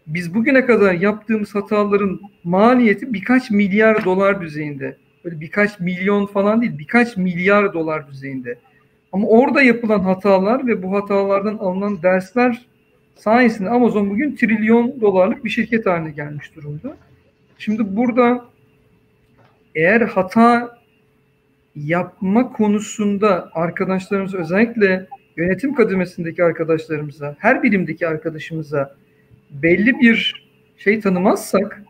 biz 0.09 0.33
bugüne 0.33 0.65
kadar 0.65 0.93
yaptığımız 0.93 1.55
hataların 1.55 2.19
maliyeti 2.43 3.13
birkaç 3.13 3.51
milyar 3.51 4.05
dolar 4.05 4.41
düzeyinde. 4.41 4.97
Böyle 5.25 5.39
birkaç 5.39 5.79
milyon 5.79 6.25
falan 6.25 6.61
değil, 6.61 6.77
birkaç 6.77 7.17
milyar 7.17 7.73
dolar 7.73 8.07
düzeyinde. 8.07 8.59
Ama 9.11 9.27
orada 9.27 9.61
yapılan 9.61 9.99
hatalar 9.99 10.67
ve 10.67 10.83
bu 10.83 10.93
hatalardan 10.93 11.57
alınan 11.57 12.03
dersler 12.03 12.65
sayesinde 13.15 13.69
Amazon 13.69 14.09
bugün 14.09 14.35
trilyon 14.35 15.01
dolarlık 15.01 15.45
bir 15.45 15.49
şirket 15.49 15.85
haline 15.85 16.11
gelmiş 16.11 16.55
durumda. 16.55 16.97
Şimdi 17.57 17.95
burada 17.95 18.45
eğer 19.75 20.01
hata 20.01 20.77
yapma 21.75 22.53
konusunda 22.53 23.49
arkadaşlarımız 23.53 24.35
özellikle 24.35 25.07
yönetim 25.37 25.73
kademesindeki 25.75 26.43
arkadaşlarımıza, 26.43 27.35
her 27.39 27.63
birimdeki 27.63 28.07
arkadaşımıza 28.07 28.95
belli 29.49 29.99
bir 29.99 30.49
şey 30.77 30.99
tanımazsak, 30.99 31.83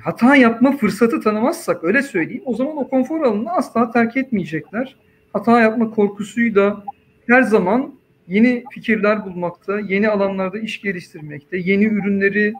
hata 0.00 0.36
yapma 0.36 0.76
fırsatı 0.76 1.20
tanımazsak 1.20 1.84
öyle 1.84 2.02
söyleyeyim, 2.02 2.42
o 2.46 2.54
zaman 2.54 2.76
o 2.76 2.88
konfor 2.88 3.20
alanını 3.20 3.52
asla 3.52 3.90
terk 3.90 4.16
etmeyecekler. 4.16 4.96
Hata 5.34 5.60
yapma 5.60 5.90
korkusuyu 5.90 6.54
da 6.54 6.84
her 7.26 7.42
zaman 7.42 7.94
yeni 8.28 8.64
fikirler 8.74 9.24
bulmakta, 9.24 9.80
yeni 9.80 10.08
alanlarda 10.08 10.58
iş 10.58 10.80
geliştirmekte, 10.80 11.56
yeni 11.56 11.84
ürünleri 11.84 12.54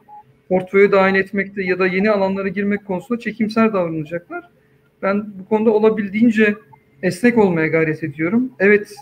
portföye 0.49 0.91
dahil 0.91 1.15
etmekte 1.15 1.63
ya 1.63 1.79
da 1.79 1.87
yeni 1.87 2.11
alanlara 2.11 2.47
girmek 2.47 2.85
konusunda 2.85 3.19
çekimser 3.19 3.73
davranacaklar. 3.73 4.49
Ben 5.01 5.25
bu 5.39 5.45
konuda 5.45 5.71
olabildiğince 5.71 6.55
esnek 7.03 7.37
olmaya 7.37 7.67
gayret 7.67 8.03
ediyorum. 8.03 8.51
Evet, 8.59 8.95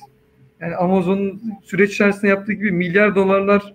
yani 0.59 0.75
Amazon'un 0.75 1.41
süreç 1.63 1.91
içerisinde 1.91 2.27
yaptığı 2.27 2.53
gibi 2.53 2.71
milyar 2.71 3.15
dolarlar 3.15 3.73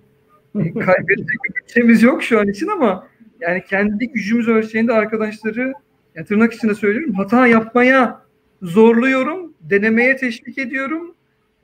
kaybedecek 0.54 1.38
bir 1.48 1.54
bütçemiz 1.54 2.02
yok 2.02 2.22
şu 2.22 2.40
an 2.40 2.48
için 2.48 2.66
ama 2.66 3.08
yani 3.40 3.64
kendi 3.70 4.08
gücümüz 4.08 4.48
ölçeğinde 4.48 4.92
arkadaşları 4.92 5.72
yani 6.14 6.26
tırnak 6.26 6.52
içinde 6.52 6.74
söylüyorum 6.74 7.14
hata 7.14 7.46
yapmaya 7.46 8.22
zorluyorum, 8.62 9.47
denemeye 9.60 10.16
teşvik 10.16 10.58
ediyorum. 10.58 11.14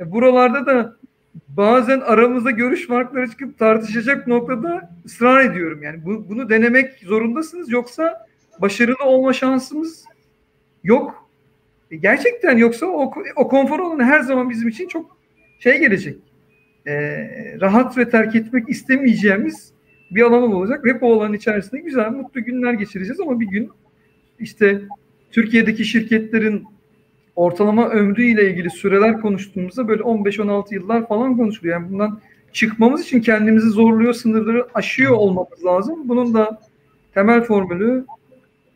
E, 0.00 0.12
buralarda 0.12 0.66
da 0.66 0.96
bazen 1.48 2.00
aramızda 2.00 2.50
görüş 2.50 2.86
farkları 2.86 3.30
çıkıp 3.30 3.58
tartışacak 3.58 4.26
noktada 4.26 4.90
ısrar 5.06 5.44
ediyorum. 5.44 5.82
Yani 5.82 6.04
bu, 6.04 6.28
bunu 6.28 6.50
denemek 6.50 6.98
zorundasınız 6.98 7.70
yoksa 7.70 8.26
başarılı 8.60 9.04
olma 9.04 9.32
şansımız 9.32 10.04
yok. 10.84 11.28
E, 11.90 11.96
gerçekten 11.96 12.56
yoksa 12.56 12.86
o, 12.86 13.12
o 13.36 13.48
konfor 13.48 13.80
alanı 13.80 14.04
her 14.04 14.20
zaman 14.20 14.50
bizim 14.50 14.68
için 14.68 14.88
çok 14.88 15.16
şey 15.58 15.78
gelecek. 15.78 16.18
E, 16.86 16.94
rahat 17.60 17.98
ve 17.98 18.10
terk 18.10 18.36
etmek 18.36 18.68
istemeyeceğimiz 18.68 19.72
bir 20.10 20.22
alan 20.22 20.52
olacak. 20.52 20.86
Hep 20.86 21.02
o 21.02 21.14
alanın 21.14 21.32
içerisinde 21.32 21.80
güzel, 21.80 22.10
mutlu 22.10 22.44
günler 22.44 22.72
geçireceğiz 22.72 23.20
ama 23.20 23.40
bir 23.40 23.46
gün 23.46 23.70
işte 24.38 24.80
Türkiye'deki 25.30 25.84
şirketlerin 25.84 26.64
ortalama 27.36 27.88
ömrüyle 27.88 28.50
ilgili 28.50 28.70
süreler 28.70 29.20
konuştuğumuzda 29.20 29.88
böyle 29.88 30.02
15-16 30.02 30.74
yıllar 30.74 31.08
falan 31.08 31.36
konuşuluyor. 31.36 31.80
Yani 31.80 31.92
bundan 31.92 32.20
çıkmamız 32.52 33.02
için 33.02 33.20
kendimizi 33.20 33.68
zorluyor, 33.68 34.12
sınırları 34.12 34.66
aşıyor 34.74 35.12
olmamız 35.12 35.64
lazım. 35.64 36.08
Bunun 36.08 36.34
da 36.34 36.60
temel 37.14 37.42
formülü 37.42 38.06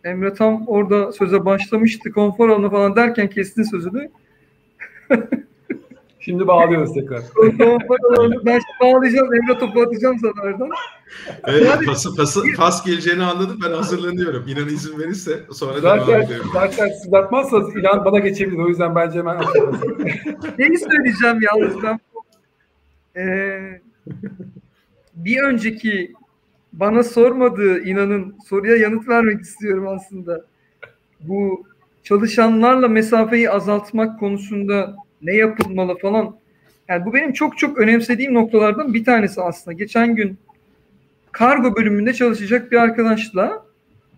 Emre 0.04 0.34
tam 0.34 0.66
orada 0.66 1.12
söze 1.12 1.44
başlamıştı. 1.44 2.12
Konfor 2.12 2.48
alanı 2.48 2.70
falan 2.70 2.96
derken 2.96 3.30
kestin 3.30 3.62
sözünü. 3.62 4.10
Şimdi 6.20 6.46
bağlıyoruz 6.46 6.94
tekrar. 6.94 7.22
ben 8.46 8.60
bağlayacağım. 8.80 9.34
Emre 9.34 9.58
topu 9.58 9.80
atacağım 9.80 10.18
sana 10.18 10.42
oradan. 10.42 10.70
Evet, 11.46 11.66
yani, 11.66 11.86
pası, 11.86 12.16
pası, 12.16 12.42
pas 12.56 12.84
geleceğini 12.84 13.22
anladım. 13.22 13.60
Ben 13.64 13.72
hazırlanıyorum. 13.72 14.44
İnan 14.48 14.68
izin 14.68 14.98
verirse 14.98 15.40
sonra 15.52 15.80
zaten, 15.80 16.06
devam 16.06 16.22
ediyorum. 16.22 16.50
Zaten 16.52 16.88
siz 17.02 17.14
atmazsanız 17.14 17.76
inan 17.76 18.04
bana 18.04 18.18
geçebilir. 18.18 18.58
O 18.58 18.68
yüzden 18.68 18.94
bence 18.94 19.18
hemen 19.18 19.36
Neyi 20.58 20.78
söyleyeceğim 20.78 21.38
yalnız 21.42 21.82
ben? 21.82 22.00
Ee, 23.16 23.80
bir 25.14 25.42
önceki 25.42 26.12
bana 26.72 27.02
sormadığı 27.02 27.84
inanın 27.84 28.36
soruya 28.48 28.76
yanıt 28.76 29.08
vermek 29.08 29.40
istiyorum 29.40 29.88
aslında. 29.88 30.44
Bu 31.20 31.66
çalışanlarla 32.02 32.88
mesafeyi 32.88 33.50
azaltmak 33.50 34.20
konusunda 34.20 34.96
ne 35.22 35.34
yapılmalı 35.34 35.98
falan. 35.98 36.36
Yani 36.88 37.06
bu 37.06 37.14
benim 37.14 37.32
çok 37.32 37.58
çok 37.58 37.78
önemsediğim 37.78 38.34
noktalardan 38.34 38.94
bir 38.94 39.04
tanesi 39.04 39.40
aslında. 39.40 39.76
Geçen 39.76 40.14
gün 40.14 40.38
kargo 41.32 41.76
bölümünde 41.76 42.12
çalışacak 42.12 42.72
bir 42.72 42.76
arkadaşla 42.76 43.66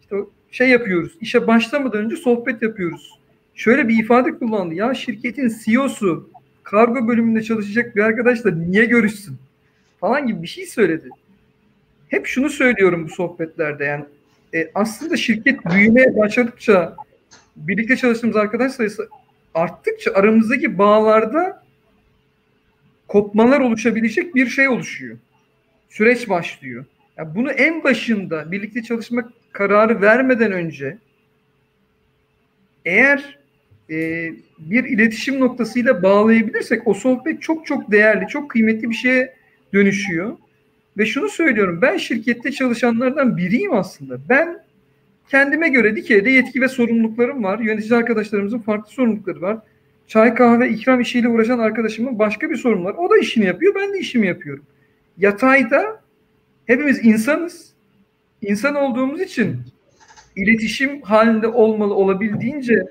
işte 0.00 0.16
şey 0.50 0.68
yapıyoruz. 0.68 1.12
İşe 1.20 1.46
başlamadan 1.46 2.04
önce 2.04 2.16
sohbet 2.16 2.62
yapıyoruz. 2.62 3.20
Şöyle 3.54 3.88
bir 3.88 3.98
ifade 3.98 4.38
kullandı. 4.38 4.74
Ya 4.74 4.94
şirketin 4.94 5.52
CEO'su 5.64 6.30
kargo 6.62 7.08
bölümünde 7.08 7.42
çalışacak 7.42 7.96
bir 7.96 8.00
arkadaşla 8.00 8.50
niye 8.50 8.84
görüşsün? 8.84 9.36
Falan 10.00 10.26
gibi 10.26 10.42
bir 10.42 10.48
şey 10.48 10.66
söyledi. 10.66 11.08
Hep 12.08 12.26
şunu 12.26 12.50
söylüyorum 12.50 13.04
bu 13.04 13.08
sohbetlerde 13.08 13.84
yani 13.84 14.04
e, 14.54 14.70
aslında 14.74 15.16
şirket 15.16 15.64
büyümeye 15.64 16.16
başladıkça 16.16 16.96
birlikte 17.56 17.96
çalıştığımız 17.96 18.36
arkadaş 18.36 18.72
sayısı 18.72 19.08
arttıkça 19.54 20.12
aramızdaki 20.14 20.78
bağlarda 20.78 21.62
kopmalar 23.08 23.60
oluşabilecek 23.60 24.34
bir 24.34 24.46
şey 24.46 24.68
oluşuyor. 24.68 25.16
Süreç 25.88 26.28
başlıyor. 26.28 26.84
Yani 27.16 27.34
bunu 27.34 27.50
en 27.50 27.84
başında 27.84 28.52
birlikte 28.52 28.82
çalışmak 28.82 29.30
kararı 29.52 30.00
vermeden 30.00 30.52
önce 30.52 30.98
eğer 32.84 33.38
e, 33.90 34.30
bir 34.58 34.84
iletişim 34.84 35.40
noktasıyla 35.40 36.02
bağlayabilirsek 36.02 36.88
o 36.88 36.94
sohbet 36.94 37.42
çok 37.42 37.66
çok 37.66 37.92
değerli, 37.92 38.28
çok 38.28 38.50
kıymetli 38.50 38.90
bir 38.90 38.94
şeye 38.94 39.34
dönüşüyor. 39.74 40.36
Ve 40.98 41.06
şunu 41.06 41.28
söylüyorum, 41.28 41.78
ben 41.82 41.96
şirkette 41.96 42.52
çalışanlardan 42.52 43.36
biriyim 43.36 43.74
aslında. 43.74 44.18
Ben 44.28 44.64
kendime 45.30 45.68
göre 45.68 45.96
Dikey'de 45.96 46.30
yetki 46.30 46.60
ve 46.60 46.68
sorumluluklarım 46.68 47.44
var. 47.44 47.58
Yönetici 47.58 47.98
arkadaşlarımızın 47.98 48.58
farklı 48.58 48.92
sorumlulukları 48.92 49.40
var. 49.40 49.58
Çay 50.06 50.34
kahve 50.34 50.68
ikram 50.68 51.00
işiyle 51.00 51.28
uğraşan 51.28 51.58
arkadaşımın 51.58 52.18
başka 52.18 52.50
bir 52.50 52.56
sorun 52.56 52.84
var. 52.84 52.94
O 52.98 53.10
da 53.10 53.18
işini 53.18 53.44
yapıyor, 53.44 53.74
ben 53.74 53.92
de 53.92 53.98
işimi 53.98 54.26
yapıyorum. 54.26 54.64
Yatayda 55.18 56.00
hepimiz 56.66 57.04
insanız. 57.04 57.70
İnsan 58.42 58.74
olduğumuz 58.74 59.20
için 59.20 59.56
iletişim 60.36 61.02
halinde 61.02 61.46
olmalı, 61.46 61.94
olabildiğince 61.94 62.86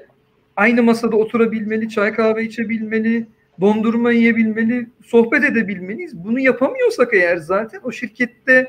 aynı 0.56 0.84
masada 0.84 1.16
oturabilmeli, 1.16 1.90
çay 1.90 2.14
kahve 2.14 2.44
içebilmeli, 2.44 3.28
dondurma 3.62 4.12
yiyebilmeli, 4.12 4.88
sohbet 5.06 5.44
edebilmeliyiz. 5.44 6.24
Bunu 6.24 6.40
yapamıyorsak 6.40 7.14
eğer 7.14 7.38
zaten 7.38 7.80
o 7.84 7.92
şirkette 7.92 8.68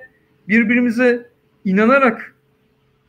birbirimize 0.48 1.26
inanarak 1.64 2.35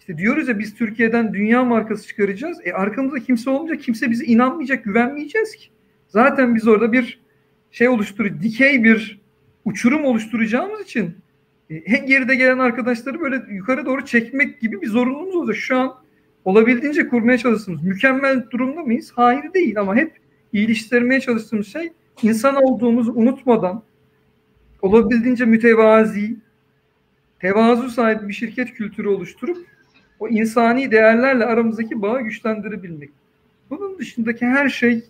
işte 0.02 0.18
diyoruz 0.18 0.48
ya 0.48 0.60
biz 0.60 0.76
Türkiye'den 0.76 1.34
dünya 1.34 1.64
markası 1.64 2.08
çıkaracağız. 2.08 2.58
E 2.64 2.74
arkamızda 2.74 3.20
kimse 3.20 3.50
olmayacak, 3.50 3.84
kimse 3.84 4.12
bize 4.12 4.26
inanmayacak, 4.26 4.84
güvenmeyeceğiz 4.84 5.56
ki. 5.56 5.68
Zaten 6.08 6.56
biz 6.56 6.68
orada 6.68 6.94
bir 6.94 7.20
şey 7.72 7.90
oluşturuyor, 7.90 8.42
dikey 8.42 8.84
bir 8.84 9.20
uçurum 9.66 10.06
oluşturacağımız 10.06 10.82
için 10.82 11.16
e, 11.70 11.98
geride 11.98 12.36
gelen 12.36 12.60
arkadaşları 12.60 13.20
böyle 13.20 13.54
yukarı 13.54 13.86
doğru 13.86 14.06
çekmek 14.06 14.62
gibi 14.62 14.82
bir 14.82 14.88
zorunluluğumuz 14.88 15.36
olacak. 15.36 15.56
Şu 15.56 15.78
an 15.78 15.96
olabildiğince 16.46 17.08
kurmaya 17.08 17.38
çalıştığımız 17.38 17.84
mükemmel 17.84 18.50
durumda 18.52 18.82
mıyız? 18.82 19.12
Hayır 19.16 19.54
değil 19.54 19.80
ama 19.80 19.96
hep 19.96 20.18
iyileştirmeye 20.54 21.22
çalıştığımız 21.22 21.68
şey 21.68 21.94
insan 22.24 22.56
olduğumuzu 22.56 23.14
unutmadan 23.14 23.84
olabildiğince 24.82 25.46
mütevazi, 25.46 26.36
tevazu 27.40 27.90
sahibi 27.90 28.28
bir 28.28 28.34
şirket 28.34 28.74
kültürü 28.74 29.08
oluşturup 29.08 29.71
o 30.22 30.28
insani 30.28 30.92
değerlerle 30.92 31.46
aramızdaki 31.46 32.02
bağı 32.02 32.22
güçlendirebilmek. 32.22 33.10
Bunun 33.70 34.00
dışındaki 34.00 34.46
her 34.46 34.70
şey 34.70 35.04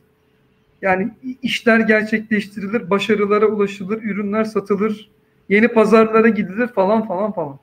yani 0.82 1.12
işler 1.42 1.80
gerçekleştirilir, 1.80 2.90
başarılara 2.90 3.48
ulaşılır, 3.48 4.04
ürünler 4.04 4.44
satılır, 4.44 5.10
yeni 5.50 5.68
pazarlara 5.68 6.30
gidilir 6.30 6.68
falan 6.68 7.08
falan 7.08 7.32
falan. 7.32 7.60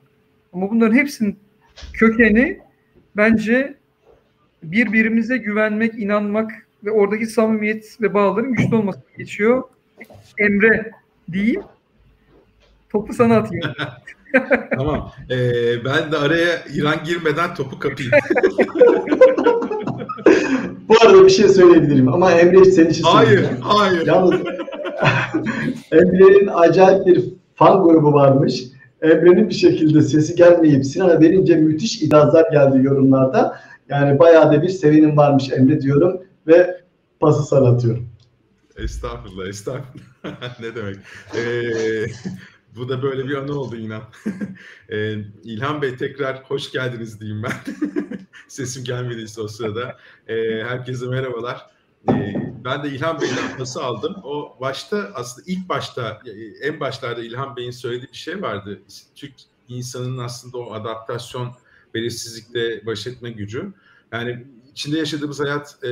Ama 0.53 0.69
bunların 0.69 0.95
hepsinin 0.95 1.39
kökeni 1.93 2.59
bence 3.17 3.77
birbirimize 4.63 5.37
güvenmek, 5.37 5.99
inanmak 5.99 6.51
ve 6.83 6.91
oradaki 6.91 7.27
samimiyet 7.27 8.01
ve 8.01 8.13
bağların 8.13 8.53
güçlü 8.53 8.75
olması 8.75 8.99
geçiyor. 9.17 9.63
Emre 10.37 10.91
diyeyim. 11.31 11.61
Topu 12.89 13.13
sana 13.13 13.37
atayım. 13.37 13.73
tamam. 14.77 15.11
Ee, 15.29 15.85
ben 15.85 16.11
de 16.11 16.17
araya 16.17 16.63
İran 16.73 17.03
girmeden 17.05 17.55
topu 17.55 17.79
kapayım. 17.79 18.11
Bu 20.89 20.95
arada 21.01 21.25
bir 21.25 21.29
şey 21.29 21.49
söyleyebilirim 21.49 22.13
ama 22.13 22.31
Emre 22.31 22.65
senin 22.65 22.89
için 22.89 23.03
Hayır, 23.03 23.45
hayır. 23.61 24.07
Yalnız 24.07 24.33
Emre'nin 25.91 26.47
acayip 26.53 27.05
bir 27.05 27.25
fan 27.55 27.83
grubu 27.83 28.13
varmış. 28.13 28.63
Emre'nin 29.01 29.49
bir 29.49 29.53
şekilde 29.53 30.01
sesi 30.01 30.35
gelmeyip 30.35 30.85
Sinan'a 30.85 31.21
verince 31.21 31.55
müthiş 31.55 32.01
idazlar 32.01 32.51
geldi 32.51 32.79
yorumlarda. 32.81 33.59
Yani 33.89 34.19
bayağı 34.19 34.51
da 34.51 34.61
bir 34.61 34.69
sevinim 34.69 35.17
varmış 35.17 35.51
Emre 35.51 35.81
diyorum 35.81 36.21
ve 36.47 36.81
pası 37.19 37.43
sana 37.43 37.67
atıyorum. 37.67 38.09
Estağfurullah, 38.77 39.47
estağfurullah. 39.47 40.59
ne 40.59 40.75
demek. 40.75 40.95
Ee, 41.35 42.05
bu 42.79 42.89
da 42.89 43.03
böyle 43.03 43.27
bir 43.27 43.35
anı 43.35 43.53
oldu 43.53 43.75
inan. 43.75 44.03
ee, 44.89 45.15
İlhan 45.43 45.81
Bey 45.81 45.97
tekrar 45.97 46.43
hoş 46.43 46.71
geldiniz 46.71 47.21
diyeyim 47.21 47.43
ben. 47.43 47.73
Sesim 48.47 48.83
gelmediyse 48.83 49.41
o 49.41 49.47
sırada. 49.47 49.97
Ee, 50.27 50.63
herkese 50.67 51.05
merhabalar. 51.05 51.65
Ee, 52.09 52.33
ben 52.65 52.83
de 52.83 52.89
İlhan 52.89 53.21
Bey'den 53.21 53.57
pası 53.57 53.83
aldım. 53.83 54.15
O 54.23 54.57
başta 54.61 55.11
aslında 55.13 55.45
ilk 55.47 55.69
başta 55.69 56.21
en 56.61 56.79
başlarda 56.79 57.21
İlhan 57.23 57.55
Bey'in 57.55 57.71
söylediği 57.71 58.11
bir 58.11 58.17
şey 58.17 58.41
vardı. 58.41 58.81
Türk 59.15 59.33
insanının 59.67 60.17
aslında 60.17 60.57
o 60.57 60.73
adaptasyon 60.73 61.51
belirsizlikle 61.93 62.85
baş 62.85 63.07
etme 63.07 63.29
gücü. 63.31 63.73
Yani 64.11 64.45
içinde 64.71 64.97
yaşadığımız 64.97 65.39
hayat 65.39 65.83
e, 65.83 65.89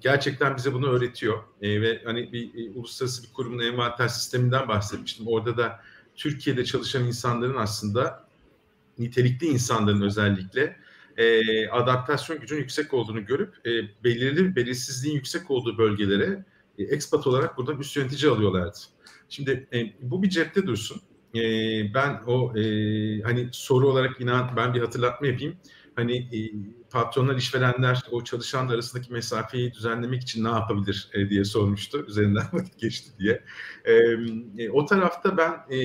gerçekten 0.00 0.56
bize 0.56 0.72
bunu 0.74 0.86
öğretiyor. 0.86 1.38
E, 1.62 1.82
ve 1.82 2.02
hani 2.04 2.32
bir 2.32 2.54
e, 2.54 2.70
uluslararası 2.70 3.22
bir 3.22 3.32
kurumun 3.32 3.58
envanter 3.58 4.08
sisteminden 4.08 4.68
bahsetmiştim. 4.68 5.26
Orada 5.28 5.56
da 5.56 5.80
Türkiye'de 6.18 6.64
çalışan 6.64 7.06
insanların 7.06 7.56
aslında 7.56 8.28
nitelikli 8.98 9.46
insanların 9.46 10.02
özellikle 10.02 10.76
e, 11.16 11.68
adaptasyon 11.68 12.40
gücünün 12.40 12.60
yüksek 12.60 12.94
olduğunu 12.94 13.26
görüp 13.26 13.66
e, 13.66 13.70
belirli 14.04 14.56
belirsizliğin 14.56 15.14
yüksek 15.14 15.50
olduğu 15.50 15.78
bölgelere 15.78 16.44
e, 16.78 16.82
expat 16.84 17.26
olarak 17.26 17.58
buradan 17.58 17.80
üst 17.80 17.96
yönetici 17.96 18.32
alıyorlardı. 18.32 18.78
Şimdi 19.28 19.68
e, 19.72 19.92
bu 20.02 20.22
bir 20.22 20.28
cepte 20.28 20.66
dursun. 20.66 21.00
E, 21.34 21.40
ben 21.94 22.20
o 22.26 22.58
e, 22.58 22.62
hani 23.22 23.48
soru 23.52 23.88
olarak 23.88 24.20
inan 24.20 24.56
ben 24.56 24.74
bir 24.74 24.80
hatırlatma 24.80 25.26
yapayım. 25.26 25.56
Hani 25.98 26.16
e, 26.16 26.38
patronlar, 26.90 27.36
işverenler 27.36 28.02
o 28.10 28.24
çalışanlar 28.24 28.74
arasındaki 28.74 29.12
mesafeyi 29.12 29.72
düzenlemek 29.72 30.22
için 30.22 30.44
ne 30.44 30.48
yapabilir 30.48 31.10
e, 31.14 31.30
diye 31.30 31.44
sormuştu. 31.44 32.04
Üzerinden 32.08 32.44
vakit 32.52 32.78
geçti 32.78 33.10
diye. 33.18 33.44
E, 34.58 34.70
o 34.70 34.86
tarafta 34.86 35.36
ben 35.36 35.76
e, 35.76 35.80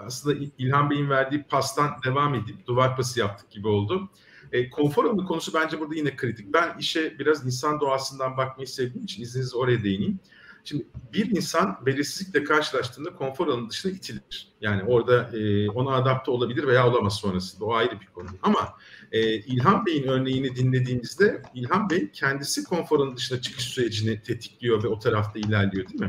aslında 0.00 0.44
İlhan 0.58 0.90
Bey'in 0.90 1.10
verdiği 1.10 1.42
pastan 1.42 1.90
devam 2.04 2.34
edip 2.34 2.66
duvar 2.66 2.96
pası 2.96 3.20
yaptık 3.20 3.50
gibi 3.50 3.68
oldu. 3.68 4.10
E, 4.52 4.70
konfor 4.70 5.04
alanı 5.04 5.24
konusu 5.24 5.54
bence 5.54 5.80
burada 5.80 5.94
yine 5.94 6.16
kritik. 6.16 6.52
Ben 6.52 6.78
işe 6.78 7.18
biraz 7.18 7.46
insan 7.46 7.80
doğasından 7.80 8.36
bakmayı 8.36 8.68
sevdiğim 8.68 9.04
için 9.04 9.22
izninizle 9.22 9.58
oraya 9.58 9.82
değineyim. 9.82 10.20
Şimdi 10.68 10.86
bir 11.12 11.30
insan 11.30 11.78
belirsizlikle 11.86 12.44
karşılaştığında 12.44 13.14
konfor 13.14 13.46
alanı 13.46 13.70
dışına 13.70 13.92
itilir. 13.92 14.48
Yani 14.60 14.82
orada 14.82 15.30
e, 15.38 15.70
ona 15.70 15.94
adapte 15.94 16.30
olabilir 16.30 16.66
veya 16.66 16.88
olamaz 16.88 17.16
sonrasında. 17.16 17.64
O 17.64 17.74
ayrı 17.74 18.00
bir 18.00 18.06
konu. 18.06 18.28
Ama 18.42 18.74
e, 19.12 19.34
İlhan 19.34 19.86
Bey'in 19.86 20.08
örneğini 20.08 20.56
dinlediğimizde 20.56 21.42
İlhan 21.54 21.90
Bey 21.90 22.10
kendisi 22.10 22.64
konfor 22.64 23.00
alanı 23.00 23.16
dışına 23.16 23.40
çıkış 23.40 23.64
sürecini 23.64 24.22
tetikliyor 24.22 24.82
ve 24.82 24.88
o 24.88 24.98
tarafta 24.98 25.38
ilerliyor 25.38 25.88
değil 25.88 26.00
mi? 26.00 26.08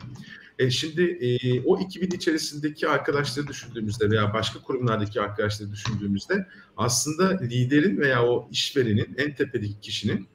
E, 0.59 0.69
şimdi 0.69 1.01
e, 1.03 1.61
o 1.65 1.79
ekibin 1.79 2.15
içerisindeki 2.15 2.87
arkadaşları 2.87 3.47
düşündüğümüzde 3.47 4.11
veya 4.11 4.33
başka 4.33 4.61
kurumlardaki 4.61 5.21
arkadaşları 5.21 5.71
düşündüğümüzde 5.71 6.47
aslında 6.77 7.37
liderin 7.41 7.97
veya 7.97 8.25
o 8.25 8.49
işverenin 8.51 9.15
en 9.17 9.35
tepedeki 9.35 9.79
kişinin 9.79 10.27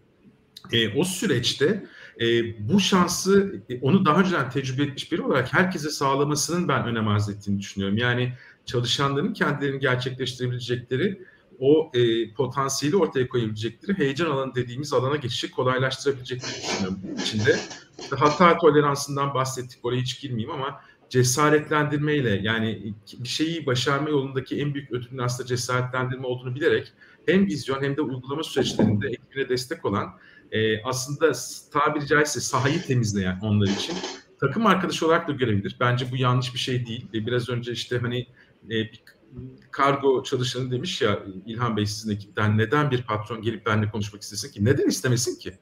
e, 0.72 0.98
o 0.98 1.04
süreçte 1.04 1.84
e, 2.20 2.26
bu 2.68 2.80
şansı 2.80 3.62
e, 3.68 3.80
onu 3.80 4.04
daha 4.04 4.20
önceden 4.20 4.50
tecrübe 4.50 4.82
etmiş 4.82 5.12
biri 5.12 5.22
olarak 5.22 5.52
herkese 5.52 5.90
sağlamasının 5.90 6.68
ben 6.68 6.86
önem 6.86 7.08
arz 7.08 7.28
ettiğini 7.28 7.58
düşünüyorum. 7.58 7.96
Yani 7.96 8.32
çalışanların 8.66 9.32
kendilerini 9.32 9.78
gerçekleştirebilecekleri 9.78 11.22
o 11.58 11.90
e, 11.94 12.32
potansiyeli 12.34 12.96
ortaya 12.96 13.28
koyabilecekleri 13.28 13.98
heyecan 13.98 14.30
alanı 14.30 14.54
dediğimiz 14.54 14.92
alana 14.92 15.16
geçişi 15.16 15.50
kolaylaştırabilecekleri 15.50 16.52
düşünüyorum. 16.54 16.98
İçinde 17.22 17.56
işte 18.00 18.16
hata 18.16 18.56
toleransından 18.58 19.34
bahsettik 19.34 19.84
oraya 19.84 20.00
hiç 20.00 20.20
girmeyeyim 20.20 20.50
ama 20.50 20.80
cesaretlendirmeyle 21.08 22.40
yani 22.42 22.94
bir 23.18 23.28
şeyi 23.28 23.66
başarma 23.66 24.10
yolundaki 24.10 24.60
en 24.60 24.74
büyük 24.74 24.92
ödülün 24.92 25.18
aslında 25.18 25.46
cesaretlendirme 25.46 26.26
olduğunu 26.26 26.54
bilerek 26.54 26.92
hem 27.26 27.46
vizyon 27.46 27.82
hem 27.82 27.96
de 27.96 28.00
uygulama 28.00 28.42
süreçlerinde 28.42 29.08
ekibine 29.08 29.48
destek 29.48 29.84
olan 29.84 30.14
e, 30.52 30.82
aslında 30.82 31.32
tabiri 31.72 32.06
caizse 32.06 32.40
sahayı 32.40 32.82
temizleyen 32.82 33.38
onlar 33.42 33.66
için 33.66 33.96
takım 34.40 34.66
arkadaşı 34.66 35.06
olarak 35.06 35.28
da 35.28 35.32
görebilir. 35.32 35.76
Bence 35.80 36.06
bu 36.12 36.16
yanlış 36.16 36.54
bir 36.54 36.58
şey 36.58 36.86
değil. 36.86 37.06
E, 37.14 37.26
biraz 37.26 37.48
önce 37.48 37.72
işte 37.72 37.98
hani 37.98 38.26
e, 38.66 38.70
bir 38.70 39.02
kargo 39.70 40.22
çalışanı 40.22 40.70
demiş 40.70 41.02
ya 41.02 41.18
İlhan 41.46 41.76
Bey 41.76 41.86
sizin 41.86 42.14
ekipten 42.14 42.58
neden 42.58 42.90
bir 42.90 43.02
patron 43.02 43.42
gelip 43.42 43.66
benimle 43.66 43.90
konuşmak 43.90 44.22
istesin 44.22 44.52
ki? 44.52 44.64
Neden 44.64 44.88
istemesin 44.88 45.38
ki? 45.38 45.52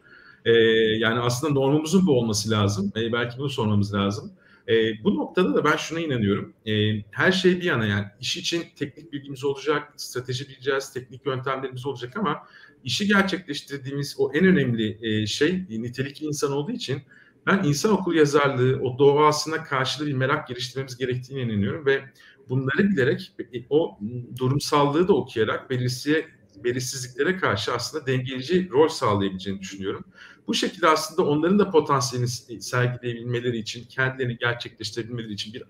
E, 0.44 0.52
yani 0.98 1.20
aslında 1.20 1.52
normumuzun 1.52 2.06
bu 2.06 2.18
olması 2.18 2.50
lazım. 2.50 2.92
E, 2.96 3.12
belki 3.12 3.38
bunu 3.38 3.48
sormamız 3.48 3.94
lazım. 3.94 4.32
E, 4.68 5.04
bu 5.04 5.16
noktada 5.16 5.54
da 5.54 5.64
ben 5.64 5.76
şuna 5.76 6.00
inanıyorum. 6.00 6.52
E, 6.66 7.02
her 7.10 7.32
şey 7.32 7.56
bir 7.56 7.64
yana 7.64 7.86
yani 7.86 8.06
iş 8.20 8.36
için 8.36 8.64
teknik 8.76 9.12
bilgimiz 9.12 9.44
olacak, 9.44 9.92
strateji 9.96 10.48
bileceğiz, 10.48 10.92
teknik 10.92 11.26
yöntemlerimiz 11.26 11.86
olacak 11.86 12.16
ama 12.16 12.46
işi 12.84 13.06
gerçekleştirdiğimiz 13.06 14.14
o 14.18 14.32
en 14.32 14.46
önemli 14.46 14.98
e, 15.02 15.26
şey 15.26 15.64
nitelikli 15.68 16.24
insan 16.24 16.52
olduğu 16.52 16.72
için 16.72 17.02
ben 17.46 17.62
insan 17.64 17.92
okul 17.92 18.14
yazarlığı, 18.14 18.80
o 18.82 18.98
doğasına 18.98 19.64
karşılığı 19.64 20.06
bir 20.06 20.12
merak 20.12 20.48
geliştirmemiz 20.48 20.96
gerektiğine 20.96 21.42
inanıyorum 21.42 21.86
ve 21.86 22.02
bunları 22.48 22.88
bilerek 22.88 23.32
e, 23.52 23.64
o 23.70 23.98
durumsallığı 24.38 25.08
da 25.08 25.12
okuyarak 25.12 25.70
belirsiye, 25.70 26.26
belirsizliklere 26.64 27.36
karşı 27.36 27.74
aslında 27.74 28.06
dengeleyici 28.06 28.70
rol 28.70 28.88
sağlayabileceğini 28.88 29.60
düşünüyorum. 29.60 30.04
Bu 30.46 30.54
şekilde 30.54 30.88
aslında 30.88 31.28
onların 31.28 31.58
da 31.58 31.70
potansiyelini 31.70 32.62
sergileyebilmeleri 32.62 33.58
için, 33.58 33.84
kendilerini 33.84 34.36
gerçekleştirebilmeleri 34.36 35.32
için 35.32 35.54
bir 35.54 35.62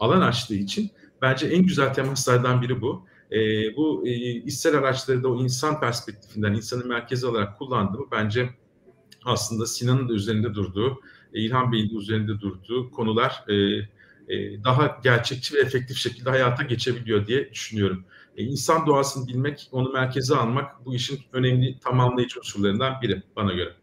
alan 0.00 0.20
açtığı 0.20 0.54
için 0.54 0.90
bence 1.22 1.46
en 1.46 1.62
güzel 1.62 1.94
temaslardan 1.94 2.62
biri 2.62 2.80
bu. 2.80 3.06
E, 3.32 3.36
bu 3.76 4.06
e, 4.06 4.12
işsel 4.20 4.78
araçları 4.78 5.22
da 5.22 5.28
o 5.28 5.42
insan 5.42 5.80
perspektifinden, 5.80 6.52
insanı 6.52 6.84
merkezi 6.84 7.26
olarak 7.26 7.58
kullandığımı 7.58 8.06
bence 8.12 8.50
aslında 9.24 9.66
Sinan'ın 9.66 10.08
da 10.08 10.12
üzerinde 10.12 10.54
durduğu, 10.54 11.00
e, 11.34 11.40
İlhan 11.40 11.72
Bey'in 11.72 11.90
de 11.90 11.94
üzerinde 11.94 12.40
durduğu 12.40 12.90
konular. 12.90 13.44
E, 13.48 13.54
e, 14.28 14.64
daha 14.64 15.00
gerçekçi 15.04 15.54
ve 15.54 15.60
efektif 15.60 15.96
şekilde 15.96 16.30
hayata 16.30 16.62
geçebiliyor 16.62 17.26
diye 17.26 17.50
düşünüyorum. 17.52 18.04
E, 18.36 18.42
insan 18.42 18.86
doğasını 18.86 19.28
bilmek, 19.28 19.68
onu 19.72 19.92
merkeze 19.92 20.34
almak 20.36 20.86
bu 20.86 20.94
işin 20.94 21.20
önemli 21.32 21.78
tamamlayıcı 21.78 22.40
unsurlarından 22.40 23.02
biri 23.02 23.22
bana 23.36 23.52
göre. 23.52 23.74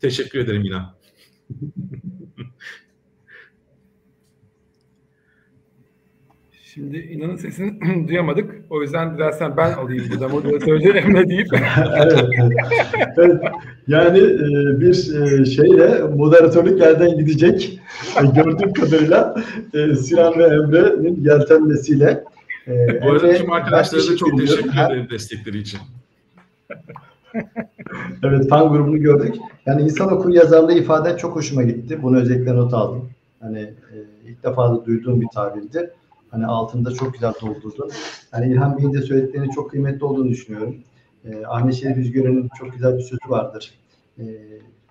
Teşekkür 0.00 0.38
ederim 0.38 0.64
İnan. 0.64 0.96
Şimdi 6.76 6.96
inanın 6.98 7.36
sesini 7.36 7.80
duyamadık. 8.08 8.54
O 8.70 8.82
yüzden 8.82 9.14
dilersen 9.14 9.56
ben 9.56 9.72
alayım 9.72 10.04
burada 10.10 10.28
moderatörlüğü 10.28 10.88
Emre 10.88 11.28
deyip. 11.28 11.48
evet, 12.02 12.24
evet. 13.16 13.42
Yani 13.88 14.18
e, 14.18 14.80
bir 14.80 15.22
e, 15.22 15.44
şeyle 15.44 16.02
moderatörlük 16.02 16.80
yerden 16.80 17.18
gidecek. 17.18 17.80
E, 18.22 18.26
gördüğüm 18.26 18.72
kadarıyla 18.72 19.34
e, 19.74 19.94
Sinan 19.94 20.38
ve 20.38 20.44
Emre'nin 20.44 21.24
yeltenmesiyle. 21.24 22.24
E, 22.68 23.02
Bu 23.02 23.10
arada 23.10 23.34
tüm 23.34 23.52
arkadaşlara 23.52 24.02
da 24.02 24.16
çok 24.16 24.38
teşekkür 24.38 24.70
ederim 24.70 25.06
destekleri 25.10 25.58
için. 25.58 25.80
evet 28.22 28.48
fan 28.48 28.72
grubunu 28.72 28.98
gördük. 28.98 29.34
Yani 29.66 29.82
insan 29.82 30.12
okur 30.12 30.34
yazarlığı 30.34 30.74
ifade 30.74 31.16
çok 31.16 31.36
hoşuma 31.36 31.62
gitti. 31.62 32.02
Bunu 32.02 32.20
özellikle 32.20 32.56
not 32.56 32.74
aldım. 32.74 33.10
Hani 33.40 33.60
e, 33.60 33.96
ilk 34.26 34.44
defa 34.44 34.70
da 34.70 34.86
duyduğum 34.86 35.20
bir 35.20 35.28
tabirdi. 35.34 35.90
Hani 36.36 36.46
altında 36.46 36.94
çok 36.94 37.12
güzel 37.14 37.32
doldurdun. 37.40 37.90
Hani 38.30 38.52
İlhan 38.52 38.78
Bey'in 38.78 38.92
de 38.92 39.02
söylediklerinin 39.02 39.50
çok 39.50 39.70
kıymetli 39.70 40.04
olduğunu 40.04 40.28
düşünüyorum. 40.28 40.76
E, 41.24 41.46
Ahmet 41.46 41.74
Şerif 41.74 41.96
Üzgören'in 41.96 42.48
çok 42.58 42.72
güzel 42.72 42.98
bir 42.98 43.02
sözü 43.02 43.28
vardır. 43.28 43.74
E, 44.18 44.24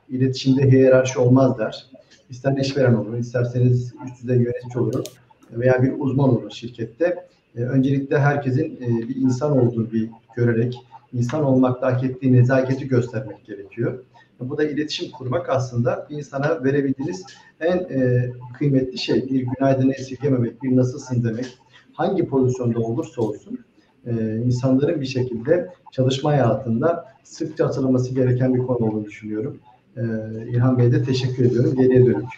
iletişimde 0.09 0.71
hiyerarşi 0.71 1.19
olmaz 1.19 1.57
der. 1.59 1.85
İster 2.29 2.57
işveren 2.57 2.93
olur, 2.93 3.17
isterseniz 3.17 3.93
üst 4.05 4.23
düzey 4.23 4.37
yönetici 4.37 4.83
olur 4.83 5.03
veya 5.51 5.83
bir 5.83 5.93
uzman 5.99 6.29
olur 6.29 6.51
şirkette. 6.51 7.27
E, 7.55 7.61
öncelikle 7.61 8.19
herkesin 8.19 8.75
e, 8.81 9.09
bir 9.09 9.15
insan 9.15 9.57
olduğunu 9.57 9.91
bir 9.91 10.09
görerek, 10.35 10.77
insan 11.13 11.43
olmakta 11.43 11.93
hak 11.93 12.03
ettiği 12.03 12.33
nezaketi 12.33 12.87
göstermek 12.87 13.45
gerekiyor. 13.45 14.03
Bu 14.39 14.57
da 14.57 14.63
iletişim 14.63 15.11
kurmak 15.11 15.49
aslında 15.49 16.07
bir 16.09 16.17
insana 16.17 16.63
verebildiğiniz 16.63 17.25
en 17.59 17.77
e, 17.77 18.31
kıymetli 18.57 18.97
şey. 18.97 19.29
Bir 19.29 19.41
günaydın 19.41 19.89
esirgememek, 19.89 20.63
bir 20.63 20.75
nasılsın 20.75 21.23
demek. 21.23 21.57
Hangi 21.93 22.25
pozisyonda 22.25 22.79
olursa 22.79 23.21
olsun 23.21 23.59
e, 24.05 24.35
insanların 24.45 25.01
bir 25.01 25.05
şekilde 25.05 25.69
çalışma 25.91 26.31
hayatında 26.31 27.05
sıkça 27.23 27.65
hatırlaması 27.65 28.15
gereken 28.15 28.53
bir 28.53 28.59
konu 28.59 28.77
olduğunu 28.77 29.05
düşünüyorum. 29.05 29.59
E, 29.97 30.01
İlhan 30.49 30.77
Bey'e 30.77 30.91
de 30.91 31.03
teşekkür 31.03 31.45
ediyorum. 31.45 31.75
Geriye 31.75 32.05
dönük. 32.05 32.29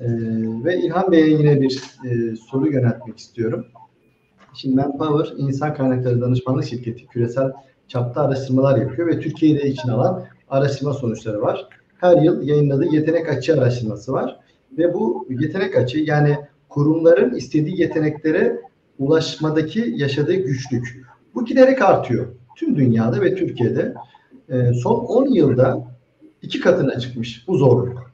E, 0.00 0.06
ve 0.64 0.78
İlhan 0.78 1.12
Bey'e 1.12 1.28
yine 1.28 1.60
bir 1.60 1.82
e, 2.04 2.36
soru 2.36 2.72
yöneltmek 2.72 3.18
istiyorum. 3.18 3.66
Şimdi 4.54 4.76
Manpower 4.76 5.36
insan 5.36 5.74
kaynakları 5.74 6.20
danışmanlık 6.20 6.64
şirketi 6.64 7.06
küresel 7.06 7.52
çapta 7.88 8.20
araştırmalar 8.20 8.78
yapıyor 8.78 9.08
ve 9.08 9.20
Türkiye'yi 9.20 9.58
de 9.58 9.68
içine 9.68 9.92
alan 9.92 10.24
araştırma 10.48 10.92
sonuçları 10.92 11.42
var. 11.42 11.68
Her 12.00 12.22
yıl 12.22 12.42
yayınladığı 12.42 12.94
yetenek 12.94 13.28
açığı 13.28 13.54
araştırması 13.60 14.12
var. 14.12 14.40
Ve 14.78 14.94
bu 14.94 15.26
yetenek 15.30 15.76
açığı 15.76 15.98
yani 15.98 16.38
kurumların 16.68 17.34
istediği 17.34 17.80
yeteneklere 17.80 18.60
ulaşmadaki 18.98 19.94
yaşadığı 19.96 20.34
güçlük. 20.34 21.04
Bu 21.34 21.44
giderek 21.44 21.82
artıyor. 21.82 22.26
Tüm 22.56 22.76
dünyada 22.76 23.20
ve 23.20 23.34
Türkiye'de. 23.34 23.94
E, 24.48 24.72
son 24.72 24.94
10 24.94 25.28
yılda 25.28 25.84
iki 26.42 26.60
katına 26.60 26.98
çıkmış 26.98 27.44
bu 27.48 27.56
zorluk. 27.56 28.12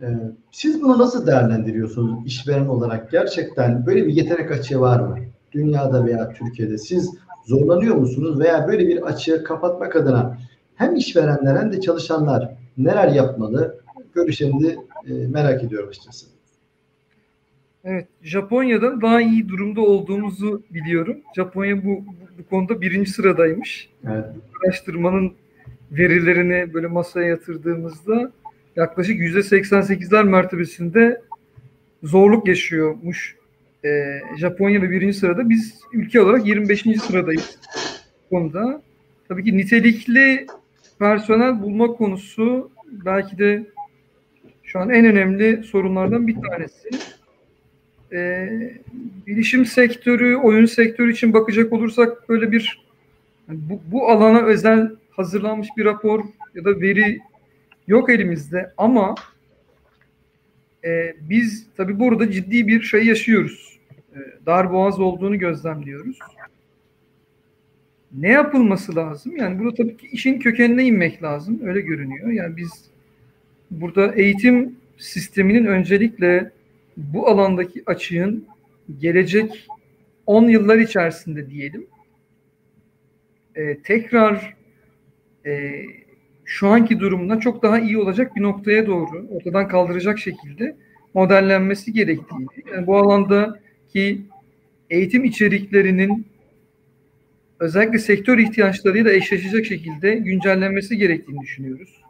E, 0.00 0.06
siz 0.50 0.82
bunu 0.82 0.98
nasıl 0.98 1.26
değerlendiriyorsunuz 1.26 2.26
işveren 2.26 2.66
olarak? 2.66 3.10
Gerçekten 3.10 3.86
böyle 3.86 4.06
bir 4.06 4.12
yetenek 4.12 4.50
açığı 4.50 4.80
var 4.80 5.00
mı? 5.00 5.18
Dünyada 5.52 6.06
veya 6.06 6.32
Türkiye'de 6.32 6.78
siz 6.78 7.14
zorlanıyor 7.46 7.96
musunuz 7.96 8.40
veya 8.40 8.68
böyle 8.68 8.88
bir 8.88 9.02
açığı 9.02 9.44
kapatmak 9.44 9.96
adına 9.96 10.38
hem 10.74 10.96
işverenler 10.96 11.56
hem 11.56 11.72
de 11.72 11.80
çalışanlar 11.80 12.54
neler 12.78 13.08
yapmalı? 13.08 13.80
Görüşlerini 14.14 14.76
e, 15.08 15.12
merak 15.12 15.64
ediyorum 15.64 15.88
açıkçası. 15.88 16.26
Evet, 17.84 18.08
Japonya'dan 18.22 19.00
daha 19.00 19.20
iyi 19.20 19.48
durumda 19.48 19.80
olduğumuzu 19.80 20.62
biliyorum. 20.70 21.16
Japonya 21.36 21.84
bu, 21.84 22.04
bu 22.38 22.48
konuda 22.50 22.80
birinci 22.80 23.10
sıradaymış. 23.10 23.88
Evet. 24.04 24.24
Araştırmanın 24.64 25.32
verilerini 25.92 26.74
böyle 26.74 26.86
masaya 26.86 27.26
yatırdığımızda 27.26 28.32
yaklaşık 28.76 29.18
yüzde 29.18 29.38
88'ler 29.38 30.24
mertebesinde 30.24 31.22
zorluk 32.02 32.48
yaşıyormuş 32.48 33.36
e, 33.84 34.20
Japonya 34.38 34.82
ve 34.82 34.90
birinci 34.90 35.18
sırada. 35.18 35.50
Biz 35.50 35.80
ülke 35.92 36.20
olarak 36.20 36.46
25. 36.46 36.82
sıradayız 37.06 37.58
bu 38.24 38.36
konuda. 38.36 38.82
Tabii 39.28 39.44
ki 39.44 39.56
nitelikli 39.56 40.46
personel 40.98 41.62
bulma 41.62 41.86
konusu 41.86 42.70
belki 43.04 43.38
de 43.38 43.66
şu 44.72 44.78
an 44.78 44.90
en 44.90 45.04
önemli 45.04 45.62
sorunlardan 45.62 46.26
bir 46.26 46.36
tanesi. 46.42 46.88
Ee, 48.12 48.72
bilişim 49.26 49.66
sektörü, 49.66 50.36
oyun 50.36 50.66
sektörü 50.66 51.12
için 51.12 51.32
bakacak 51.32 51.72
olursak 51.72 52.28
böyle 52.28 52.52
bir 52.52 52.86
bu, 53.48 53.80
bu 53.92 54.08
alana 54.08 54.42
özel 54.42 54.90
hazırlanmış 55.10 55.68
bir 55.76 55.84
rapor 55.84 56.24
ya 56.54 56.64
da 56.64 56.80
veri 56.80 57.20
yok 57.86 58.10
elimizde 58.10 58.72
ama 58.76 59.14
e, 60.84 61.16
biz 61.20 61.66
tabii 61.76 61.98
burada 61.98 62.30
ciddi 62.30 62.66
bir 62.66 62.82
şey 62.82 63.06
yaşıyoruz. 63.06 63.78
E, 64.14 64.18
dar 64.46 64.72
boğaz 64.72 65.00
olduğunu 65.00 65.38
gözlemliyoruz 65.38 66.18
ne 68.12 68.28
yapılması 68.28 68.96
lazım? 68.96 69.36
Yani 69.36 69.58
burada 69.58 69.74
tabii 69.74 69.96
ki 69.96 70.06
işin 70.12 70.38
kökenine 70.38 70.84
inmek 70.84 71.22
lazım. 71.22 71.60
Öyle 71.64 71.80
görünüyor. 71.80 72.30
Yani 72.30 72.56
biz 72.56 72.89
burada 73.70 74.14
eğitim 74.14 74.76
sisteminin 74.98 75.66
öncelikle 75.66 76.50
bu 76.96 77.28
alandaki 77.28 77.82
açığın 77.86 78.46
gelecek 78.98 79.66
10 80.26 80.48
yıllar 80.48 80.78
içerisinde 80.78 81.50
diyelim 81.50 81.86
e, 83.54 83.78
tekrar 83.82 84.54
e, 85.46 85.82
şu 86.44 86.68
anki 86.68 87.00
durumuna 87.00 87.40
çok 87.40 87.62
daha 87.62 87.80
iyi 87.80 87.98
olacak 87.98 88.36
bir 88.36 88.42
noktaya 88.42 88.86
doğru 88.86 89.26
ortadan 89.30 89.68
kaldıracak 89.68 90.18
şekilde 90.18 90.76
modellenmesi 91.14 91.92
gerektiğini, 91.92 92.46
yani 92.74 92.86
bu 92.86 92.96
alandaki 92.96 94.20
eğitim 94.90 95.24
içeriklerinin 95.24 96.26
özellikle 97.60 97.98
sektör 97.98 98.38
ihtiyaçlarıyla 98.38 99.12
eşleşecek 99.12 99.66
şekilde 99.66 100.14
güncellenmesi 100.14 100.96
gerektiğini 100.96 101.40
düşünüyoruz. 101.40 102.00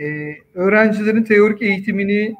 Ee, 0.00 0.36
öğrencilerin 0.54 1.22
teorik 1.22 1.62
eğitimini 1.62 2.34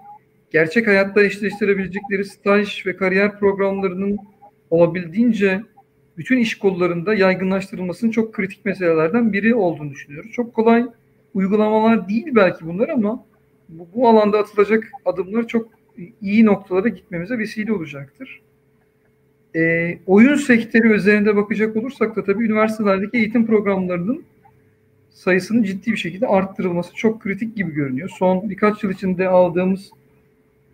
gerçek 0.50 0.86
hayatta 0.86 1.22
eşleştirebilecekleri 1.22 2.24
staj 2.24 2.86
ve 2.86 2.96
kariyer 2.96 3.38
programlarının 3.38 4.18
olabildiğince 4.70 5.62
bütün 6.18 6.38
iş 6.38 6.58
kollarında 6.58 7.14
yaygınlaştırılmasının 7.14 8.10
çok 8.10 8.34
kritik 8.34 8.64
meselelerden 8.64 9.32
biri 9.32 9.54
olduğunu 9.54 9.90
düşünüyoruz. 9.90 10.32
Çok 10.32 10.54
kolay 10.54 10.86
uygulamalar 11.34 12.08
değil 12.08 12.26
belki 12.30 12.66
bunlar 12.66 12.88
ama 12.88 13.24
bu, 13.68 13.88
bu 13.94 14.08
alanda 14.08 14.38
atılacak 14.38 14.84
adımlar 15.04 15.48
çok 15.48 15.68
iyi 16.20 16.46
noktalara 16.46 16.88
gitmemize 16.88 17.38
vesile 17.38 17.72
olacaktır. 17.72 18.42
E, 19.56 19.98
oyun 20.06 20.34
sektörü 20.34 20.94
üzerinde 20.94 21.36
bakacak 21.36 21.76
olursak 21.76 22.16
da 22.16 22.24
tabii 22.24 22.44
üniversitelerdeki 22.44 23.16
eğitim 23.16 23.46
programlarının 23.46 24.24
sayısının 25.14 25.62
ciddi 25.62 25.92
bir 25.92 25.96
şekilde 25.96 26.26
arttırılması 26.26 26.94
çok 26.94 27.22
kritik 27.22 27.56
gibi 27.56 27.72
görünüyor. 27.72 28.10
Son 28.18 28.50
birkaç 28.50 28.82
yıl 28.82 28.90
içinde 28.90 29.28
aldığımız 29.28 29.90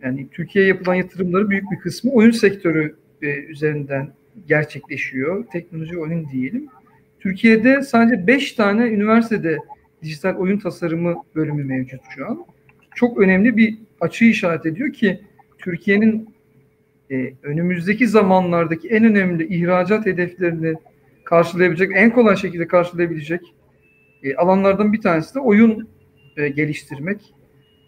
yani 0.03 0.27
Türkiye'ye 0.33 0.69
yapılan 0.69 0.95
yatırımları 0.95 1.51
büyük 1.51 1.71
bir 1.71 1.79
kısmı 1.79 2.13
oyun 2.13 2.31
sektörü 2.31 2.95
e, 3.23 3.27
üzerinden 3.27 4.13
gerçekleşiyor. 4.49 5.45
Teknoloji 5.53 5.99
oyun 5.99 6.29
diyelim. 6.33 6.69
Türkiye'de 7.21 7.83
sadece 7.83 8.27
5 8.27 8.53
tane 8.53 8.83
üniversitede 8.89 9.59
dijital 10.03 10.37
oyun 10.37 10.59
tasarımı 10.59 11.17
bölümü 11.35 11.65
mevcut 11.65 12.01
şu 12.17 12.27
an. 12.27 12.45
Çok 12.95 13.19
önemli 13.19 13.57
bir 13.57 13.79
açığı 14.01 14.25
işaret 14.25 14.67
ediyor 14.67 14.93
ki 14.93 15.21
Türkiye'nin 15.59 16.29
e, 17.11 17.33
önümüzdeki 17.43 18.09
zamanlardaki 18.09 18.89
en 18.89 19.05
önemli 19.05 19.57
ihracat 19.57 20.07
hedeflerini 20.07 20.75
karşılayabilecek, 21.25 21.91
en 21.95 22.11
kolay 22.11 22.37
şekilde 22.37 22.67
karşılayabilecek 22.67 23.41
e, 24.23 24.35
alanlardan 24.35 24.93
bir 24.93 25.01
tanesi 25.01 25.35
de 25.35 25.41
oyun 25.41 25.89
e, 26.37 26.49
geliştirmek. 26.49 27.35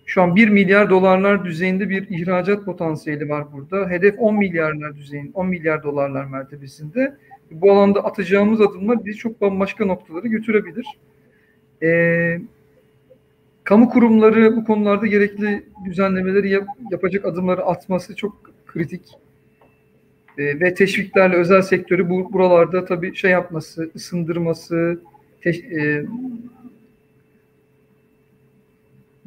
Şu 0.07 0.23
an 0.23 0.37
1 0.37 0.49
milyar 0.49 0.91
dolarlar 0.91 1.45
düzeyinde 1.45 1.89
bir 1.91 2.07
ihracat 2.09 2.65
potansiyeli 2.65 3.29
var 3.29 3.53
burada. 3.53 3.91
Hedef 3.91 4.15
10 4.19 4.37
milyarlar 4.37 4.97
düzeyinde, 4.97 5.31
10 5.35 5.47
milyar 5.47 5.83
dolarlar 5.83 6.25
mertebesinde. 6.25 7.17
Bu 7.51 7.73
alanda 7.73 8.05
atacağımız 8.05 8.61
adımlar 8.61 9.05
bizi 9.05 9.19
çok 9.19 9.41
bambaşka 9.41 9.85
noktalara 9.85 10.29
götürebilir. 10.29 10.87
Ee, 11.83 12.41
kamu 13.65 13.91
kurumları 13.91 14.57
bu 14.57 14.65
konularda 14.65 15.07
gerekli 15.07 15.65
düzenlemeleri 15.85 16.51
yap, 16.51 16.69
yapacak 16.91 17.25
adımları 17.25 17.65
atması 17.65 18.17
çok 18.17 18.51
kritik. 18.67 19.03
E, 20.39 20.61
ve 20.61 20.75
teşviklerle 20.75 21.37
özel 21.37 21.63
sektörü 21.63 22.09
bu, 22.09 22.33
buralarda 22.33 22.85
tabii 22.85 23.17
şey 23.17 23.31
yapması, 23.31 23.91
ısındırması, 23.95 25.01
e, 25.47 26.05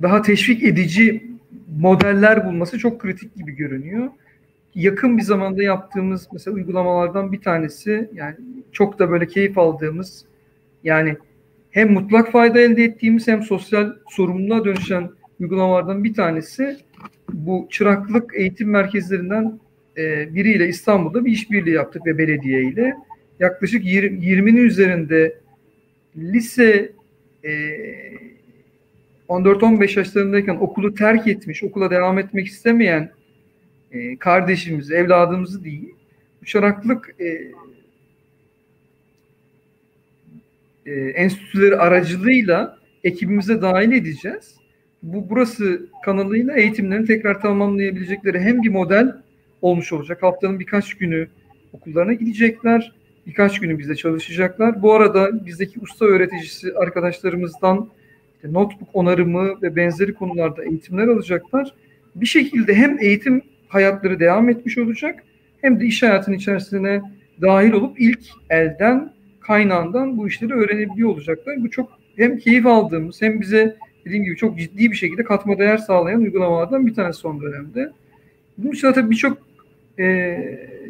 daha 0.01 0.21
teşvik 0.21 0.63
edici 0.63 1.23
modeller 1.79 2.45
bulması 2.45 2.79
çok 2.79 2.99
kritik 2.99 3.35
gibi 3.35 3.51
görünüyor. 3.51 4.09
Yakın 4.75 5.17
bir 5.17 5.23
zamanda 5.23 5.63
yaptığımız 5.63 6.27
mesela 6.33 6.55
uygulamalardan 6.55 7.31
bir 7.31 7.41
tanesi 7.41 8.09
yani 8.13 8.35
çok 8.71 8.99
da 8.99 9.09
böyle 9.09 9.27
keyif 9.27 9.57
aldığımız 9.57 10.25
yani 10.83 11.17
hem 11.71 11.93
mutlak 11.93 12.31
fayda 12.31 12.59
elde 12.59 12.83
ettiğimiz 12.83 13.27
hem 13.27 13.43
sosyal 13.43 13.93
sorumluluğa 14.09 14.65
dönüşen 14.65 15.09
uygulamalardan 15.39 16.03
bir 16.03 16.13
tanesi 16.13 16.77
bu 17.33 17.67
çıraklık 17.71 18.31
eğitim 18.35 18.69
merkezlerinden 18.69 19.59
e, 19.97 20.35
biriyle 20.35 20.67
İstanbul'da 20.67 21.25
bir 21.25 21.31
işbirliği 21.31 21.73
yaptık 21.73 22.05
ve 22.05 22.17
belediye 22.17 22.63
ile. 22.63 22.93
Yaklaşık 23.39 23.85
20'nin 23.85 24.57
üzerinde 24.57 25.37
lise 26.17 26.91
e, 27.43 27.51
14-15 29.29 29.99
yaşlarındayken 29.99 30.55
okulu 30.55 30.95
terk 30.95 31.27
etmiş, 31.27 31.63
okula 31.63 31.91
devam 31.91 32.19
etmek 32.19 32.47
istemeyen 32.47 33.11
e, 33.91 34.17
kardeşimizi, 34.17 34.93
evladımızı 34.93 35.63
değil, 35.63 35.95
çıraklık 36.45 37.15
e, 37.19 37.51
e, 40.85 40.91
enstitüleri 40.93 41.75
aracılığıyla 41.75 42.77
ekibimize 43.03 43.61
dahil 43.61 43.91
edeceğiz. 43.91 44.55
Bu 45.03 45.29
burası 45.29 45.87
kanalıyla 46.05 46.55
eğitimlerini 46.55 47.05
tekrar 47.05 47.41
tamamlayabilecekleri 47.41 48.39
hem 48.39 48.63
bir 48.63 48.69
model 48.69 49.15
olmuş 49.61 49.93
olacak. 49.93 50.23
Haftanın 50.23 50.59
birkaç 50.59 50.93
günü 50.93 51.27
okullarına 51.73 52.13
gidecekler. 52.13 52.91
Birkaç 53.27 53.59
günü 53.59 53.79
bizde 53.79 53.95
çalışacaklar. 53.95 54.81
Bu 54.81 54.93
arada 54.93 55.45
bizdeki 55.45 55.79
usta 55.79 56.05
öğreticisi 56.05 56.73
arkadaşlarımızdan 56.73 57.89
işte 58.35 58.53
notebook 58.53 58.89
onarımı 58.93 59.61
ve 59.61 59.75
benzeri 59.75 60.13
konularda 60.13 60.63
eğitimler 60.63 61.07
alacaklar. 61.07 61.73
Bir 62.15 62.25
şekilde 62.25 62.75
hem 62.75 62.99
eğitim 62.99 63.41
hayatları 63.67 64.19
devam 64.19 64.49
etmiş 64.49 64.77
olacak 64.77 65.23
hem 65.61 65.79
de 65.79 65.85
iş 65.85 66.03
hayatının 66.03 66.35
içerisine 66.35 67.01
dahil 67.41 67.71
olup 67.71 67.99
ilk 67.99 68.19
elden 68.49 69.13
kaynağından 69.39 70.17
bu 70.17 70.27
işleri 70.27 70.53
öğrenebiliyor 70.53 71.09
olacaklar. 71.09 71.63
Bu 71.63 71.69
çok 71.69 71.89
hem 72.15 72.37
keyif 72.37 72.65
aldığımız 72.65 73.21
hem 73.21 73.41
bize 73.41 73.75
dediğim 74.05 74.23
gibi 74.23 74.35
çok 74.35 74.59
ciddi 74.59 74.91
bir 74.91 74.95
şekilde 74.95 75.23
katma 75.23 75.57
değer 75.57 75.77
sağlayan 75.77 76.21
uygulamalardan 76.21 76.87
bir 76.87 76.93
tanesi 76.93 77.19
son 77.19 77.41
dönemde. 77.41 77.91
Bunun 78.57 78.71
dışında 78.71 78.93
tabii 78.93 79.11
birçok 79.11 79.37
e, 79.99 80.37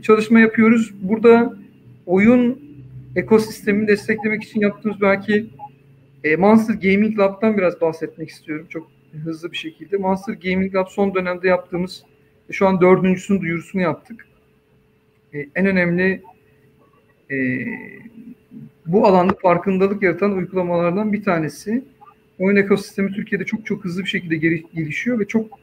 çalışma 0.02 0.40
yapıyoruz. 0.40 0.94
Burada 1.02 1.54
oyun 2.06 2.62
ekosistemini 3.16 3.88
desteklemek 3.88 4.44
için 4.44 4.60
yaptığımız 4.60 5.02
belki 5.02 5.50
e, 6.24 6.36
Monster 6.36 6.74
Gaming 6.74 7.20
Lab'dan 7.20 7.58
biraz 7.58 7.82
bahsetmek 7.82 8.30
istiyorum 8.30 8.66
çok 8.70 8.88
hızlı 9.24 9.52
bir 9.52 9.58
şekilde. 9.58 9.98
Monster 9.98 10.34
Gaming 10.34 10.76
Lab 10.76 10.88
son 10.88 11.16
dönemde 11.16 11.48
yaptığımız 11.48 12.04
şu 12.52 12.68
an 12.68 12.82
dördüncüsünün 12.82 13.42
duyurusunu 13.42 13.82
yaptık. 13.82 14.28
E, 15.34 15.46
en 15.56 15.66
önemli 15.66 16.22
e, 17.32 17.66
bu 18.86 19.08
alanda 19.08 19.34
farkındalık 19.42 20.04
yaratan 20.04 20.32
uygulamalardan 20.32 21.14
bir 21.14 21.24
tanesi. 21.24 21.84
Oyun 22.40 22.56
ekosistemi 22.56 23.12
Türkiye'de 23.14 23.46
çok 23.46 23.66
çok 23.66 23.86
hızlı 23.86 24.04
bir 24.04 24.10
şekilde 24.10 24.36
gelişiyor 24.76 25.20
ve 25.20 25.26
çok 25.26 25.60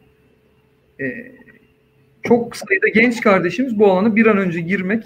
e, 1.01 1.33
çok 2.23 2.57
sayıda 2.57 2.89
genç 2.89 3.21
kardeşimiz 3.21 3.79
bu 3.79 3.93
alana 3.93 4.17
bir 4.17 4.27
an 4.27 4.39
önce 4.39 4.61
girmek, 4.61 5.05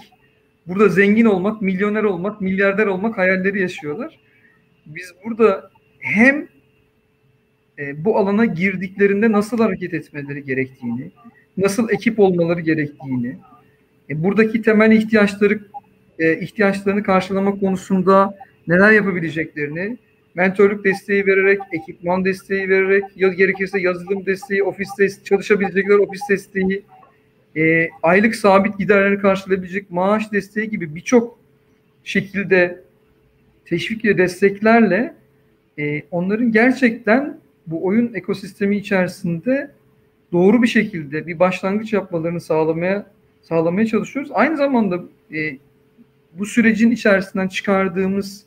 burada 0.68 0.88
zengin 0.88 1.24
olmak, 1.24 1.62
milyoner 1.62 2.04
olmak, 2.04 2.40
milyarder 2.40 2.86
olmak 2.86 3.18
hayalleri 3.18 3.60
yaşıyorlar. 3.60 4.18
Biz 4.86 5.12
burada 5.24 5.70
hem 5.98 6.48
e, 7.78 8.04
bu 8.04 8.18
alana 8.18 8.44
girdiklerinde 8.44 9.32
nasıl 9.32 9.58
hareket 9.58 9.94
etmeleri 9.94 10.44
gerektiğini, 10.44 11.10
nasıl 11.56 11.90
ekip 11.90 12.20
olmaları 12.20 12.60
gerektiğini, 12.60 13.36
e, 14.10 14.22
buradaki 14.22 14.62
temel 14.62 14.92
ihtiyaçları 14.92 15.60
e, 16.18 16.40
ihtiyaçlarını 16.40 17.02
karşılama 17.02 17.60
konusunda 17.60 18.36
neler 18.68 18.92
yapabileceklerini, 18.92 19.98
mentorluk 20.34 20.84
desteği 20.84 21.26
vererek, 21.26 21.60
ekipman 21.72 22.24
desteği 22.24 22.68
vererek, 22.68 23.04
ya 23.16 23.28
gerekirse 23.28 23.80
yazılım 23.80 24.26
desteği, 24.26 24.62
ofis 24.62 24.88
desteği, 24.98 25.24
çalışabilecekler 25.24 25.94
ofis 25.94 26.20
desteği, 26.30 26.82
e, 27.56 27.88
aylık 28.02 28.36
sabit 28.36 28.78
giderleri 28.78 29.18
karşılayabilecek 29.18 29.90
maaş 29.90 30.32
desteği 30.32 30.70
gibi 30.70 30.94
birçok 30.94 31.38
şekilde 32.04 32.80
teşvik 33.64 34.04
ve 34.04 34.18
desteklerle 34.18 35.14
e, 35.78 36.02
onların 36.10 36.52
gerçekten 36.52 37.38
bu 37.66 37.84
oyun 37.84 38.14
ekosistemi 38.14 38.76
içerisinde 38.76 39.70
doğru 40.32 40.62
bir 40.62 40.68
şekilde 40.68 41.26
bir 41.26 41.38
başlangıç 41.38 41.92
yapmalarını 41.92 42.40
sağlamaya 42.40 43.06
sağlamaya 43.42 43.86
çalışıyoruz. 43.86 44.30
Aynı 44.34 44.56
zamanda 44.56 45.00
e, 45.34 45.58
bu 46.32 46.46
sürecin 46.46 46.90
içerisinden 46.90 47.48
çıkardığımız 47.48 48.44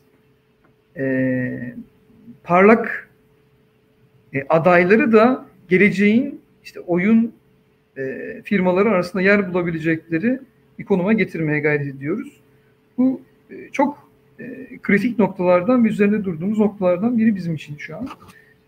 e, 0.96 1.74
parlak 2.44 3.08
e, 4.34 4.46
adayları 4.48 5.12
da 5.12 5.46
geleceğin 5.68 6.40
işte 6.64 6.80
oyun 6.80 7.32
e, 7.98 8.42
firmaları 8.44 8.90
arasında 8.90 9.22
yer 9.22 9.54
bulabilecekleri 9.54 10.40
bir 10.78 10.84
konuma 10.84 11.12
getirmeye 11.12 11.60
gayret 11.60 11.94
ediyoruz. 11.94 12.40
Bu 12.98 13.20
e, 13.50 13.68
çok 13.72 14.10
e, 14.40 14.78
kritik 14.82 15.18
noktalardan 15.18 15.84
ve 15.84 15.88
üzerinde 15.88 16.24
durduğumuz 16.24 16.58
noktalardan 16.58 17.18
biri 17.18 17.36
bizim 17.36 17.54
için 17.54 17.76
şu 17.76 17.96
an. 17.96 18.08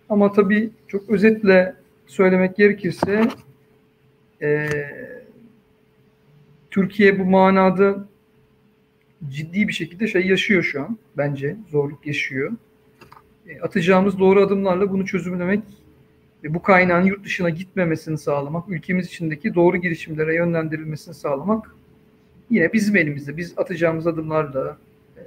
Ama 0.09 0.33
tabii 0.33 0.71
çok 0.89 1.11
özetle 1.11 1.75
söylemek 2.07 2.57
gerekirse 2.57 3.29
e, 4.43 4.69
Türkiye 6.71 7.19
bu 7.19 7.25
manada 7.25 8.09
ciddi 9.29 9.69
bir 9.69 9.73
şekilde 9.73 10.07
şey 10.07 10.27
yaşıyor 10.27 10.63
şu 10.63 10.83
an. 10.83 10.99
Bence 11.17 11.57
zorluk 11.71 12.07
yaşıyor. 12.07 12.53
Atacağımız 13.63 14.19
doğru 14.19 14.41
adımlarla 14.41 14.91
bunu 14.91 15.07
çözümlemek 15.07 15.63
bu 16.49 16.63
kaynağın 16.63 17.05
yurt 17.05 17.25
dışına 17.25 17.51
gitmemesini 17.51 18.19
sağlamak, 18.19 18.69
ülkemiz 18.69 19.07
içindeki 19.07 19.55
doğru 19.55 19.77
girişimlere 19.77 20.35
yönlendirilmesini 20.35 21.15
sağlamak 21.15 21.75
yine 22.51 22.73
bizim 22.73 22.97
elimizde. 22.97 23.37
Biz 23.37 23.55
atacağımız 23.57 24.07
adımlarla 24.07 24.79
e, 25.17 25.23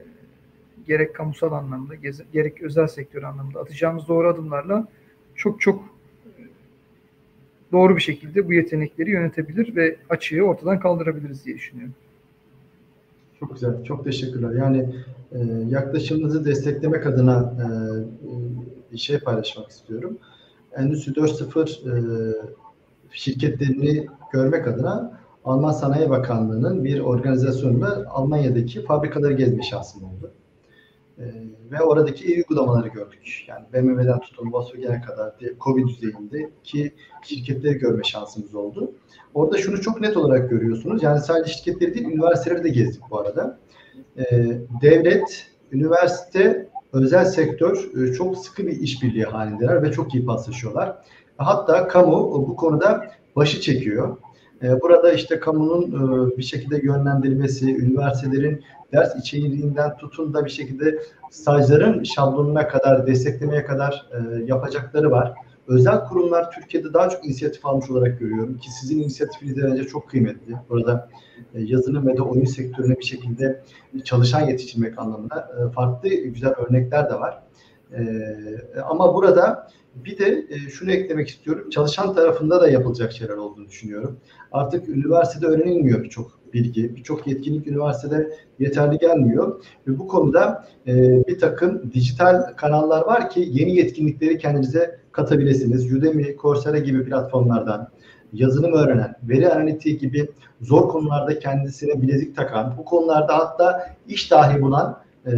gerek 0.88 1.16
kamusal 1.16 1.52
anlamda, 1.52 1.96
gerek 2.34 2.62
özel 2.62 2.88
sektör 2.88 3.24
anlamda 3.24 3.60
atacağımız 3.60 4.08
doğru 4.08 4.30
adımlarla 4.30 4.88
çok 5.36 5.62
çok 5.62 5.84
e, 6.26 6.42
doğru 7.72 7.96
bir 7.96 8.02
şekilde 8.02 8.48
bu 8.48 8.54
yetenekleri 8.54 9.12
yönetebilir 9.12 9.76
ve 9.76 9.96
açığı 10.10 10.42
ortadan 10.42 10.80
kaldırabiliriz 10.80 11.46
diye 11.46 11.56
düşünüyorum. 11.56 11.96
Çok 13.40 13.54
güzel, 13.54 13.84
çok 13.84 14.04
teşekkürler. 14.04 14.52
Yani 14.52 14.96
e, 15.32 15.40
yaklaşımınızı 15.70 16.46
desteklemek 16.46 17.08
adına 17.08 17.54
e, 17.60 17.68
bir 18.92 18.98
şey 18.98 19.20
paylaşmak 19.20 19.70
istiyorum. 19.70 20.18
Endüstri 20.78 21.12
4.0 21.12 21.70
e, 21.90 22.34
şirketlerini 23.12 24.08
görmek 24.34 24.68
adına 24.68 25.20
Alman 25.46 25.72
Sanayi 25.72 26.10
Bakanlığı'nın 26.10 26.84
bir 26.84 27.00
organizasyonunda 27.00 28.06
Almanya'daki 28.10 28.86
fabrikaları 28.86 29.34
gezme 29.34 29.64
şansım 29.64 30.04
oldu. 30.04 30.32
E, 31.18 31.24
ve 31.72 31.82
oradaki 31.82 32.26
iyi 32.26 32.38
uygulamaları 32.38 32.88
gördük. 32.88 33.46
Yani 33.48 33.66
BMW'den 33.74 34.20
tutun 34.20 34.54
Volkswagen'e 34.54 35.02
kadar 35.02 35.34
COVID 35.60 35.88
düzeyindeki 35.88 36.94
şirketleri 37.24 37.78
görme 37.78 38.04
şansımız 38.04 38.56
oldu. 38.56 38.92
Orada 39.34 39.58
şunu 39.58 39.82
çok 39.82 40.02
net 40.02 40.18
olarak 40.18 40.50
görüyorsunuz. 40.50 41.04
Yani 41.04 41.22
sadece 41.22 41.54
şirketleri 41.54 41.94
değil, 41.94 42.06
üniversiteleri 42.06 42.64
de 42.64 42.70
gezdik 42.70 43.04
bu 43.12 43.20
arada. 43.20 43.60
E, 44.18 44.24
devlet, 44.82 45.48
üniversite, 45.72 46.70
özel 46.94 47.26
sektör 47.26 47.90
e, 48.02 48.14
çok 48.14 48.38
sıkı 48.38 48.68
bir 48.68 48.80
işbirliği 48.80 49.24
halindeler 49.24 49.84
ve 49.84 49.92
çok 49.92 50.14
iyi 50.14 50.26
paslaşıyorlar. 50.26 50.96
Hatta 51.38 51.88
kamu 51.88 52.48
bu 52.48 52.56
konuda 52.56 53.12
başı 53.36 53.62
çekiyor. 53.62 54.18
E, 54.64 54.82
burada 54.82 55.12
işte 55.12 55.40
kamunun 55.40 55.84
e, 55.84 56.38
bir 56.38 56.44
şekilde 56.44 56.78
yönlendirilmesi, 56.84 57.78
üniversitelerin 57.78 58.64
ders 58.94 59.16
içeriğinden 59.16 59.98
tutun 59.98 60.34
da 60.34 60.46
bir 60.46 60.50
şekilde 60.50 61.00
stajların 61.32 62.04
şablonuna 62.04 62.68
kadar, 62.68 63.08
desteklemeye 63.08 63.66
kadar 63.66 64.10
yapacakları 64.46 65.12
var. 65.12 65.34
Özel 65.68 66.06
kurumlar 66.06 66.52
Türkiye'de 66.52 66.94
daha 66.94 67.10
çok 67.10 67.26
inisiyatif 67.26 67.66
almış 67.66 67.90
olarak 67.90 68.20
görüyorum 68.20 68.58
ki 68.58 68.72
sizin 68.72 69.00
inisiyatifiniz 69.00 69.64
bence 69.64 69.84
çok 69.84 70.10
kıymetli. 70.10 70.56
Burada 70.70 71.10
yazılım 71.54 72.08
ve 72.08 72.18
de 72.18 72.22
oyun 72.22 72.46
sektörüne 72.46 73.00
bir 73.00 73.06
şekilde 73.06 73.64
çalışan 74.04 74.42
yetiştirmek 74.42 75.00
anlamında 75.00 75.72
farklı 75.76 76.10
güzel 76.10 76.54
örnekler 76.54 77.10
de 77.10 77.14
var. 77.14 77.44
Ama 78.84 79.16
burada 79.16 79.68
bir 79.96 80.18
de 80.18 80.48
şunu 80.70 80.92
eklemek 80.92 81.28
istiyorum. 81.28 81.70
Çalışan 81.70 82.16
tarafında 82.16 82.62
da 82.62 82.70
yapılacak 82.70 83.12
şeyler 83.12 83.34
olduğunu 83.34 83.68
düşünüyorum. 83.68 84.18
Artık 84.52 84.90
üniversitede 84.90 85.46
öğrenilmiyor 85.46 86.04
birçok 86.04 86.40
bilgi, 86.54 86.96
birçok 86.96 87.28
yetkinlik 87.28 87.68
üniversitede 87.68 88.38
yeterli 88.60 88.98
gelmiyor. 88.98 89.64
Ve 89.88 90.00
bu 90.00 90.08
konuda 90.08 90.68
e, 90.88 90.94
bir 91.28 91.40
takım 91.40 91.92
dijital 91.94 92.54
kanallar 92.58 93.06
var 93.06 93.30
ki 93.30 93.48
yeni 93.52 93.76
yetkinlikleri 93.76 94.38
kendinize 94.38 95.03
katabilirsiniz. 95.14 95.94
Udemy, 95.94 96.38
Coursera 96.42 96.78
gibi 96.78 97.06
platformlardan 97.06 97.88
yazılım 98.34 98.74
öğrenen, 98.74 99.16
veri 99.24 99.50
analitiği 99.50 99.98
gibi 99.98 100.28
zor 100.62 100.90
konularda 100.90 101.40
kendisine 101.40 102.02
bilezik 102.02 102.36
takan, 102.36 102.74
bu 102.78 102.86
konularda 102.86 103.38
hatta 103.38 103.96
iş 104.08 104.32
dahi 104.32 104.62
bulan 104.62 105.04
e, 105.26 105.32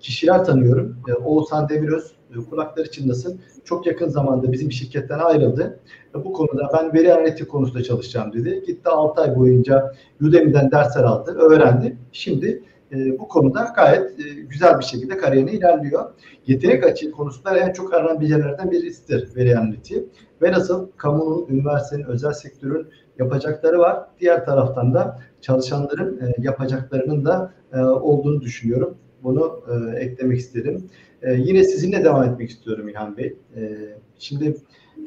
kişiler 0.00 0.44
tanıyorum. 0.44 0.96
E, 1.08 1.12
Oğuzhan 1.12 1.68
Demiröz 1.68 2.12
e, 2.30 2.50
kulakları 2.50 2.90
çınlasın. 2.90 3.40
Çok 3.64 3.86
yakın 3.86 4.08
zamanda 4.08 4.52
bizim 4.52 4.72
şirketten 4.72 5.18
ayrıldı. 5.18 5.80
E, 6.14 6.24
bu 6.24 6.32
konuda 6.32 6.70
ben 6.74 6.94
veri 6.94 7.14
analitik 7.14 7.48
konusunda 7.48 7.82
çalışacağım 7.82 8.32
dedi. 8.32 8.62
Gitti 8.66 8.88
6 8.88 9.20
ay 9.22 9.36
boyunca 9.36 9.92
Udemy'den 10.20 10.70
dersler 10.70 11.04
aldı, 11.04 11.30
öğrendi. 11.30 11.96
Şimdi 12.12 12.62
e, 12.92 13.18
bu 13.18 13.28
konuda 13.28 13.72
gayet 13.76 14.20
e, 14.20 14.22
güzel 14.48 14.78
bir 14.78 14.84
şekilde 14.84 15.16
kariyerine 15.16 15.52
ilerliyor. 15.52 16.10
Yetenek 16.46 16.84
açığı 16.84 17.10
konusunda 17.10 17.58
en 17.58 17.72
çok 17.72 17.94
aranan 17.94 18.20
becerilerden 18.20 18.70
birisidir 18.70 19.36
veri 19.36 19.58
analitiği. 19.58 20.08
Ve 20.42 20.52
nasıl 20.52 20.90
kamunun, 20.96 21.46
üniversitenin, 21.48 22.04
özel 22.04 22.32
sektörün 22.32 22.86
yapacakları 23.18 23.78
var. 23.78 24.06
Diğer 24.20 24.44
taraftan 24.44 24.94
da 24.94 25.18
çalışanların 25.40 26.20
e, 26.20 26.34
yapacaklarının 26.38 27.24
da 27.24 27.52
e, 27.72 27.80
olduğunu 27.80 28.40
düşünüyorum. 28.40 28.96
Bunu 29.22 29.62
e, 29.68 29.96
eklemek 29.96 30.38
isterim. 30.38 30.90
E, 31.22 31.34
yine 31.34 31.64
sizinle 31.64 32.04
devam 32.04 32.24
etmek 32.24 32.50
istiyorum 32.50 32.88
İlhan 32.88 33.16
Bey. 33.16 33.36
E, 33.56 33.78
şimdi 34.18 34.56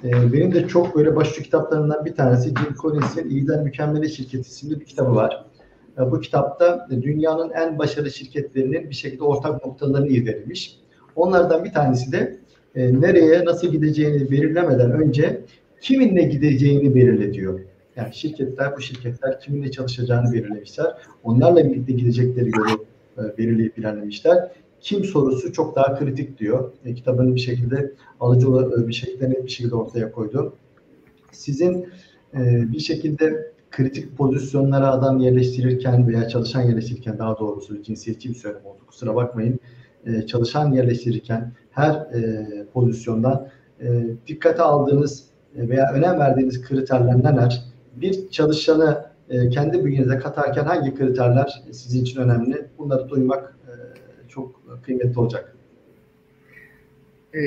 e, 0.04 0.34
benim 0.34 0.54
de 0.54 0.68
çok 0.68 0.96
böyle 0.96 1.16
başucu 1.16 1.44
kitaplarından 1.44 2.06
bir 2.06 2.16
tanesi 2.16 2.48
Jim 2.50 2.76
Collins'in 2.82 3.30
İyiler 3.30 3.64
Mükemmeli 3.64 4.10
Şirketi 4.10 4.50
isimli 4.50 4.80
bir 4.80 4.86
kitabı 4.86 5.16
var. 5.16 5.46
E, 6.00 6.12
bu 6.12 6.22
kitapta 6.22 6.88
dünyanın 6.92 7.50
en 7.50 7.80
başarılı 7.80 8.12
şirketlerinin 8.12 8.90
bir 8.90 8.96
şekilde 8.96 9.24
ortak 9.24 9.66
noktalarını 9.66 10.08
irdelemiş. 10.08 10.80
Onlardan 11.16 11.64
bir 11.64 11.74
tanesi 11.74 12.12
de 12.12 12.38
e, 12.76 13.02
nereye 13.02 13.46
nasıl 13.46 13.68
gideceğini 13.68 14.32
belirlemeden 14.32 14.92
önce 14.92 15.42
kiminle 15.82 16.24
gideceğini 16.24 16.96
belirle 16.96 17.34
diyor. 17.34 17.60
Yani 17.96 18.14
şirketler, 18.14 18.78
bu 18.78 18.82
şirketler 18.82 19.40
kiminle 19.40 19.72
çalışacağını 19.72 20.34
belirlemişler. 20.34 20.94
Onlarla 21.24 21.70
birlikte 21.70 21.94
gidecekleri 21.94 22.50
yolu 22.58 22.86
e, 23.18 23.38
belirleyip 23.38 23.78
ilerlemişler. 23.78 24.52
Kim 24.82 25.04
sorusu 25.04 25.54
çok 25.54 25.76
daha 25.76 26.00
kritik 26.00 26.40
diyor. 26.40 26.72
E, 26.86 26.94
kitabını 26.94 27.36
bir 27.36 27.40
şekilde 27.40 27.92
alıcı 28.20 28.48
e, 28.48 28.88
bir 28.88 28.94
şekilde 28.94 29.30
net 29.30 29.46
bir 29.46 29.50
şekilde 29.50 29.76
ortaya 29.76 30.12
koydu. 30.12 30.54
Sizin 31.32 31.88
e, 32.34 32.72
bir 32.72 32.80
şekilde 32.80 33.52
kritik 33.76 34.18
pozisyonlara 34.18 34.92
adam 34.92 35.20
yerleştirirken 35.20 36.08
veya 36.08 36.28
çalışan 36.28 36.62
yerleştirirken 36.62 37.18
daha 37.20 37.40
doğrusu 37.40 37.84
cinsiyetçi 37.84 38.30
bir 38.30 38.36
söylem 38.36 38.66
oldu. 38.66 38.80
Kusura 38.88 39.16
bakmayın. 39.16 39.60
E, 40.06 40.28
çalışan 40.28 40.72
yerleştirirken 40.72 41.52
her 41.72 41.94
e, 41.94 42.48
pozisyondan 42.74 43.48
e, 43.82 44.04
dikkate 44.28 44.62
aldığınız 44.62 45.24
e, 45.56 45.70
veya 45.70 45.92
önem 45.94 46.20
verdiğiniz 46.20 46.62
kriterler 46.62 47.18
neler? 47.18 47.64
Bir 47.96 48.30
çalışanı 48.30 49.06
e, 49.30 49.50
kendi 49.50 49.86
bünyenize 49.86 50.18
katarken 50.18 50.64
hangi 50.64 50.96
kriterler 50.96 51.64
sizin 51.72 52.02
için 52.02 52.22
önemli? 52.22 52.66
Bunları 52.78 53.10
duymak 53.10 53.58
e, 53.68 53.72
çok 54.30 54.62
kıymetli 54.84 55.20
olacak. 55.20 55.56
E, 57.34 57.42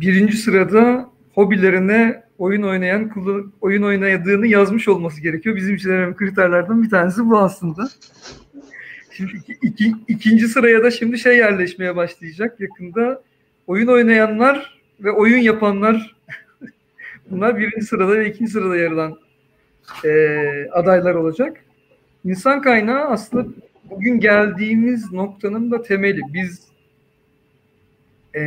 birinci 0.00 0.36
sırada 0.36 1.06
hobilerine 1.34 2.27
oyun 2.38 2.62
oynayan 2.62 3.12
oyun 3.60 3.82
oynadığını 3.82 4.46
yazmış 4.46 4.88
olması 4.88 5.20
gerekiyor. 5.20 5.56
Bizim 5.56 5.74
için 5.74 5.90
önemli 5.90 6.16
kriterlerden 6.16 6.82
bir 6.82 6.90
tanesi 6.90 7.26
bu 7.26 7.38
aslında. 7.38 7.88
Şimdi 9.10 9.32
iki, 9.36 9.52
iki, 9.62 9.94
ikinci 10.08 10.48
sıraya 10.48 10.82
da 10.82 10.90
şimdi 10.90 11.18
şey 11.18 11.36
yerleşmeye 11.36 11.96
başlayacak 11.96 12.60
yakında. 12.60 13.22
Oyun 13.66 13.86
oynayanlar 13.86 14.80
ve 15.00 15.10
oyun 15.10 15.38
yapanlar 15.38 16.16
bunlar 17.30 17.58
birinci 17.58 17.86
sırada 17.86 18.12
ve 18.12 18.30
ikinci 18.30 18.52
sırada 18.52 18.76
yer 18.76 18.90
alan 18.90 19.18
e, 20.04 20.10
adaylar 20.72 21.14
olacak. 21.14 21.64
İnsan 22.24 22.62
kaynağı 22.62 23.04
aslında 23.04 23.46
bugün 23.90 24.20
geldiğimiz 24.20 25.12
noktanın 25.12 25.70
da 25.70 25.82
temeli. 25.82 26.20
Biz 26.34 26.68
e, 28.34 28.40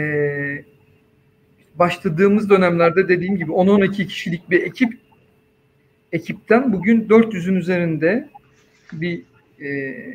başladığımız 1.82 2.50
dönemlerde 2.50 3.08
dediğim 3.08 3.38
gibi 3.38 3.52
10-12 3.52 4.08
kişilik 4.08 4.50
bir 4.50 4.64
ekip 4.64 4.94
ekipten 6.12 6.74
bugün 6.74 7.08
400'ün 7.08 7.56
üzerinde 7.56 8.30
bir 8.94 9.22
e, 9.60 9.68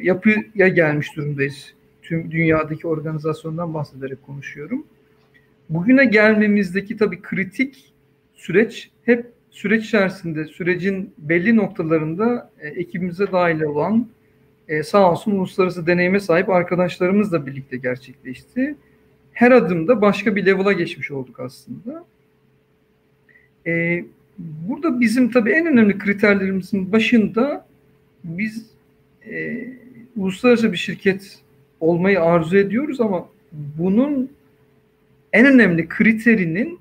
yapıya 0.03 0.69
gelmiş 0.69 1.17
durumdayız. 1.17 1.75
Tüm 2.03 2.31
dünyadaki 2.31 2.87
organizasyondan 2.87 3.75
bahsederek 3.75 4.23
konuşuyorum. 4.23 4.87
Bugüne 5.71 6.05
gelmemizdeki 6.05 6.97
tabii 6.97 7.23
kritik 7.23 7.93
süreç 8.35 8.91
hep 9.05 9.27
süreç 9.51 9.85
içerisinde 9.85 10.45
sürecin 10.45 11.15
belli 11.19 11.57
noktalarında 11.57 12.51
e, 12.61 12.69
ekibimize 12.69 13.33
dahil 13.33 13.61
olan 13.61 14.09
e, 14.69 14.83
sağ 14.83 15.13
olsun 15.13 15.33
uluslararası 15.33 15.87
deneyime 15.87 16.21
sahip 16.21 16.49
arkadaşlarımızla 16.49 17.47
birlikte 17.47 17.77
gerçekleşti. 17.77 18.77
Her 19.37 19.51
adımda 19.51 20.01
başka 20.01 20.37
bir 20.37 20.47
level'a 20.47 20.73
geçmiş 20.73 21.11
olduk 21.11 21.41
aslında. 21.41 22.05
E, 23.67 24.05
burada 24.39 25.01
bizim 25.01 25.31
tabii 25.31 25.51
en 25.51 25.67
önemli 25.67 25.99
kriterlerimizin 25.99 26.93
başında 26.93 27.67
biz 28.25 28.67
e, 29.31 29.67
uluslararası 30.17 30.73
bir 30.73 30.77
şirket 30.77 31.39
olmayı 31.81 32.23
arzu 32.23 32.57
ediyoruz 32.57 33.01
ama 33.01 33.29
bunun 33.53 34.31
en 35.33 35.47
önemli 35.47 35.89
kriterinin 35.89 36.79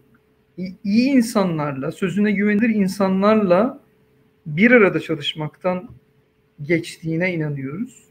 iyi 0.83 1.09
insanlarla, 1.09 1.91
sözüne 1.91 2.31
güvenilir 2.31 2.69
insanlarla 2.69 3.79
bir 4.45 4.71
arada 4.71 4.99
çalışmaktan 4.99 5.89
geçtiğine 6.61 7.33
inanıyoruz. 7.33 8.03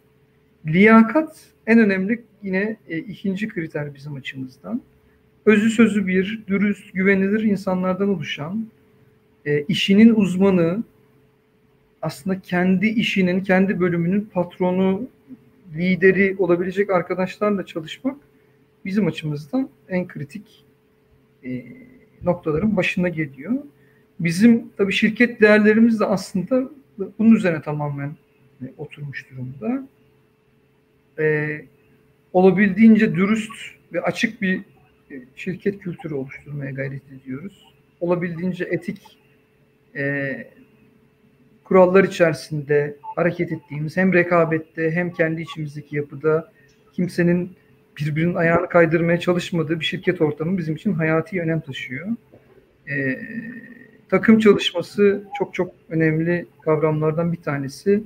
Liyakat 0.67 1.41
en 1.67 1.79
önemli 1.79 2.25
yine 2.45 2.77
e, 2.89 2.99
ikinci 2.99 3.49
kriter 3.49 3.95
bizim 3.95 4.15
açımızdan. 4.15 4.83
Özü 5.47 5.71
sözü 5.71 6.07
bir, 6.07 6.43
dürüst, 6.47 6.93
güvenilir 6.93 7.41
insanlardan 7.41 8.09
oluşan, 8.09 8.67
e, 9.47 9.63
işinin 9.63 10.15
uzmanı, 10.15 10.85
aslında 12.03 12.41
kendi 12.41 12.87
işinin, 12.87 13.41
kendi 13.41 13.81
bölümünün 13.81 14.21
patronu, 14.21 15.09
lideri 15.77 16.37
olabilecek 16.39 16.91
arkadaşlarla 16.91 17.67
çalışmak 17.67 18.17
bizim 18.85 19.07
açımızdan 19.07 19.69
en 19.89 20.09
kritik 20.09 20.65
e, 21.45 21.65
noktaların 22.23 22.77
başına 22.77 23.09
geliyor. 23.09 23.53
Bizim 24.21 24.69
tabii 24.77 24.93
şirket 24.93 25.41
değerlerimiz 25.41 26.01
de 26.01 26.05
aslında 26.05 26.71
bunun 27.19 27.35
üzerine 27.35 27.63
tamamen 27.63 28.17
e, 28.63 28.65
oturmuş 28.79 29.27
durumda. 29.31 29.89
E, 31.19 31.65
olabildiğince 32.35 33.15
dürüst 33.15 33.53
ve 33.93 34.01
açık 34.01 34.43
bir 34.43 34.59
e, 35.11 35.15
şirket 35.37 35.79
kültürü 35.79 36.15
oluşturmaya 36.15 36.71
gayret 36.71 37.03
ediyoruz. 37.13 37.67
Olabildiğince 38.01 38.65
etik 38.65 39.19
e, 39.97 40.35
kurallar 41.65 42.05
içerisinde 42.05 42.97
hareket 43.17 43.53
ettiğimiz 43.53 43.97
hem 43.97 44.13
rekabette 44.13 44.91
hem 44.91 45.13
kendi 45.13 45.43
içimizdeki 45.43 45.97
yapıda 45.97 46.53
kimsenin 46.93 47.53
birbirinin 47.97 48.35
ayağını 48.35 48.69
kaydırmaya 48.69 49.21
çalışmadığı 49.21 49.81
bir 49.81 49.85
şirket 49.85 50.21
ortamı 50.21 50.59
bizim 50.59 50.75
için 50.75 50.93
hayati 50.93 51.41
önem 51.41 51.61
taşıyor. 51.61 52.09
E, 52.91 53.21
takım 54.09 54.39
çalışması 54.39 55.25
çok 55.39 55.55
çok 55.55 55.75
önemli 55.89 56.47
kavramlardan 56.63 57.33
bir 57.33 57.43
tanesi. 57.43 58.03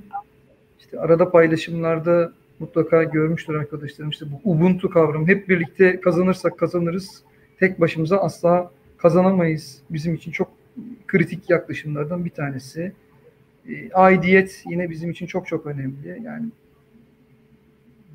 İşte 0.81 1.01
arada 1.01 1.31
paylaşımlarda 1.31 2.33
mutlaka 2.61 3.04
görmüştür 3.04 3.54
arkadaşlarım 3.54 4.11
işte 4.11 4.26
bu 4.32 4.50
Ubuntu 4.50 4.90
kavramı. 4.90 5.28
Hep 5.28 5.48
birlikte 5.48 6.00
kazanırsak 6.00 6.59
kazanırız. 6.59 7.22
Tek 7.61 7.80
başımıza 7.80 8.16
asla 8.16 8.70
kazanamayız. 8.96 9.82
Bizim 9.90 10.14
için 10.14 10.32
çok 10.32 10.50
kritik 11.06 11.50
yaklaşımlardan 11.50 12.24
bir 12.24 12.30
tanesi. 12.30 12.92
E, 13.68 13.92
aidiyet 13.92 14.64
yine 14.70 14.90
bizim 14.90 15.11
için 15.11 15.26
çok 15.26 15.46
çok 15.46 15.66
önemli. 15.66 16.22
Yani 16.24 16.46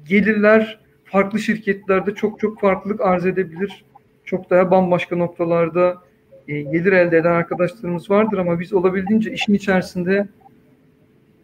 gelirler 0.07 0.79
farklı 1.05 1.39
şirketlerde 1.39 2.15
çok 2.15 2.39
çok 2.39 2.59
farklılık 2.59 3.01
arz 3.01 3.25
edebilir. 3.25 3.85
Çok 4.25 4.49
daha 4.49 4.71
bambaşka 4.71 5.15
noktalarda 5.15 6.01
e, 6.47 6.61
gelir 6.61 6.91
elde 6.91 7.17
eden 7.17 7.31
arkadaşlarımız 7.31 8.09
vardır 8.09 8.37
ama 8.37 8.59
biz 8.59 8.73
olabildiğince 8.73 9.31
işin 9.31 9.53
içerisinde 9.53 10.27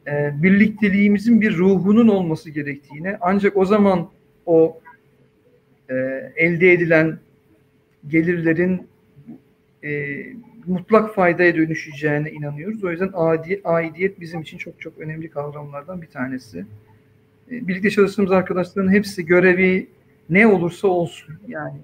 e, 0.09 0.33
birlikteliğimizin 0.43 1.41
bir 1.41 1.57
ruhunun 1.57 2.07
olması 2.07 2.49
gerektiğine 2.49 3.17
ancak 3.21 3.57
o 3.57 3.65
zaman 3.65 4.09
o 4.45 4.81
e, 5.89 5.95
elde 6.35 6.73
edilen 6.73 7.19
gelirlerin 8.07 8.87
e, 9.83 10.19
mutlak 10.65 11.15
faydaya 11.15 11.55
dönüşeceğine 11.55 12.31
inanıyoruz. 12.31 12.83
O 12.83 12.91
yüzden 12.91 13.11
aidiyet, 13.13 13.65
aidiyet 13.65 14.19
bizim 14.19 14.41
için 14.41 14.57
çok 14.57 14.81
çok 14.81 14.97
önemli 14.97 15.29
kavramlardan 15.29 16.01
bir 16.01 16.07
tanesi. 16.07 16.65
E, 17.51 17.67
birlikte 17.67 17.89
çalıştığımız 17.89 18.31
arkadaşların 18.31 18.91
hepsi 18.91 19.25
görevi 19.25 19.87
ne 20.29 20.47
olursa 20.47 20.87
olsun 20.87 21.35
yani 21.47 21.77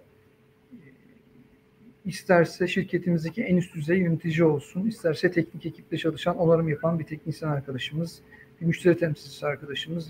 isterse 2.05 2.67
şirketimizdeki 2.67 3.43
en 3.43 3.57
üst 3.57 3.75
düzey 3.75 3.97
yönetici 3.97 4.43
olsun, 4.43 4.87
isterse 4.87 5.31
teknik 5.31 5.65
ekipte 5.65 5.97
çalışan, 5.97 6.37
onarım 6.37 6.69
yapan 6.69 6.99
bir 6.99 7.03
teknisyen 7.03 7.49
arkadaşımız, 7.49 8.19
bir 8.61 8.65
müşteri 8.65 8.97
temsilcisi 8.97 9.45
arkadaşımız, 9.45 10.09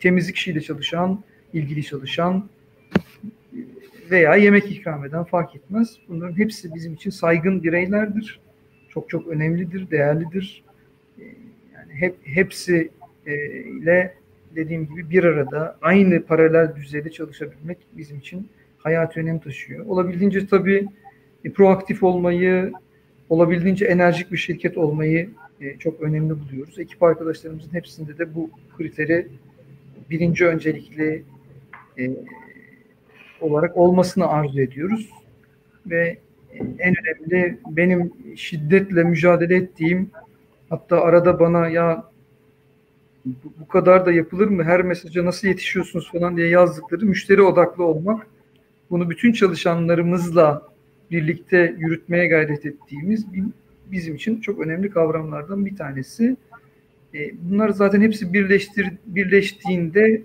temizlik 0.00 0.36
işiyle 0.36 0.60
çalışan, 0.60 1.22
ilgili 1.52 1.84
çalışan 1.84 2.48
veya 4.10 4.36
yemek 4.36 4.70
ikram 4.70 5.04
eden 5.04 5.24
fark 5.24 5.56
etmez. 5.56 5.96
Bunların 6.08 6.38
hepsi 6.38 6.74
bizim 6.74 6.94
için 6.94 7.10
saygın 7.10 7.62
bireylerdir. 7.62 8.40
Çok 8.88 9.10
çok 9.10 9.28
önemlidir, 9.28 9.90
değerlidir. 9.90 10.64
Ee, 11.18 11.22
yani 11.74 11.92
hep 11.92 12.16
hepsi 12.22 12.90
e, 13.26 13.34
ile 13.62 14.14
dediğim 14.56 14.86
gibi 14.86 15.10
bir 15.10 15.24
arada 15.24 15.78
aynı 15.82 16.22
paralel 16.22 16.76
düzeyde 16.76 17.10
çalışabilmek 17.10 17.78
bizim 17.96 18.18
için 18.18 18.48
hayat 18.86 19.16
önem 19.16 19.38
taşıyor. 19.38 19.86
Olabildiğince 19.86 20.46
tabii 20.46 20.86
e, 21.44 21.50
proaktif 21.50 22.02
olmayı, 22.02 22.72
olabildiğince 23.28 23.84
enerjik 23.84 24.32
bir 24.32 24.36
şirket 24.36 24.78
olmayı 24.78 25.30
e, 25.60 25.78
çok 25.78 26.00
önemli 26.00 26.40
buluyoruz. 26.40 26.78
Ekip 26.78 27.02
arkadaşlarımızın 27.02 27.74
hepsinde 27.74 28.18
de 28.18 28.34
bu 28.34 28.50
kriteri 28.76 29.26
birinci 30.10 30.46
öncelikli 30.46 31.22
e, 31.98 32.10
olarak 33.40 33.76
olmasını 33.76 34.26
arzu 34.26 34.60
ediyoruz. 34.60 35.10
Ve 35.86 36.18
en 36.78 36.94
önemli 37.00 37.58
benim 37.70 38.12
şiddetle 38.36 39.02
mücadele 39.02 39.56
ettiğim 39.56 40.10
hatta 40.68 41.00
arada 41.00 41.40
bana 41.40 41.68
ya 41.68 42.04
bu 43.60 43.68
kadar 43.68 44.06
da 44.06 44.12
yapılır 44.12 44.48
mı? 44.48 44.64
Her 44.64 44.82
mesaja 44.82 45.24
nasıl 45.24 45.48
yetişiyorsunuz 45.48 46.12
falan 46.12 46.36
diye 46.36 46.48
yazdıkları 46.48 47.06
müşteri 47.06 47.42
odaklı 47.42 47.84
olmak. 47.84 48.35
Bunu 48.90 49.10
bütün 49.10 49.32
çalışanlarımızla 49.32 50.62
birlikte 51.10 51.76
yürütmeye 51.78 52.26
gayret 52.26 52.66
ettiğimiz 52.66 53.26
bizim 53.92 54.14
için 54.14 54.40
çok 54.40 54.60
önemli 54.60 54.90
kavramlardan 54.90 55.66
bir 55.66 55.76
tanesi. 55.76 56.36
E, 57.14 57.30
bunlar 57.42 57.68
zaten 57.68 58.00
hepsi 58.00 58.32
birleştir, 58.32 58.88
birleştiğinde 59.06 60.22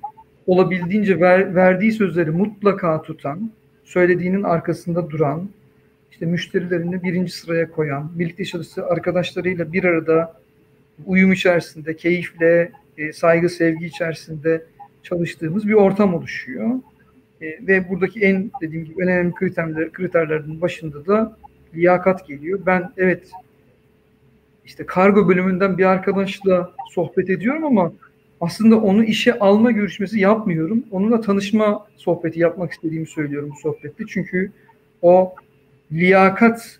olabildiğince 0.48 1.20
ver, 1.20 1.56
verdiği 1.56 1.92
sözleri 1.92 2.32
mutlaka 2.32 3.02
tutan, 3.02 3.52
söylediğinin 3.84 4.44
arkasında 4.44 5.10
duran, 5.10 5.50
işte 6.12 6.26
müşterilerini 6.26 7.04
birinci 7.04 7.32
sıraya 7.32 7.72
koyan, 7.72 8.12
birlikte 8.20 8.46
çalıştığı 8.46 8.86
arkadaşlarıyla 8.86 9.74
bir 9.74 9.84
arada 9.84 10.42
uyum 11.06 11.32
içerisinde, 11.32 11.96
keyifle, 11.96 12.72
e, 12.98 13.14
saygı, 13.14 13.50
sevgi 13.50 13.86
içerisinde 13.86 14.66
çalıştığımız 15.04 15.68
bir 15.68 15.74
ortam 15.74 16.14
oluşuyor. 16.14 16.70
E, 17.42 17.68
ve 17.68 17.90
buradaki 17.90 18.20
en 18.20 18.52
dediğim 18.62 18.86
gibi 18.86 19.04
önemli 19.04 19.34
kriterler, 19.34 19.92
kriterlerden 19.92 20.62
başında 20.62 21.06
da 21.06 21.38
liyakat 21.76 22.28
geliyor. 22.28 22.60
Ben 22.66 22.92
evet 22.98 23.32
işte 24.66 24.86
kargo 24.86 25.28
bölümünden 25.28 25.78
bir 25.78 25.86
arkadaşla 25.86 26.74
sohbet 26.90 27.30
ediyorum 27.30 27.66
ama 27.66 27.94
aslında 28.42 28.82
onu 28.82 29.04
işe 29.04 29.40
alma 29.40 29.72
görüşmesi 29.72 30.20
yapmıyorum. 30.20 30.84
Onunla 30.92 31.22
tanışma 31.22 31.88
sohbeti 31.96 32.40
yapmak 32.40 32.72
istediğimi 32.72 33.08
söylüyorum 33.08 33.50
bu 33.56 33.60
sohbette. 33.60 34.04
Çünkü 34.08 34.52
o 35.02 35.36
liyakat 35.92 36.80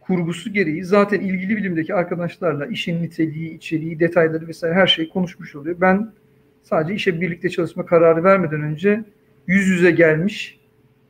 kurgusu 0.00 0.52
gereği 0.52 0.84
zaten 0.84 1.20
ilgili 1.20 1.56
bilimdeki 1.56 1.94
arkadaşlarla 1.94 2.66
işin 2.66 3.02
niteliği, 3.02 3.56
içeriği, 3.56 4.00
detayları 4.00 4.48
vesaire 4.48 4.74
her 4.74 4.86
şeyi 4.86 5.08
konuşmuş 5.08 5.54
oluyor. 5.56 5.76
Ben 5.80 6.12
sadece 6.62 6.94
işe 6.94 7.20
birlikte 7.20 7.50
çalışma 7.50 7.86
kararı 7.86 8.24
vermeden 8.24 8.62
önce 8.62 9.04
yüz 9.46 9.68
yüze 9.68 9.90
gelmiş 9.90 10.60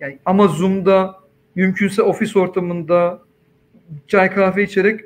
yani 0.01 0.19
ama 0.25 0.49
Zoom'da 0.49 1.21
mümkünse 1.55 2.03
ofis 2.03 2.37
ortamında 2.37 3.23
çay 4.07 4.31
kahve 4.31 4.63
içerek 4.63 5.01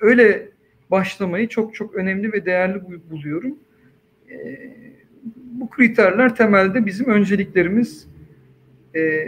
öyle 0.00 0.48
başlamayı 0.90 1.48
çok 1.48 1.74
çok 1.74 1.94
önemli 1.94 2.32
ve 2.32 2.46
değerli 2.46 2.82
buluyorum. 3.10 3.58
Ee, 4.30 4.58
bu 5.34 5.70
kriterler 5.70 6.36
temelde 6.36 6.86
bizim 6.86 7.06
önceliklerimiz. 7.06 8.06
E, 8.96 9.26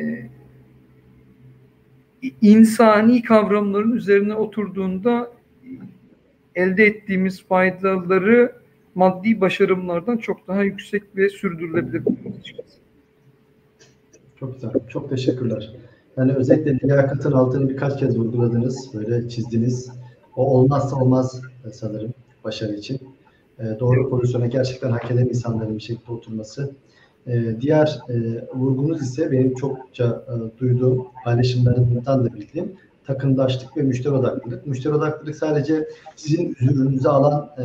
insani 2.43 3.23
kavramların 3.23 3.93
üzerine 3.93 4.35
oturduğunda 4.35 5.33
elde 6.55 6.85
ettiğimiz 6.85 7.45
faydaları 7.45 8.53
maddi 8.95 9.41
başarımlardan 9.41 10.17
çok 10.17 10.49
daha 10.49 10.63
yüksek 10.63 11.03
ve 11.17 11.29
sürdürülebilir. 11.29 12.03
Çok 14.41 14.55
güzel. 14.55 14.71
Çok 14.89 15.11
teşekkürler. 15.11 15.73
Yani 16.17 16.33
özellikle 16.33 16.79
liyakatın 16.85 17.33
altını 17.33 17.69
birkaç 17.69 17.99
kez 17.99 18.19
vurguladınız, 18.19 18.95
böyle 18.95 19.29
çizdiniz. 19.29 19.93
O 20.37 20.47
olmazsa 20.59 20.97
olmaz 20.97 21.41
sanırım 21.73 22.15
başarı 22.45 22.73
için. 22.73 23.01
E, 23.59 23.65
doğru 23.81 24.11
pozisyona 24.11 24.47
gerçekten 24.47 24.91
hak 24.91 25.11
eden 25.11 25.27
insanların 25.27 25.77
bir 25.77 25.83
şekilde 25.83 26.13
oturması. 26.13 26.71
E, 27.27 27.61
diğer 27.61 27.99
e, 28.09 28.15
vurgunuz 28.55 29.03
ise 29.03 29.33
benim 29.33 29.55
çokça 29.55 30.25
e, 30.29 30.61
duyduğum 30.61 31.07
paylaşımlarından 31.25 32.25
da 32.25 32.35
bildiğim 32.35 32.73
takımdaşlık 33.07 33.77
ve 33.77 33.83
müşteri 33.83 34.13
odaklılık. 34.15 34.67
Müşteri 34.67 34.95
odaklılık 34.95 35.37
sadece 35.37 35.89
sizin 36.17 36.57
ürününüzü 36.61 37.09
alan 37.09 37.51
e, 37.59 37.65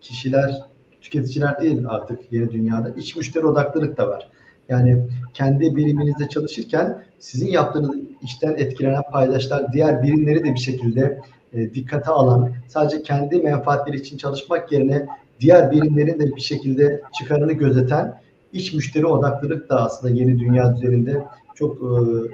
kişiler, 0.00 0.62
tüketiciler 1.00 1.60
değil 1.60 1.82
artık 1.88 2.32
yeni 2.32 2.50
dünyada. 2.50 2.90
İç 2.90 3.16
müşteri 3.16 3.46
odaklılık 3.46 3.96
da 3.96 4.08
var. 4.08 4.28
Yani 4.68 5.06
kendi 5.34 5.76
biriminizde 5.76 6.28
çalışırken 6.28 7.04
sizin 7.18 7.46
yaptığınız 7.46 7.96
işten 8.22 8.54
etkilenen 8.54 9.02
paydaşlar 9.12 9.72
diğer 9.72 10.02
birimleri 10.02 10.44
de 10.44 10.54
bir 10.54 10.58
şekilde 10.58 11.20
e, 11.52 11.74
dikkate 11.74 12.10
alan, 12.10 12.52
sadece 12.68 13.02
kendi 13.02 13.42
menfaatleri 13.42 13.96
için 13.96 14.16
çalışmak 14.16 14.72
yerine 14.72 15.06
diğer 15.40 15.70
birimlerin 15.70 16.20
de 16.20 16.36
bir 16.36 16.40
şekilde 16.40 17.02
çıkarını 17.18 17.52
gözeten 17.52 18.20
iç 18.52 18.72
müşteri 18.72 19.06
odaklılık 19.06 19.68
da 19.68 19.84
aslında 19.84 20.14
yeni 20.14 20.38
dünya 20.38 20.72
üzerinde 20.72 21.24
çok 21.54 21.76
e, 21.76 21.84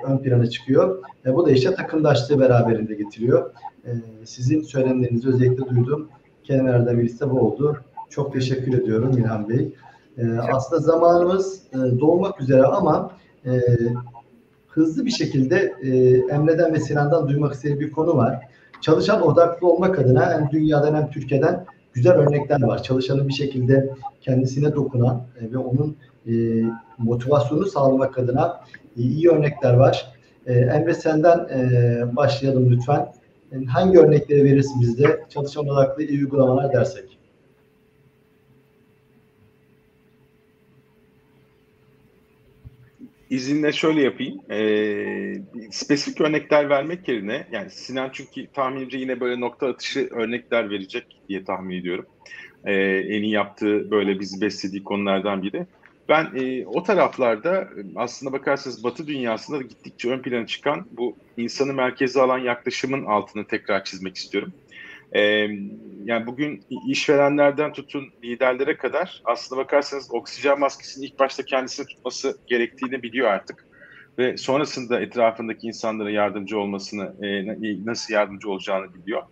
ön 0.07 0.19
plana 0.19 0.47
çıkıyor. 0.51 1.03
E, 1.27 1.35
bu 1.35 1.47
da 1.47 1.51
işte 1.51 1.75
takımdaşlığı 1.75 2.41
beraberinde 2.41 2.95
getiriyor. 2.95 3.51
E, 3.87 3.91
sizin 4.25 4.63
söylemlerinizi 4.63 5.29
özellikle 5.29 5.69
duyduğum 5.69 6.09
kelimelerden 6.45 6.99
birisi 6.99 7.21
de 7.21 7.31
bu 7.31 7.41
oldu. 7.41 7.77
Çok 8.11 8.33
teşekkür 8.33 8.79
ediyorum 8.79 9.19
İlhan 9.19 9.49
Bey. 9.49 9.73
E, 10.19 10.39
aslında 10.53 10.83
zamanımız 10.83 11.63
e, 11.73 12.01
dolmak 12.01 12.41
üzere 12.41 12.63
ama 12.63 13.11
e, 13.47 13.61
hızlı 14.69 15.05
bir 15.05 15.11
şekilde 15.11 15.75
e, 15.83 15.89
Emre'den 16.35 16.75
ve 16.75 16.81
Sinan'dan 16.81 17.29
duymak 17.29 17.55
istediğim 17.55 17.81
bir 17.81 17.93
konu 17.93 18.17
var. 18.17 18.41
Çalışan 18.81 19.23
odaklı 19.23 19.69
olmak 19.69 19.99
adına 19.99 20.33
hem 20.33 20.51
dünyadan 20.53 20.95
hem 20.95 21.11
Türkiye'den 21.11 21.65
güzel 21.93 22.13
örnekler 22.13 22.63
var. 22.63 22.83
Çalışanın 22.83 23.29
bir 23.29 23.33
şekilde 23.33 23.91
kendisine 24.21 24.75
dokunan 24.75 25.23
e, 25.41 25.53
ve 25.53 25.59
onun 25.59 25.97
e, 26.27 26.33
motivasyonu 26.99 27.67
sağlamak 27.67 28.19
adına 28.19 28.61
e, 28.97 29.03
iyi 29.03 29.29
örnekler 29.29 29.75
var. 29.75 30.13
E, 30.47 30.53
Emre 30.53 30.95
senden 30.95 31.39
e, 31.39 32.17
başlayalım 32.17 32.71
lütfen. 32.71 33.13
Yani 33.53 33.67
hangi 33.67 33.99
örnekleri 33.99 34.45
verirsin 34.45 34.81
bizde 34.81 35.21
çalışan 35.29 35.69
odaklı 35.69 36.03
iyi 36.03 36.19
uygulamalar 36.19 36.73
dersek? 36.73 37.19
İzinle 43.35 43.73
şöyle 43.73 44.03
yapayım. 44.03 44.41
E, 44.51 44.61
spesifik 45.71 46.21
örnekler 46.21 46.69
vermek 46.69 47.09
yerine 47.09 47.49
yani 47.53 47.71
Sinan 47.71 48.11
çünkü 48.13 48.53
tahminimce 48.53 48.99
yine 48.99 49.21
böyle 49.21 49.41
nokta 49.41 49.67
atışı 49.67 50.09
örnekler 50.11 50.71
verecek 50.71 51.21
diye 51.29 51.45
tahmin 51.45 51.81
ediyorum. 51.81 52.07
E, 52.65 52.75
en 52.99 53.23
iyi 53.23 53.33
yaptığı 53.33 53.91
böyle 53.91 54.21
bizi 54.21 54.41
beslediği 54.41 54.85
konulardan 54.85 55.43
biri. 55.43 55.67
Ben 56.09 56.31
e, 56.35 56.67
o 56.67 56.83
taraflarda 56.83 57.69
aslında 57.97 58.33
bakarsanız 58.33 58.85
Batı 58.85 59.07
dünyasında 59.07 59.63
gittikçe 59.63 60.11
ön 60.11 60.23
plana 60.23 60.47
çıkan 60.47 60.87
bu 60.91 61.17
insanı 61.37 61.75
merkeze 61.75 62.21
alan 62.21 62.39
yaklaşımın 62.39 63.05
altını 63.05 63.47
tekrar 63.47 63.85
çizmek 63.85 64.17
istiyorum. 64.17 64.53
E, 65.15 65.21
yani 66.05 66.27
bugün 66.27 66.65
işverenlerden 66.89 67.73
tutun 67.73 68.05
liderlere 68.25 68.77
kadar 68.77 69.23
aslında 69.25 69.61
bakarsanız 69.61 70.09
oksijen 70.11 70.61
maskesini 70.61 71.07
ilk 71.07 71.19
başta 71.19 71.45
kendisine 71.45 71.87
tutması 71.87 72.39
gerektiğini 72.47 73.03
biliyor 73.03 73.29
artık. 73.29 73.67
Ve 74.19 74.37
sonrasında 74.37 75.01
etrafındaki 75.01 75.67
insanlara 75.67 76.11
yardımcı 76.11 76.59
olmasını, 76.59 77.27
e, 77.27 77.87
nasıl 77.87 78.15
yardımcı 78.15 78.51
olacağını 78.51 78.95
biliyor. 78.95 79.23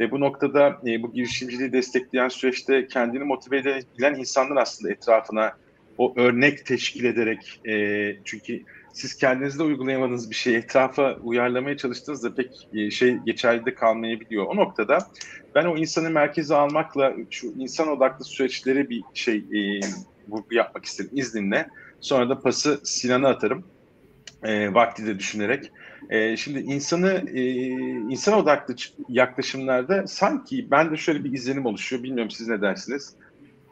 Ve 0.00 0.10
bu 0.10 0.20
noktada 0.20 0.80
e, 0.86 1.02
bu 1.02 1.12
girişimciliği 1.12 1.72
destekleyen 1.72 2.28
süreçte 2.28 2.86
kendini 2.86 3.24
motive 3.24 3.58
edebilen 3.58 4.14
insanlar 4.14 4.62
aslında 4.62 4.92
etrafına 4.92 5.52
o 5.98 6.14
örnek 6.16 6.66
teşkil 6.66 7.04
ederek 7.04 7.60
e, 7.68 8.16
çünkü 8.24 8.64
siz 8.92 9.16
kendinizde 9.16 9.62
uygulayamadığınız 9.62 10.30
bir 10.30 10.34
şeyi 10.34 10.56
etrafa 10.56 11.14
uyarlamaya 11.14 11.76
çalıştığınızda 11.76 12.34
pek 12.34 12.68
e, 12.74 12.90
şey 12.90 13.16
geçerli 13.16 13.66
de 13.66 13.74
kalmayabiliyor. 13.74 14.46
O 14.46 14.56
noktada 14.56 14.98
ben 15.54 15.64
o 15.64 15.76
insanı 15.76 16.10
merkeze 16.10 16.54
almakla 16.54 17.12
şu 17.30 17.46
insan 17.46 17.88
odaklı 17.88 18.24
süreçleri 18.24 18.90
bir 18.90 19.02
şey 19.14 19.36
e, 19.36 19.80
yapmak 20.50 20.84
istedim 20.84 21.10
izninle. 21.12 21.68
Sonra 22.00 22.28
da 22.28 22.40
pası 22.40 22.80
Sinan'a 22.84 23.28
atarım. 23.28 23.64
E, 24.42 24.74
vakti 24.74 25.06
de 25.06 25.18
düşünerek. 25.18 25.72
E, 26.10 26.36
şimdi 26.36 26.58
insanı 26.58 27.24
e, 27.34 27.42
insan 28.12 28.34
odaklı 28.34 28.74
yaklaşımlarda 29.08 30.06
sanki 30.06 30.70
ben 30.70 30.90
de 30.90 30.96
şöyle 30.96 31.24
bir 31.24 31.32
izlenim 31.32 31.66
oluşuyor. 31.66 32.02
Bilmiyorum 32.02 32.30
siz 32.30 32.48
ne 32.48 32.62
dersiniz? 32.62 33.14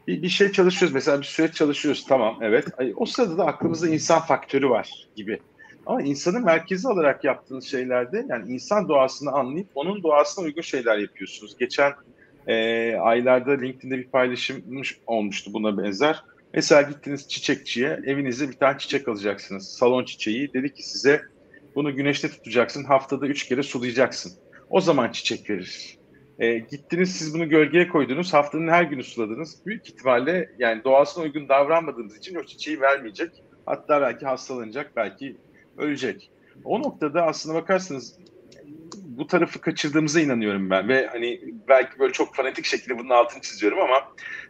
Bir, 0.07 0.22
bir 0.22 0.28
şey 0.28 0.52
çalışıyoruz 0.52 0.94
mesela 0.94 1.20
bir 1.20 1.26
süreç 1.26 1.54
çalışıyoruz 1.54 2.07
tamam 2.09 2.38
evet. 2.42 2.66
O 2.96 3.07
sırada 3.07 3.38
da 3.38 3.46
aklımızda 3.46 3.88
insan 3.88 4.20
faktörü 4.20 4.70
var 4.70 5.09
gibi. 5.16 5.38
Ama 5.86 6.02
insanı 6.02 6.40
merkezi 6.40 6.88
alarak 6.88 7.24
yaptığınız 7.24 7.64
şeylerde 7.64 8.26
yani 8.28 8.52
insan 8.52 8.88
doğasını 8.88 9.30
anlayıp 9.30 9.68
onun 9.74 10.02
doğasına 10.02 10.44
uygun 10.44 10.62
şeyler 10.62 10.98
yapıyorsunuz. 10.98 11.57
Geçen 11.59 11.92
e, 12.46 12.94
aylarda 12.96 13.50
LinkedIn'de 13.50 13.98
bir 13.98 14.09
paylaşım 14.09 14.64
olmuştu 15.07 15.52
buna 15.52 15.78
benzer. 15.78 16.22
Mesela 16.54 16.82
gittiniz 16.82 17.28
çiçekçiye 17.28 18.00
evinizde 18.07 18.48
bir 18.48 18.57
tane 18.57 18.78
çiçek 18.78 19.09
alacaksınız. 19.09 19.68
Salon 19.68 20.04
çiçeği. 20.04 20.52
Dedi 20.52 20.74
ki 20.74 20.82
size 20.82 21.22
bunu 21.74 21.96
güneşte 21.96 22.28
tutacaksın. 22.28 22.84
Haftada 22.84 23.26
üç 23.26 23.48
kere 23.48 23.62
sulayacaksın. 23.62 24.32
O 24.70 24.80
zaman 24.80 25.12
çiçek 25.12 25.50
verir. 25.50 25.98
E, 26.39 26.59
gittiniz 26.59 27.16
siz 27.16 27.34
bunu 27.34 27.49
gölgeye 27.49 27.89
koydunuz. 27.89 28.34
Haftanın 28.34 28.68
her 28.68 28.82
günü 28.82 29.05
suladınız. 29.05 29.66
Büyük 29.66 29.89
ihtimalle 29.89 30.51
yani 30.59 30.84
doğasına 30.84 31.24
uygun 31.24 31.49
davranmadığınız 31.49 32.16
için 32.16 32.34
o 32.34 32.45
çiçeği 32.45 32.80
vermeyecek. 32.80 33.43
Hatta 33.66 34.01
belki 34.01 34.26
hastalanacak, 34.26 34.97
belki 34.97 35.37
ölecek. 35.78 36.30
O 36.64 36.80
noktada 36.80 37.26
aslında 37.26 37.55
bakarsanız 37.55 38.18
bu 39.18 39.26
tarafı 39.26 39.60
kaçırdığımıza 39.60 40.20
inanıyorum 40.20 40.70
ben 40.70 40.88
ve 40.88 41.06
hani 41.06 41.40
belki 41.68 41.98
böyle 41.98 42.12
çok 42.12 42.34
fanatik 42.34 42.64
şekilde 42.64 42.98
bunun 42.98 43.10
altını 43.10 43.42
çiziyorum 43.42 43.80
ama 43.80 43.96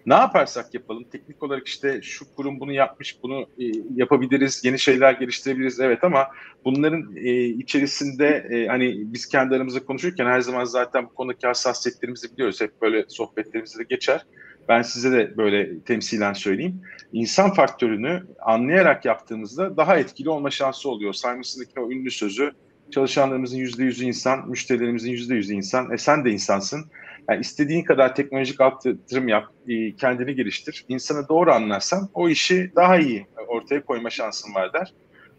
ne 0.07 0.15
yaparsak 0.15 0.75
yapalım 0.75 1.05
teknik 1.05 1.43
olarak 1.43 1.67
işte 1.67 2.03
şu 2.03 2.35
kurum 2.35 2.61
bunu 2.61 2.73
yapmış 2.73 3.23
bunu 3.23 3.41
e, 3.41 3.65
yapabiliriz 3.95 4.65
yeni 4.65 4.79
şeyler 4.79 5.13
geliştirebiliriz 5.13 5.81
evet 5.81 6.05
ama 6.05 6.27
bunların 6.65 7.17
e, 7.17 7.45
içerisinde 7.45 8.27
e, 8.51 8.67
hani 8.67 8.95
biz 9.13 9.27
kendi 9.27 9.55
aramızda 9.55 9.85
konuşurken 9.85 10.27
her 10.27 10.41
zaman 10.41 10.65
zaten 10.65 11.05
bu 11.05 11.15
konudaki 11.15 11.47
hassasiyetlerimizi 11.47 12.33
biliyoruz 12.33 12.61
hep 12.61 12.83
böyle 12.83 13.05
sohbetlerimizde 13.09 13.79
de 13.79 13.87
geçer 13.89 14.27
ben 14.69 14.83
size 14.83 15.13
de 15.13 15.37
böyle 15.37 15.81
temsilen 15.81 16.33
söyleyeyim. 16.33 16.83
İnsan 17.13 17.55
faktörünü 17.55 18.23
anlayarak 18.41 19.05
yaptığımızda 19.05 19.77
daha 19.77 19.97
etkili 19.99 20.31
olma 20.31 20.51
şansı 20.51 20.89
oluyor. 20.89 21.13
Simon 21.13 21.43
Sinek'in 21.43 21.81
o 21.81 21.91
ünlü 21.91 22.11
sözü 22.11 22.53
çalışanlarımızın 22.91 23.59
yüzde 23.59 23.85
yüzü 23.85 24.05
insan, 24.05 24.49
müşterilerimizin 24.49 25.11
yüzde 25.11 25.35
yüzü 25.35 25.55
insan. 25.55 25.93
E 25.93 25.99
sen 25.99 26.25
de 26.25 26.31
insansın. 26.31 26.85
Yani 27.31 27.41
istediğin 27.41 27.85
kadar 27.85 28.15
teknolojik 28.15 28.61
yatırım 28.61 29.29
yap, 29.29 29.45
e, 29.69 29.97
kendini 29.97 30.35
geliştir. 30.35 30.85
İnsanı 30.89 31.29
doğru 31.29 31.53
anlarsan 31.53 32.09
o 32.15 32.29
işi 32.29 32.73
daha 32.77 32.99
iyi 32.99 33.27
ortaya 33.49 33.85
koyma 33.85 34.11
şansın 34.11 34.55
var 34.55 34.73
der. 34.73 34.93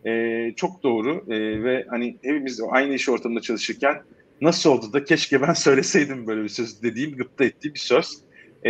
E, 0.06 0.54
çok 0.56 0.84
doğru 0.84 1.26
e, 1.28 1.64
ve 1.64 1.86
hani 1.90 2.18
hepimiz 2.24 2.62
aynı 2.70 2.94
iş 2.94 3.10
ortamında 3.10 3.42
çalışırken 3.42 4.02
nasıl 4.42 4.70
oldu 4.70 4.94
da 4.94 5.04
keşke 5.04 5.42
ben 5.42 5.54
söyleseydim 5.54 6.28
böyle 6.28 6.44
bir 6.44 6.50
söz 6.50 6.84
dediğim, 6.84 7.16
gıpta 7.16 7.46
ettiği 7.46 7.74
bir 7.74 7.80
söz. 7.80 8.22
E, 8.66 8.70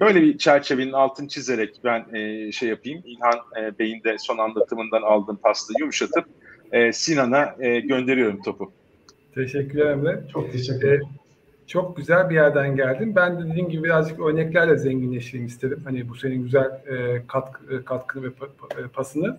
böyle 0.00 0.22
bir 0.22 0.38
çerçevenin 0.38 0.92
altını 0.92 1.28
çizerek 1.28 1.80
ben 1.84 2.14
e, 2.14 2.52
şey 2.52 2.68
yapayım. 2.68 3.02
İlhan 3.06 3.38
e, 3.60 3.78
Bey'in 3.78 4.02
de 4.02 4.16
son 4.18 4.38
anlatımından 4.38 5.02
aldığım 5.02 5.36
pastayı 5.36 5.76
yumuşatıp 5.80 6.24
e, 6.72 6.92
Sinan'a 6.92 7.56
e, 7.60 7.80
gönderiyorum 7.80 8.42
topu. 8.42 8.72
Teşekkürler 9.34 9.90
Emre. 9.90 10.20
Çok 10.32 10.52
teşekkür 10.52 10.88
ederim. 10.88 11.02
E, 11.02 11.22
çok 11.66 11.96
güzel 11.96 12.30
bir 12.30 12.34
yerden 12.34 12.76
geldin. 12.76 13.16
Ben 13.16 13.38
de 13.38 13.50
dediğim 13.50 13.68
gibi 13.68 13.84
birazcık 13.84 14.20
örneklerle 14.20 14.76
zenginleşeyim 14.76 15.46
istedim. 15.46 15.80
Hani 15.84 16.08
bu 16.08 16.14
senin 16.14 16.42
güzel 16.42 16.64
e, 16.64 17.22
katkı, 17.28 17.74
e, 17.74 17.84
katkını 17.84 18.24
ve 18.24 18.28
e, 18.78 18.88
pasını. 18.94 19.38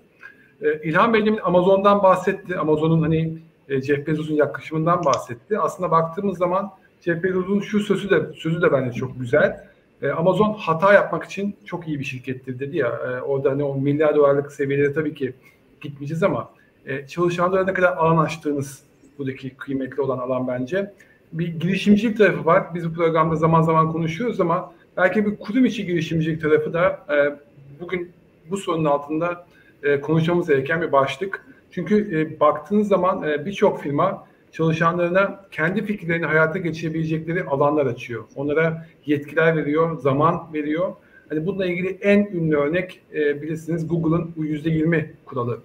E, 0.62 0.82
İlhan 0.84 1.14
Bey'in 1.14 1.40
Amazon'dan 1.44 2.04
bahsetti. 2.04 2.58
Amazon'un 2.58 3.02
hani 3.02 3.38
e, 3.70 3.82
Jeff 3.82 4.08
Bezos'un 4.08 4.36
yaklaşımından 4.36 5.06
bahsetti. 5.06 5.60
Aslında 5.60 5.92
baktığımız 5.92 6.38
zaman 6.38 6.72
Jeff 7.02 7.24
Bezos'un 7.24 7.60
şu 7.60 7.80
sözü 7.80 8.10
de 8.10 8.22
sözü 8.36 8.62
de 8.62 8.72
bence 8.72 8.92
çok 8.92 9.20
güzel. 9.20 9.64
E, 10.02 10.10
Amazon 10.10 10.54
hata 10.54 10.94
yapmak 10.94 11.24
için 11.24 11.56
çok 11.66 11.88
iyi 11.88 12.00
bir 12.00 12.06
şirkettir 12.06 12.60
dedi 12.60 12.78
ya. 12.78 12.88
E, 12.88 13.22
orada 13.22 13.52
hani 13.52 13.64
o 13.64 13.76
milyar 13.76 14.16
dolarlık 14.16 14.52
seviyelere 14.52 14.94
tabii 14.94 15.14
ki 15.14 15.34
gitmeyeceğiz 15.82 16.24
ama 16.24 16.50
e, 16.86 17.08
çalışanlara 17.08 17.66
ne 17.66 17.74
kadar 17.74 17.98
alan 17.98 18.26
açtığınız 18.26 18.84
buradaki 19.20 19.50
kıymetli 19.50 20.02
olan 20.02 20.18
alan 20.18 20.48
bence. 20.48 20.94
Bir 21.34 21.48
girişimcilik 21.48 22.18
tarafı 22.18 22.46
var. 22.46 22.64
Biz 22.76 22.90
bu 22.90 22.94
programda 22.94 23.36
zaman 23.36 23.62
zaman 23.62 23.92
konuşuyoruz 23.92 24.42
ama 24.42 24.74
belki 24.98 25.26
bir 25.26 25.36
kurum 25.36 25.66
içi 25.66 25.86
girişimcilik 25.86 26.42
tarafı 26.42 26.74
da 26.74 27.06
e, 27.10 27.40
bugün 27.80 28.12
bu 28.50 28.58
sorunun 28.58 28.86
altında 28.86 29.46
e, 29.84 30.02
konuşmamız 30.02 30.48
gereken 30.48 30.82
bir 30.82 30.92
başlık. 30.92 31.46
Çünkü 31.72 32.20
e, 32.20 32.40
baktığınız 32.40 32.88
zaman 32.88 33.24
e, 33.24 33.46
birçok 33.46 33.82
firma 33.82 34.28
çalışanlarına 34.52 35.46
kendi 35.52 35.86
fikirlerini 35.86 36.26
hayata 36.26 36.60
geçirebilecekleri 36.60 37.44
alanlar 37.44 37.86
açıyor. 37.86 38.24
Onlara 38.36 38.88
yetkiler 39.06 39.58
veriyor, 39.58 40.00
zaman 40.00 40.54
veriyor. 40.54 40.94
Hani 41.30 41.46
bununla 41.46 41.66
ilgili 41.66 41.98
en 42.02 42.20
ünlü 42.34 42.56
örnek 42.56 43.02
e, 43.14 43.42
bilirsiniz 43.42 43.88
Google'ın 43.88 44.34
%20 44.38 45.06
kuralı. 45.26 45.60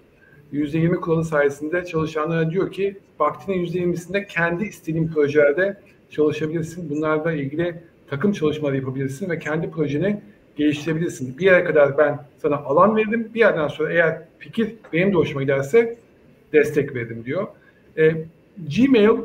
%20 0.53 0.95
kuralı 0.95 1.25
sayesinde 1.25 1.85
çalışanlara 1.85 2.51
diyor 2.51 2.71
ki 2.71 2.97
vaktinin 3.19 3.65
%20'sinde 3.65 4.27
kendi 4.27 4.65
istediğin 4.65 5.07
projelerde 5.07 5.77
çalışabilirsin. 6.09 6.89
Bunlarla 6.89 7.31
ilgili 7.31 7.75
takım 8.09 8.31
çalışmaları 8.31 8.75
yapabilirsin 8.75 9.29
ve 9.29 9.39
kendi 9.39 9.71
projeni 9.71 10.21
geliştirebilirsin. 10.55 11.37
Bir 11.37 11.45
yere 11.45 11.63
kadar 11.63 11.97
ben 11.97 12.19
sana 12.37 12.57
alan 12.57 12.95
verdim. 12.95 13.31
Bir 13.33 13.39
yerden 13.39 13.67
sonra 13.67 13.93
eğer 13.93 14.21
fikir 14.39 14.75
benim 14.93 15.11
de 15.11 15.15
hoşuma 15.15 15.41
giderse 15.41 15.97
destek 16.53 16.95
verdim 16.95 17.23
diyor. 17.25 17.47
E, 17.97 18.13
Gmail 18.77 19.17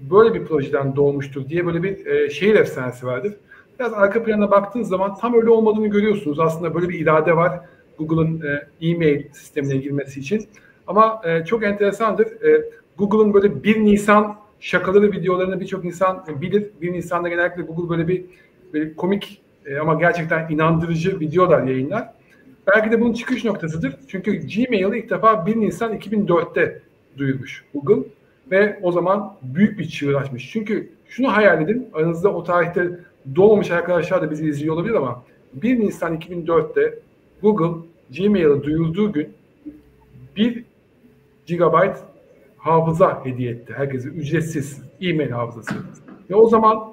böyle 0.00 0.34
bir 0.34 0.44
projeden 0.44 0.96
doğmuştur 0.96 1.48
diye 1.48 1.66
böyle 1.66 1.82
bir 1.82 2.06
e, 2.06 2.30
şehir 2.30 2.54
efsanesi 2.54 3.06
vardır. 3.06 3.34
Biraz 3.78 3.92
arka 3.92 4.24
plana 4.24 4.50
baktığınız 4.50 4.88
zaman 4.88 5.14
tam 5.14 5.34
öyle 5.34 5.50
olmadığını 5.50 5.86
görüyorsunuz. 5.86 6.40
Aslında 6.40 6.74
böyle 6.74 6.88
bir 6.88 7.00
irade 7.00 7.36
var 7.36 7.60
Google'ın 8.06 8.42
e, 8.42 8.88
e-mail 8.88 9.24
sistemine 9.32 9.76
girmesi 9.76 10.20
için. 10.20 10.46
Ama 10.86 11.22
e, 11.24 11.44
çok 11.44 11.64
enteresandır. 11.64 12.26
E, 12.26 12.64
Google'ın 12.98 13.34
böyle 13.34 13.64
1 13.64 13.84
Nisan 13.84 14.36
şakaları 14.60 15.12
videolarını 15.12 15.60
birçok 15.60 15.84
insan 15.84 16.24
bilir. 16.40 16.70
1 16.80 16.92
Nisan'da 16.92 17.28
genellikle 17.28 17.62
Google 17.62 17.88
böyle 17.88 18.08
bir, 18.08 18.24
böyle 18.72 18.94
komik 18.96 19.40
e, 19.66 19.78
ama 19.78 19.94
gerçekten 19.94 20.48
inandırıcı 20.50 21.20
videolar 21.20 21.62
yayınlar. 21.62 22.08
Belki 22.66 22.90
de 22.92 23.00
bunun 23.00 23.12
çıkış 23.12 23.44
noktasıdır. 23.44 23.96
Çünkü 24.08 24.32
Gmail'i 24.32 24.98
ilk 24.98 25.10
defa 25.10 25.46
1 25.46 25.56
Nisan 25.56 25.94
2004'te 25.98 26.82
duyurmuş 27.18 27.64
Google 27.74 28.08
ve 28.50 28.78
o 28.82 28.92
zaman 28.92 29.36
büyük 29.42 29.78
bir 29.78 29.88
çığır 29.88 30.14
açmış. 30.14 30.50
Çünkü 30.52 30.88
şunu 31.08 31.36
hayal 31.36 31.62
edin, 31.62 31.88
aranızda 31.92 32.34
o 32.34 32.44
tarihte 32.44 32.90
doğmamış 33.36 33.70
arkadaşlar 33.70 34.22
da 34.22 34.30
bizi 34.30 34.48
izliyor 34.48 34.74
olabilir 34.74 34.94
ama 34.94 35.24
1 35.54 35.80
Nisan 35.80 36.18
2004'te 36.18 36.98
Google 37.42 37.88
Gmail'i 38.16 38.62
duyurduğu 38.62 39.12
gün 39.12 39.28
1 40.36 40.64
GB 41.48 41.96
hafıza 42.58 43.24
hediye 43.24 43.50
etti. 43.50 43.72
Herkese 43.76 44.08
ücretsiz 44.08 44.82
e-mail 45.00 45.30
hafızası. 45.30 45.74
Ve 46.30 46.34
o 46.34 46.48
zaman 46.48 46.92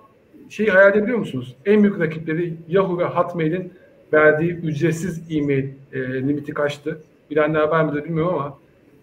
şeyi 0.49 0.69
hayal 0.69 0.91
edebiliyor 0.91 1.17
musunuz? 1.17 1.55
En 1.65 1.83
büyük 1.83 1.99
rakipleri 1.99 2.53
Yahoo 2.67 2.97
ve 2.97 3.03
Hotmail'in 3.03 3.73
verdiği 4.13 4.51
ücretsiz 4.51 5.31
e-mail 5.31 5.69
e, 5.93 5.99
limiti 6.13 6.53
kaçtı? 6.53 7.01
Bilenler 7.31 7.63
var 7.63 7.83
mıdır 7.83 8.03
bilmiyorum 8.03 8.33
ama 8.33 8.57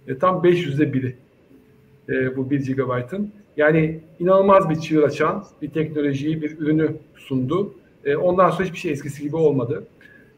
e, 0.09 0.19
tam 0.19 0.37
500'de 0.37 0.93
biri 0.93 1.15
e, 2.09 2.37
bu 2.37 2.51
1 2.51 2.77
GB'ın. 2.77 3.33
Yani 3.57 4.01
inanılmaz 4.21 4.71
bir 4.71 4.77
çığır 4.77 5.03
açan 5.03 5.45
bir 5.63 5.71
teknolojiyi, 5.71 6.43
bir 6.43 6.59
ürünü 6.59 6.97
sundu. 7.17 7.75
E, 8.05 8.17
ondan 8.17 8.51
sonra 8.51 8.65
hiçbir 8.65 8.79
şey 8.79 8.93
eskisi 8.93 9.23
gibi 9.23 9.37
olmadı. 9.37 9.87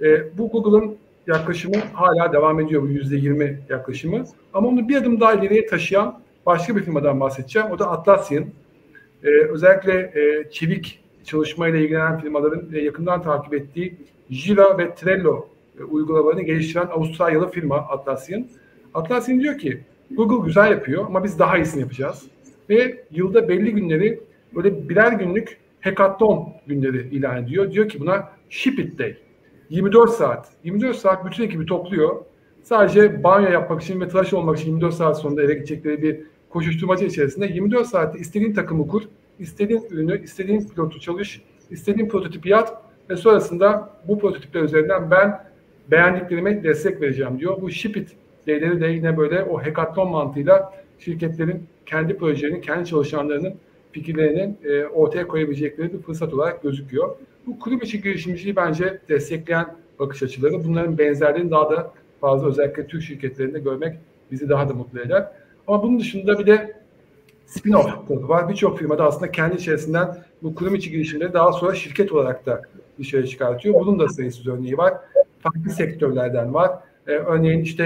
E, 0.01 0.39
bu 0.39 0.51
Google'ın 0.51 0.97
yaklaşımı 1.29 1.77
hala 1.93 2.33
devam 2.33 2.61
ediyor 2.61 2.83
bu 2.83 2.89
yüzde 2.89 3.17
yirmi 3.17 3.61
yaklaşımı. 3.69 4.25
Ama 4.55 4.69
onu 4.69 4.89
bir 4.89 4.97
adım 4.97 5.21
daha 5.21 5.35
ileriye 5.35 5.67
taşıyan 5.67 6.21
başka 6.47 6.77
bir 6.77 6.83
firmadan 6.83 7.21
bahsedeceğim. 7.21 7.69
O 7.71 7.79
da 7.79 7.91
Atlassian. 7.91 8.45
Ee, 9.25 9.29
özellikle 9.29 9.95
e, 9.95 10.51
çevik 10.51 11.01
çalışmayla 11.25 11.79
ilgilenen 11.79 12.21
firmaların 12.21 12.75
e, 12.75 12.79
yakından 12.79 13.23
takip 13.23 13.55
ettiği 13.55 13.97
Jira 14.31 14.79
ve 14.79 14.95
Trello 14.95 15.49
e, 15.81 15.83
uygulamalarını 15.83 16.43
geliştiren 16.43 16.87
Avustralyalı 16.87 17.51
firma 17.51 17.77
Atlassian. 17.77 18.47
Atlassian 18.95 19.41
diyor 19.41 19.59
ki 19.59 19.81
Google 20.11 20.47
güzel 20.47 20.71
yapıyor 20.71 21.07
ama 21.07 21.25
biz 21.25 21.39
daha 21.39 21.59
iyisini 21.59 21.81
yapacağız. 21.81 22.23
Ve 22.71 23.05
yılda 23.11 23.49
belli 23.49 23.73
günleri 23.73 24.21
böyle 24.55 24.89
birer 24.89 25.13
günlük 25.13 25.57
hackathon 25.81 26.49
günleri 26.67 27.09
ilan 27.09 27.45
ediyor. 27.45 27.73
Diyor 27.73 27.89
ki 27.89 28.01
buna 28.01 28.29
Ship 28.51 28.79
It 28.79 28.99
Day. 28.99 29.17
24 29.71 30.11
saat. 30.11 30.49
24 30.65 30.97
saat 30.97 31.27
bütün 31.27 31.45
ekibi 31.45 31.67
topluyor. 31.67 32.17
sadece 32.63 33.25
banyo 33.25 33.51
yapmak 33.51 33.83
için 33.83 34.01
ve 34.01 34.09
tıraş 34.09 34.33
olmak 34.33 34.59
için 34.59 34.71
24 34.71 34.95
saat 34.95 35.19
sonunda 35.19 35.43
eve 35.43 35.55
gidecekleri 35.55 36.03
bir 36.03 36.21
koşuşturmacı 36.51 37.05
içerisinde 37.05 37.47
24 37.47 37.87
saatte 37.87 38.19
istediğin 38.19 38.53
takımı 38.53 38.89
kur, 38.89 39.03
istediğin 39.39 39.87
ürünü, 39.91 40.23
istediğin 40.23 40.69
pilotu 40.69 41.01
çalış, 41.01 41.43
istediğin 41.71 42.09
prototipi 42.09 42.49
yat 42.49 42.83
ve 43.11 43.17
sonrasında 43.17 43.91
bu 44.09 44.19
prototipler 44.19 44.63
üzerinden 44.63 45.11
ben 45.11 45.45
beğendiklerime 45.91 46.65
destek 46.65 47.01
vereceğim 47.01 47.39
diyor. 47.39 47.61
Bu 47.61 47.71
Shipit 47.71 48.17
D'leri 48.47 48.81
de 48.81 48.87
yine 48.87 49.17
böyle 49.17 49.43
o 49.43 49.63
hekaton 49.63 50.11
mantığıyla 50.11 50.73
şirketlerin 50.99 51.63
kendi 51.87 52.17
projelerini, 52.17 52.61
kendi 52.61 52.89
çalışanlarının 52.89 53.55
fikirlerini 53.93 54.55
e, 54.65 54.85
ortaya 54.85 55.29
koyabilecekleri 55.29 55.93
bir 55.93 55.99
fırsat 55.99 56.35
olarak 56.35 56.63
gözüküyor. 56.63 57.17
Bu 57.49 57.59
kurum 57.59 57.83
içi 57.83 58.03
girişimciliği 58.03 58.57
bence 58.57 58.99
destekleyen 59.09 59.67
bakış 59.99 60.23
açıları. 60.23 60.65
Bunların 60.65 60.99
benzerliğini 60.99 61.51
daha 61.51 61.71
da 61.71 61.93
fazla 62.21 62.49
özellikle 62.49 62.87
Türk 62.87 63.03
şirketlerinde 63.03 63.59
görmek 63.59 63.99
bizi 64.31 64.49
daha 64.49 64.69
da 64.69 64.75
mutlu 64.75 65.01
eder. 65.01 65.29
Ama 65.67 65.83
bunun 65.83 66.01
dışında 66.01 66.39
bir 66.39 66.47
de 66.47 66.77
spin-off 67.47 68.09
tarafı 68.09 68.29
var. 68.29 68.49
Birçok 68.49 68.79
firmada 68.79 69.05
aslında 69.05 69.33
kendi 69.33 69.57
içerisinden 69.57 70.17
bu 70.43 70.55
kurum 70.55 70.75
içi 70.75 70.91
girişimleri 70.91 71.33
daha 71.33 71.53
sonra 71.53 71.75
şirket 71.75 72.13
olarak 72.13 72.47
da 72.47 72.63
dışarı 72.99 73.27
çıkartıyor. 73.27 73.75
Bunun 73.75 73.99
da 73.99 74.09
sayısız 74.09 74.47
örneği 74.47 74.79
var. 74.79 74.95
Farklı 75.41 75.71
sektörlerden 75.71 76.55
var. 76.55 76.71
Ee, 77.07 77.13
örneğin 77.13 77.61
işte 77.61 77.85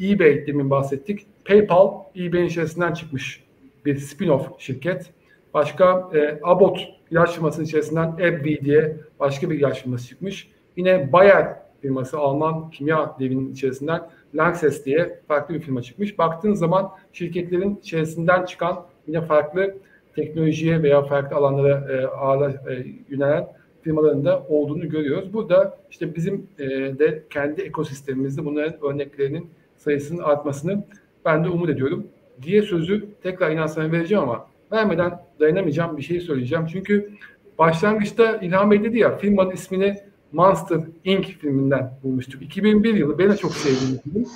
e, 0.00 0.06
eBay 0.10 0.46
demin 0.46 0.70
bahsettik. 0.70 1.26
PayPal 1.44 1.92
eBay'in 2.16 2.46
içerisinden 2.46 2.92
çıkmış 2.92 3.44
bir 3.84 3.96
spin-off 3.96 4.46
şirket. 4.58 5.10
Başka 5.54 6.10
e, 6.14 6.40
Abbott 6.42 6.78
ilaç 7.14 7.34
firmasının 7.34 7.66
içerisinden 7.66 8.06
AbbVie 8.06 8.60
diye 8.60 8.96
başka 9.20 9.50
bir 9.50 9.58
ilaç 9.58 9.82
firması 9.82 10.08
çıkmış. 10.08 10.48
Yine 10.76 11.12
Bayer 11.12 11.56
firması 11.82 12.18
Alman 12.18 12.70
kimya 12.70 13.16
devinin 13.18 13.52
içerisinden 13.52 14.02
Lanxess 14.34 14.84
diye 14.84 15.20
farklı 15.28 15.54
bir 15.54 15.60
firma 15.60 15.82
çıkmış. 15.82 16.18
Baktığın 16.18 16.54
zaman 16.54 16.90
şirketlerin 17.12 17.76
içerisinden 17.82 18.44
çıkan 18.44 18.86
yine 19.06 19.20
farklı 19.20 19.74
teknolojiye 20.16 20.82
veya 20.82 21.02
farklı 21.02 21.36
alanlara 21.36 21.92
e, 21.92 22.06
ağla, 22.06 22.50
e, 22.50 22.86
yönelen 23.08 23.48
firmaların 23.82 24.24
da 24.24 24.42
olduğunu 24.48 24.88
görüyoruz. 24.88 25.32
Burada 25.32 25.78
işte 25.90 26.14
bizim 26.14 26.46
e, 26.58 26.68
de 26.98 27.22
kendi 27.30 27.62
ekosistemimizde 27.62 28.44
bunların 28.44 28.84
örneklerinin 28.86 29.50
sayısının 29.76 30.22
artmasını 30.22 30.84
ben 31.24 31.44
de 31.44 31.48
umut 31.48 31.70
ediyorum. 31.70 32.06
Diye 32.42 32.62
sözü 32.62 33.06
tekrar 33.22 33.50
inan 33.50 33.66
sana 33.66 33.92
vereceğim 33.92 34.22
ama 34.22 34.46
vermeden 34.72 35.20
dayanamayacağım 35.40 35.96
bir 35.96 36.02
şey 36.02 36.20
söyleyeceğim. 36.20 36.66
Çünkü 36.66 37.10
başlangıçta 37.58 38.36
İlham 38.36 38.70
Bey 38.70 38.84
dedi 38.84 38.98
ya 38.98 39.16
firmanın 39.16 39.50
ismini 39.50 39.96
Monster 40.32 40.80
Inc. 41.04 41.24
filminden 41.24 41.92
bulmuştuk. 42.02 42.42
2001 42.42 42.94
yılı. 42.94 43.18
Ben 43.18 43.30
de 43.30 43.36
çok 43.36 43.52
sevdiğim 43.52 44.00
bir 44.06 44.10
film. 44.10 44.26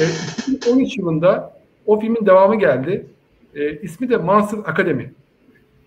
E, 0.00 0.04
2013 0.52 0.96
yılında 0.96 1.56
o 1.86 2.00
filmin 2.00 2.26
devamı 2.26 2.58
geldi. 2.58 3.06
E, 3.54 3.80
ismi 3.80 4.10
de 4.10 4.16
Monster 4.16 4.58
Academy. 4.66 5.10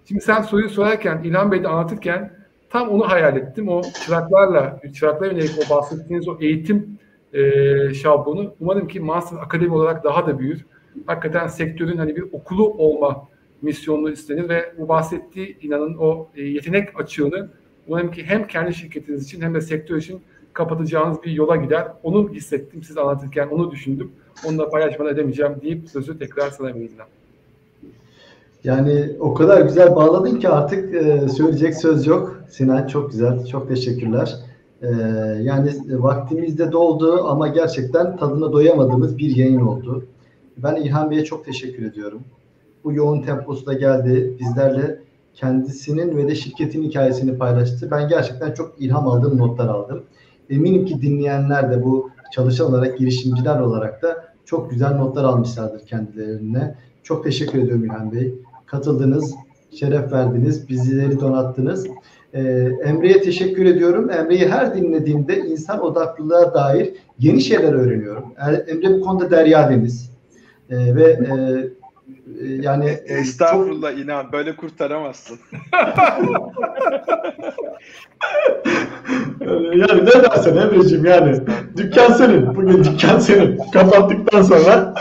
Şimdi 0.07 0.21
sen 0.21 0.41
soruyu 0.41 0.69
sorarken, 0.69 1.21
İlhan 1.23 1.51
Bey 1.51 1.63
de 1.63 1.67
anlatırken 1.67 2.31
tam 2.69 2.89
onu 2.89 3.09
hayal 3.09 3.37
ettim. 3.37 3.69
O 3.69 3.81
çıraklarla, 4.05 4.81
çıraklara 4.93 5.31
yönelik 5.31 5.51
o 5.65 5.75
bahsettiğiniz 5.75 6.27
o 6.27 6.37
eğitim 6.39 6.97
e, 7.33 7.93
şablonu 7.93 8.53
umarım 8.59 8.87
ki 8.87 8.99
Monster 8.99 9.37
Academy 9.37 9.75
olarak 9.75 10.03
daha 10.03 10.27
da 10.27 10.39
büyür. 10.39 10.65
Hakikaten 11.05 11.47
sektörün 11.47 11.97
hani 11.97 12.15
bir 12.15 12.25
okulu 12.31 12.73
olma 12.73 13.27
misyonunu 13.61 14.11
istenir 14.11 14.49
ve 14.49 14.73
bu 14.77 14.87
bahsettiği 14.87 15.57
inanın 15.61 15.95
o 15.97 16.27
e, 16.35 16.43
yetenek 16.43 16.99
açığını 16.99 17.49
umarım 17.87 18.11
ki 18.11 18.23
hem 18.23 18.47
kendi 18.47 18.73
şirketiniz 18.73 19.23
için 19.23 19.41
hem 19.41 19.53
de 19.53 19.61
sektör 19.61 19.97
için 19.97 20.21
kapatacağınız 20.53 21.23
bir 21.23 21.31
yola 21.31 21.55
gider. 21.55 21.87
Onu 22.03 22.29
hissettim 22.29 22.83
siz 22.83 22.97
anlatırken, 22.97 23.47
onu 23.47 23.71
düşündüm. 23.71 24.11
Onu 24.47 24.57
da 24.57 24.69
paylaşmadan 24.69 25.13
edemeyeceğim 25.13 25.55
deyip 25.61 25.89
sözü 25.89 26.19
tekrar 26.19 26.49
sana 26.49 26.67
vereyim. 26.67 26.91
Yani 28.63 29.11
o 29.19 29.33
kadar 29.33 29.61
güzel 29.61 29.95
bağladın 29.95 30.39
ki 30.39 30.49
artık 30.49 30.95
e, 30.95 31.29
söyleyecek 31.29 31.75
söz 31.75 32.07
yok. 32.07 32.41
Sinan 32.49 32.87
çok 32.87 33.11
güzel, 33.11 33.45
çok 33.45 33.67
teşekkürler. 33.67 34.35
E, 34.81 34.87
yani 35.41 35.71
vaktimizde 35.89 36.71
doldu 36.71 37.23
ama 37.27 37.47
gerçekten 37.47 38.17
tadına 38.17 38.51
doyamadığımız 38.51 39.17
bir 39.17 39.35
yayın 39.35 39.61
oldu. 39.61 40.05
Ben 40.57 40.75
İlhan 40.75 41.11
Bey'e 41.11 41.23
çok 41.23 41.45
teşekkür 41.45 41.85
ediyorum. 41.85 42.21
Bu 42.85 42.93
yoğun 42.93 43.21
temposu 43.21 43.65
da 43.65 43.73
geldi. 43.73 44.37
Bizlerle 44.39 44.99
kendisinin 45.33 46.17
ve 46.17 46.27
de 46.27 46.35
şirketin 46.35 46.83
hikayesini 46.83 47.37
paylaştı. 47.37 47.87
Ben 47.91 48.07
gerçekten 48.09 48.51
çok 48.51 48.75
ilham 48.79 49.07
aldım, 49.07 49.37
notlar 49.37 49.67
aldım. 49.67 50.03
Eminim 50.49 50.85
ki 50.85 51.01
dinleyenler 51.01 51.71
de 51.71 51.83
bu 51.83 52.09
çalışan 52.31 52.67
olarak, 52.67 52.97
girişimciler 52.97 53.59
olarak 53.59 54.01
da 54.01 54.25
çok 54.45 54.71
güzel 54.71 54.95
notlar 54.95 55.23
almışlardır 55.23 55.85
kendilerine. 55.85 56.75
Çok 57.03 57.23
teşekkür 57.23 57.59
ediyorum 57.59 57.85
İlhan 57.85 58.11
Bey. 58.11 58.33
Katıldınız, 58.65 59.35
şeref 59.71 60.11
verdiniz, 60.11 60.69
bizleri 60.69 61.19
donattınız. 61.19 61.87
Ee, 62.33 62.41
Emre'ye 62.83 63.21
teşekkür 63.21 63.65
ediyorum. 63.65 64.09
Emre'yi 64.09 64.47
her 64.47 64.75
dinlediğimde 64.75 65.37
insan 65.39 65.83
odaklılığa 65.83 66.53
dair 66.53 66.93
yeni 67.19 67.41
şeyler 67.41 67.73
öğreniyorum. 67.73 68.25
Emre 68.67 68.93
bu 68.93 69.01
konuda 69.01 69.31
derya 69.31 69.69
deniz. 69.69 70.15
Ee, 70.69 70.95
ve 70.95 71.03
e, 71.03 71.29
yani 72.47 72.97
estağfurullah 73.05 73.91
çok... 73.91 73.99
inan 73.99 74.31
böyle 74.31 74.55
kurtaramazsın. 74.55 75.39
yani 79.75 80.05
ne 80.05 80.23
dersen 80.23 80.55
Emre'ciğim 80.55 81.05
yani 81.05 81.37
dükkan 81.77 82.11
senin. 82.11 82.55
Bugün 82.55 82.83
dükkan 82.83 83.19
senin. 83.19 83.59
Kapattıktan 83.71 84.41
sonra 84.41 84.93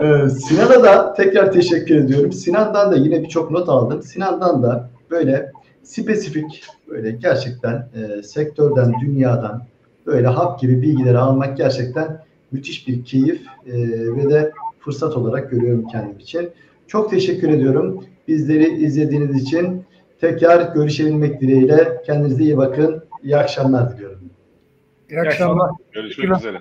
ee, 0.00 0.28
Sinan'a 0.28 0.82
da 0.82 1.14
tekrar 1.14 1.52
teşekkür 1.52 1.96
ediyorum. 1.96 2.32
Sinan'dan 2.32 2.92
da 2.92 2.96
yine 2.96 3.22
birçok 3.22 3.50
not 3.50 3.68
aldım. 3.68 4.02
Sinan'dan 4.02 4.62
da 4.62 4.90
böyle 5.10 5.52
spesifik 5.82 6.64
böyle 6.88 7.10
gerçekten 7.10 7.88
e, 7.94 8.22
sektörden, 8.22 8.92
dünyadan 9.00 9.66
böyle 10.06 10.26
hap 10.26 10.60
gibi 10.60 10.82
bilgileri 10.82 11.18
almak 11.18 11.56
gerçekten 11.56 12.24
müthiş 12.52 12.88
bir 12.88 13.04
keyif 13.04 13.40
e, 13.66 13.72
ve 14.16 14.30
de 14.30 14.52
fırsat 14.84 15.16
olarak 15.16 15.50
görüyorum 15.50 15.86
kendim 15.88 16.18
için. 16.18 16.50
Çok 16.86 17.10
teşekkür 17.10 17.48
ediyorum. 17.48 18.04
Bizleri 18.28 18.84
izlediğiniz 18.84 19.42
için 19.42 19.84
tekrar 20.20 20.74
görüşebilmek 20.74 21.40
dileğiyle. 21.40 22.02
Kendinize 22.06 22.42
iyi 22.42 22.56
bakın. 22.56 23.04
İyi 23.22 23.36
akşamlar 23.36 23.96
diliyorum. 23.96 24.30
İyi 25.10 25.20
akşamlar. 25.20 25.70
Görüşmek 25.92 26.36
üzere. 26.36 26.58